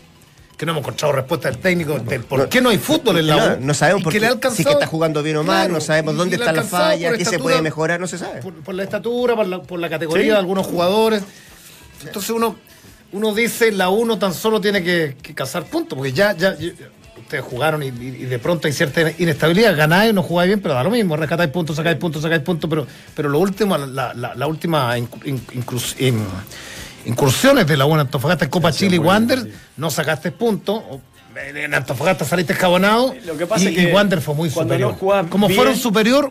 Que 0.57 0.67
no 0.67 0.73
hemos 0.73 0.83
encontrado 0.83 1.13
respuesta 1.15 1.51
del 1.51 1.59
técnico 1.59 1.99
del 1.99 2.23
por 2.23 2.49
qué 2.49 2.61
no 2.61 2.69
hay 2.69 2.79
fútbol 2.79 3.19
en 3.19 3.27
la 3.27 3.57
U. 3.57 3.61
no 3.61 3.75
sabemos 3.75 4.05
por 4.05 4.13
qué, 4.13 4.21
que 4.21 4.27
alcanzado- 4.27 4.71
está 4.75 4.87
jugando 4.87 5.21
bien 5.23 5.37
o 5.39 5.43
mal, 5.43 5.73
no 5.73 5.81
sabemos 5.81 6.17
dónde 6.17 6.37
está 6.37 6.53
la 6.53 6.63
falla, 6.63 7.13
qué 7.15 7.25
se 7.25 7.39
puede 7.41 7.61
mejorar, 7.63 7.99
no 7.99 8.07
se 8.07 8.17
sabe. 8.17 8.41
por, 8.43 8.55
por 8.55 8.75
la 8.75 8.85
estatura, 8.85 9.35
por 9.35 9.47
la, 9.47 9.61
por 9.61 9.81
la 9.81 9.89
categoría 9.91 10.35
de 10.35 10.39
algunos 10.39 10.65
jugadores. 10.67 11.23
Entonces 12.05 12.31
uno, 12.31 12.57
uno 13.11 13.35
dice, 13.35 13.73
la 13.73 13.89
uno 13.89 14.19
tan 14.19 14.33
solo 14.35 14.61
tiene 14.61 14.85
que, 14.85 15.17
que 15.21 15.35
cazar 15.35 15.65
puntos, 15.65 15.97
porque 15.97 16.13
ya, 16.13 16.33
ya, 16.37 16.57
ya- 16.57 16.71
ustedes 17.19 17.45
jugaron 17.45 17.83
y, 17.83 17.91
de 17.91 18.39
pronto 18.39 18.67
hay 18.67 18.73
cierta 18.73 19.11
inestabilidad, 19.19 19.77
ganáis, 19.77 20.13
no 20.15 20.23
jugáis 20.23 20.49
bien, 20.49 20.61
pero 20.61 20.75
da 20.75 20.83
lo 20.83 20.91
mismo, 20.91 21.17
rescatáis 21.17 21.51
puntos, 21.51 21.77
sacáis 21.77 21.97
puntos, 21.97 22.23
sacáis 22.23 22.43
puntos, 22.43 22.69
pero, 22.69 22.87
pero 23.15 23.29
lo 23.29 23.39
último, 23.39 23.77
la, 23.79 24.13
la, 24.15 24.35
la 24.35 24.47
última 24.47 24.97
incu- 24.99 25.25
in- 25.27 26.27
incursiones 27.05 27.67
de 27.67 27.77
la 27.77 27.87
U 27.87 27.95
en 27.95 28.01
Antofagasta 28.01 28.45
en 28.45 28.51
Copa 28.51 28.73
Chile 28.73 28.97
y 28.97 28.99
Wander, 28.99 29.51
no 29.77 29.91
sacaste 29.91 30.31
puntos. 30.33 30.83
En 31.35 31.73
Antofagasta 31.73 32.27
saliste 32.27 32.53
escabonado 32.53 33.15
Lo 33.25 33.39
que 33.39 33.47
pasa 33.47 33.65
y, 33.65 33.69
es 33.69 33.75
que 33.75 33.83
y 33.91 33.93
Wander 33.93 34.21
fue 34.21 34.35
muy 34.35 34.51
superior. 34.51 34.97
no 35.01 35.29
como 35.31 35.47
bien- 35.49 35.57
fueron 35.57 35.77
superior, 35.77 36.31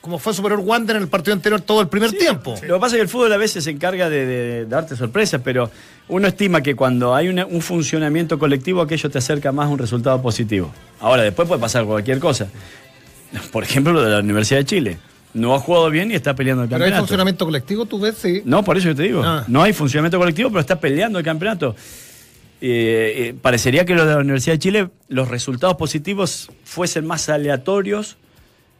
como 0.00 0.18
fue 0.18 0.32
superior 0.32 0.60
Wander 0.60 0.96
en 0.96 1.02
el 1.02 1.08
partido 1.08 1.34
anterior 1.34 1.60
todo 1.60 1.80
el 1.80 1.88
primer 1.88 2.12
tiempo. 2.12 2.54
Lo 2.66 2.74
que 2.76 2.80
pasa 2.80 2.94
es 2.94 2.98
que 2.98 3.02
el 3.02 3.08
fútbol 3.08 3.32
a 3.32 3.36
veces 3.36 3.64
se 3.64 3.70
encarga 3.70 4.08
de, 4.08 4.24
de 4.26 4.66
darte 4.66 4.94
sorpresas, 4.96 5.40
pero 5.44 5.70
uno 6.08 6.28
estima 6.28 6.62
que 6.62 6.74
cuando 6.76 7.14
hay 7.14 7.28
una- 7.28 7.44
un 7.46 7.60
funcionamiento 7.60 8.38
colectivo, 8.38 8.80
aquello 8.80 9.10
te 9.10 9.18
acerca 9.18 9.52
más 9.52 9.66
a 9.66 9.68
un 9.70 9.78
resultado 9.78 10.22
positivo. 10.22 10.72
Ahora, 11.00 11.22
después 11.24 11.46
puede 11.48 11.60
pasar 11.60 11.84
cualquier 11.84 12.18
cosa. 12.20 12.48
Por 13.52 13.64
ejemplo, 13.64 13.92
lo 13.92 14.02
de 14.02 14.10
la 14.10 14.20
Universidad 14.20 14.60
de 14.60 14.64
Chile. 14.64 14.98
No 15.34 15.54
ha 15.54 15.58
jugado 15.58 15.90
bien 15.90 16.10
y 16.10 16.14
está 16.14 16.34
peleando 16.34 16.62
el 16.62 16.68
Pero 16.70 16.76
hay 16.84 16.90
campeonato. 16.90 17.06
funcionamiento 17.06 17.44
colectivo, 17.44 17.84
tú 17.84 18.00
ves, 18.00 18.14
sí. 18.16 18.40
No, 18.46 18.64
por 18.64 18.78
eso 18.78 18.88
yo 18.88 18.94
te 18.94 19.02
digo. 19.02 19.22
Ah. 19.22 19.44
No 19.46 19.62
hay 19.62 19.74
funcionamiento 19.74 20.18
colectivo, 20.18 20.48
pero 20.48 20.60
está 20.60 20.80
peleando 20.80 21.18
el 21.18 21.24
campeonato. 21.24 21.76
Eh, 22.60 23.28
eh, 23.28 23.34
parecería 23.40 23.84
que 23.84 23.94
lo 23.94 24.04
de 24.06 24.14
la 24.14 24.20
Universidad 24.20 24.54
de 24.54 24.58
Chile, 24.58 24.88
los 25.08 25.28
resultados 25.28 25.76
positivos 25.76 26.50
fuesen 26.64 27.06
más 27.06 27.28
aleatorios 27.28 28.16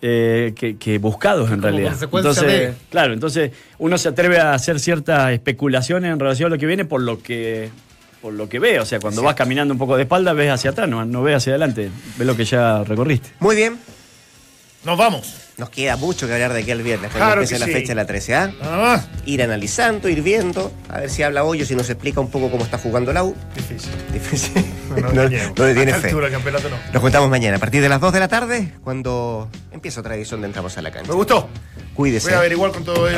eh, 0.01 0.53
que, 0.57 0.77
que 0.77 0.99
buscados 0.99 1.49
en 1.51 1.57
Como 1.57 1.63
realidad. 1.69 1.91
consecuencia 1.91 2.31
Entonces, 2.31 2.61
de- 2.69 2.75
claro, 2.91 3.13
entonces 3.15 3.51
uno 3.79 3.99
se 3.99 4.09
atreve 4.11 4.39
a 4.39 4.53
hacer 4.55 4.79
ciertas 4.81 5.33
especulaciones 5.33 6.13
en 6.13 6.21
relación 6.21 6.47
a 6.47 6.51
lo 6.55 6.59
que 6.59 6.67
viene 6.67 6.85
por 6.85 7.01
lo 7.03 7.21
que 7.23 7.71
por 8.23 8.33
lo 8.33 8.49
que 8.49 8.59
ve. 8.59 8.81
O 8.81 8.85
sea, 8.85 8.99
cuando 9.01 9.23
vas 9.23 9.35
caminando 9.37 9.73
un 9.73 9.79
poco 9.79 9.97
de 9.97 10.03
espalda, 10.03 10.33
ves 10.33 10.51
hacia 10.51 10.71
atrás, 10.71 10.89
no, 10.89 11.05
no 11.05 11.23
ves 11.23 11.37
hacia 11.37 11.53
adelante, 11.53 11.89
ves 12.17 12.27
lo 12.27 12.37
que 12.37 12.45
ya 12.45 12.83
recorriste. 12.85 13.31
Muy 13.41 13.55
bien, 13.57 13.79
Nos 14.85 14.97
vamos. 14.97 15.35
nos 15.59 15.71
queda 15.71 15.97
mucho 15.97 16.27
que 16.29 16.35
hablar 16.35 16.53
de 16.53 16.61
aquí 16.61 16.71
al 16.71 16.83
viernes, 16.83 17.11
cuando 17.11 17.27
Claro 17.27 17.43
empiece 17.43 17.55
que 17.55 17.59
la 17.59 17.67
sí. 17.67 17.73
fecha 17.73 17.89
de 17.89 17.95
la 17.97 18.07
13A. 18.07 18.59
Nada 18.61 18.77
más. 18.79 19.09
Ir 19.27 19.43
analizando, 19.43 20.09
ir 20.09 20.23
viendo, 20.23 20.73
a 20.89 21.01
ver 21.01 21.11
si 21.11 21.23
habla 21.25 21.43
Hoyo, 21.45 21.67
si 21.67 21.75
nos 21.75 21.91
explica 21.91 22.21
un 22.21 22.31
poco 22.31 22.49
cómo 22.51 22.63
está 22.65 22.79
jugando 22.79 23.13
la 23.13 23.25
U. 23.25 23.35
Difícil. 23.57 23.91
Difícil. 24.13 24.65
No, 24.91 24.97
No, 25.13 25.29
no 25.57 25.67
le 25.67 25.75
tiene 25.75 25.93
fe. 25.95 26.07
altura 26.07 26.27
del 26.27 26.35
campeonato 26.35 26.71
no. 26.71 26.77
Nos 26.93 27.03
juntamos 27.03 27.29
mañana 27.29 27.57
a 27.57 27.61
partir 27.61 27.83
de 27.83 27.89
las 27.89 28.01
2 28.01 28.13
de 28.13 28.21
la 28.21 28.29
tarde, 28.29 28.73
cuando 28.85 29.49
empieza 29.73 30.01
otra 30.01 30.15
edición 30.15 30.41
de 30.43 30.47
Entramos 30.47 30.79
a 30.79 30.83
la 30.83 30.93
Cancha. 30.93 31.09
Me 31.09 31.15
gustó. 31.17 31.49
Cuídese. 31.95 32.27
Voy 32.29 32.35
a 32.35 32.39
averiguar 32.39 32.71
con 32.71 32.85
todo 32.85 33.09
el. 33.09 33.17